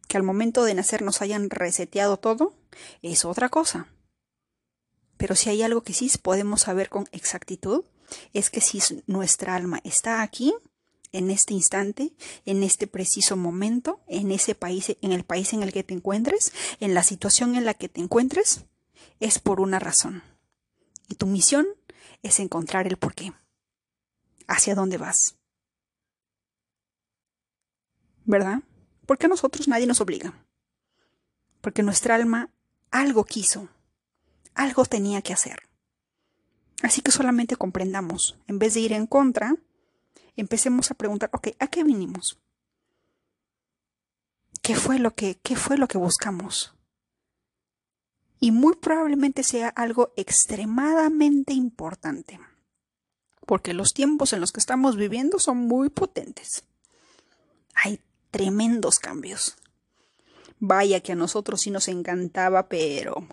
Que 0.08 0.16
al 0.16 0.22
momento 0.22 0.64
de 0.64 0.74
nacer 0.74 1.02
nos 1.02 1.22
hayan 1.22 1.50
reseteado 1.50 2.18
todo 2.18 2.54
es 3.02 3.24
otra 3.24 3.48
cosa. 3.48 3.88
Pero 5.16 5.36
si 5.36 5.50
hay 5.50 5.62
algo 5.62 5.82
que 5.82 5.94
sí 5.94 6.10
podemos 6.20 6.62
saber 6.62 6.88
con 6.88 7.08
exactitud, 7.12 7.84
es 8.32 8.50
que 8.50 8.60
si 8.60 8.80
nuestra 9.06 9.54
alma 9.54 9.80
está 9.84 10.22
aquí, 10.22 10.54
en 11.12 11.30
este 11.30 11.54
instante, 11.54 12.12
en 12.46 12.62
este 12.62 12.86
preciso 12.86 13.36
momento, 13.36 14.00
en 14.08 14.30
ese 14.30 14.54
país, 14.54 14.96
en 15.00 15.12
el 15.12 15.24
país 15.24 15.52
en 15.52 15.62
el 15.62 15.72
que 15.72 15.84
te 15.84 15.94
encuentres, 15.94 16.52
en 16.80 16.94
la 16.94 17.02
situación 17.02 17.54
en 17.54 17.64
la 17.64 17.74
que 17.74 17.88
te 17.88 18.00
encuentres, 18.00 18.64
es 19.20 19.38
por 19.38 19.60
una 19.60 19.78
razón. 19.78 20.22
Y 21.08 21.14
tu 21.16 21.26
misión 21.26 21.66
es 22.22 22.40
encontrar 22.40 22.86
el 22.86 22.96
porqué. 22.96 23.32
¿Hacia 24.48 24.74
dónde 24.74 24.96
vas? 24.96 25.36
¿Verdad? 28.24 28.62
Porque 29.12 29.26
a 29.26 29.28
nosotros 29.28 29.68
nadie 29.68 29.86
nos 29.86 30.00
obliga. 30.00 30.32
Porque 31.60 31.82
nuestra 31.82 32.14
alma 32.14 32.48
algo 32.90 33.24
quiso, 33.24 33.68
algo 34.54 34.86
tenía 34.86 35.20
que 35.20 35.34
hacer. 35.34 35.68
Así 36.82 37.02
que 37.02 37.10
solamente 37.10 37.56
comprendamos, 37.56 38.38
en 38.46 38.58
vez 38.58 38.72
de 38.72 38.80
ir 38.80 38.94
en 38.94 39.06
contra, 39.06 39.54
empecemos 40.34 40.90
a 40.90 40.94
preguntar, 40.94 41.28
ok, 41.34 41.48
¿a 41.58 41.66
qué 41.66 41.84
vinimos? 41.84 42.38
¿Qué 44.62 44.76
fue 44.76 44.98
lo 44.98 45.14
que, 45.14 45.38
qué 45.42 45.56
fue 45.56 45.76
lo 45.76 45.88
que 45.88 45.98
buscamos? 45.98 46.74
Y 48.40 48.50
muy 48.50 48.76
probablemente 48.76 49.42
sea 49.42 49.68
algo 49.68 50.14
extremadamente 50.16 51.52
importante, 51.52 52.40
porque 53.44 53.74
los 53.74 53.92
tiempos 53.92 54.32
en 54.32 54.40
los 54.40 54.52
que 54.52 54.60
estamos 54.60 54.96
viviendo 54.96 55.38
son 55.38 55.58
muy 55.58 55.90
potentes. 55.90 56.64
Hay 57.74 58.00
tremendos 58.32 58.98
cambios. 58.98 59.54
Vaya 60.58 61.00
que 61.00 61.12
a 61.12 61.16
nosotros 61.16 61.60
sí 61.60 61.70
nos 61.70 61.86
encantaba, 61.86 62.68
pero 62.68 63.28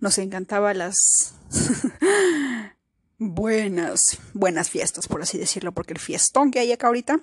nos 0.00 0.18
encantaba 0.18 0.74
las 0.74 1.34
buenas, 3.18 4.18
buenas 4.34 4.68
fiestas, 4.68 5.06
por 5.06 5.22
así 5.22 5.38
decirlo, 5.38 5.72
porque 5.72 5.94
el 5.94 5.98
fiestón 5.98 6.50
que 6.50 6.58
hay 6.58 6.72
acá 6.72 6.88
ahorita 6.88 7.20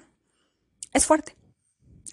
es 0.94 1.06
fuerte. 1.06 1.36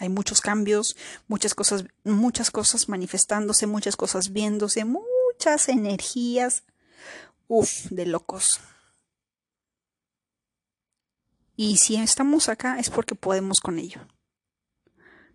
Hay 0.01 0.09
muchos 0.11 0.41
cambios, 0.41 0.97
muchas 1.29 1.55
cosas, 1.55 1.85
muchas 2.05 2.51
cosas 2.51 2.89
manifestándose, 2.89 3.67
muchas 3.67 3.97
cosas 3.97 4.33
viéndose, 4.33 4.85
muchas 4.85 5.69
energías, 5.69 6.65
uff, 7.49 7.87
de 7.91 8.07
locos. 8.07 8.61
Y 11.57 11.79
si 11.79 11.97
estamos 11.97 12.49
acá 12.49 12.79
es 12.79 12.91
porque 12.91 13.15
podemos 13.15 13.61
con 13.61 13.79
ello. 13.79 14.07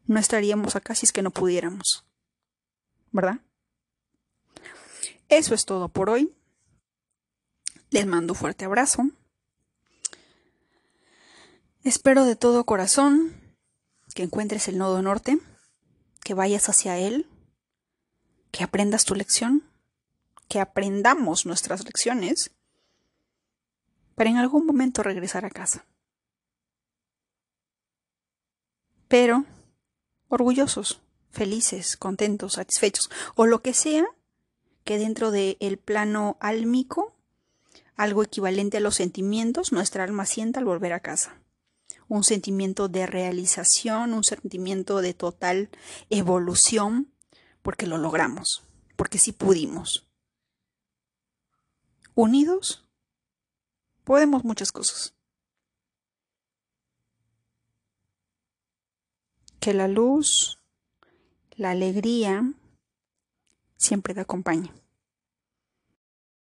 No 0.05 0.19
estaríamos 0.19 0.75
acá 0.75 0.93
si 0.93 1.07
es 1.07 1.11
que 1.11 1.23
no 1.23 1.31
pudiéramos. 1.31 2.05
¿Verdad? 3.11 3.39
Eso 5.29 5.55
es 5.55 5.65
todo 5.65 5.89
por 5.89 6.09
hoy. 6.09 6.33
Les 7.89 8.05
mando 8.05 8.33
un 8.33 8.39
fuerte 8.39 8.65
abrazo. 8.65 9.09
Espero 11.83 12.25
de 12.25 12.35
todo 12.35 12.65
corazón 12.65 13.35
que 14.13 14.23
encuentres 14.23 14.67
el 14.67 14.77
nodo 14.77 15.01
norte, 15.01 15.39
que 16.23 16.33
vayas 16.33 16.69
hacia 16.69 16.97
él, 16.97 17.27
que 18.51 18.63
aprendas 18.63 19.05
tu 19.05 19.15
lección, 19.15 19.63
que 20.47 20.59
aprendamos 20.59 21.45
nuestras 21.45 21.83
lecciones, 21.83 22.51
para 24.15 24.29
en 24.29 24.37
algún 24.37 24.65
momento 24.65 25.01
regresar 25.01 25.45
a 25.45 25.49
casa. 25.49 25.85
Pero 29.11 29.43
orgullosos, 30.29 31.01
felices, 31.31 31.97
contentos, 31.97 32.53
satisfechos, 32.53 33.09
o 33.35 33.45
lo 33.45 33.61
que 33.61 33.73
sea 33.73 34.05
que 34.85 34.97
dentro 34.97 35.31
del 35.31 35.77
plano 35.77 36.37
álmico 36.39 37.13
algo 37.97 38.23
equivalente 38.23 38.77
a 38.77 38.79
los 38.79 38.95
sentimientos 38.95 39.73
nuestra 39.73 40.05
alma 40.05 40.25
sienta 40.25 40.61
al 40.61 40.65
volver 40.65 40.93
a 40.93 41.01
casa. 41.01 41.37
Un 42.07 42.23
sentimiento 42.23 42.87
de 42.87 43.05
realización, 43.05 44.13
un 44.13 44.23
sentimiento 44.23 45.01
de 45.01 45.13
total 45.13 45.69
evolución, 46.09 47.11
porque 47.63 47.87
lo 47.87 47.97
logramos, 47.97 48.63
porque 48.95 49.17
sí 49.17 49.33
pudimos. 49.33 50.07
Unidos, 52.15 52.87
podemos 54.05 54.45
muchas 54.45 54.71
cosas. 54.71 55.15
Que 59.61 59.75
la 59.75 59.87
luz, 59.87 60.57
la 61.55 61.69
alegría, 61.69 62.51
siempre 63.77 64.15
te 64.15 64.21
acompañe. 64.21 64.71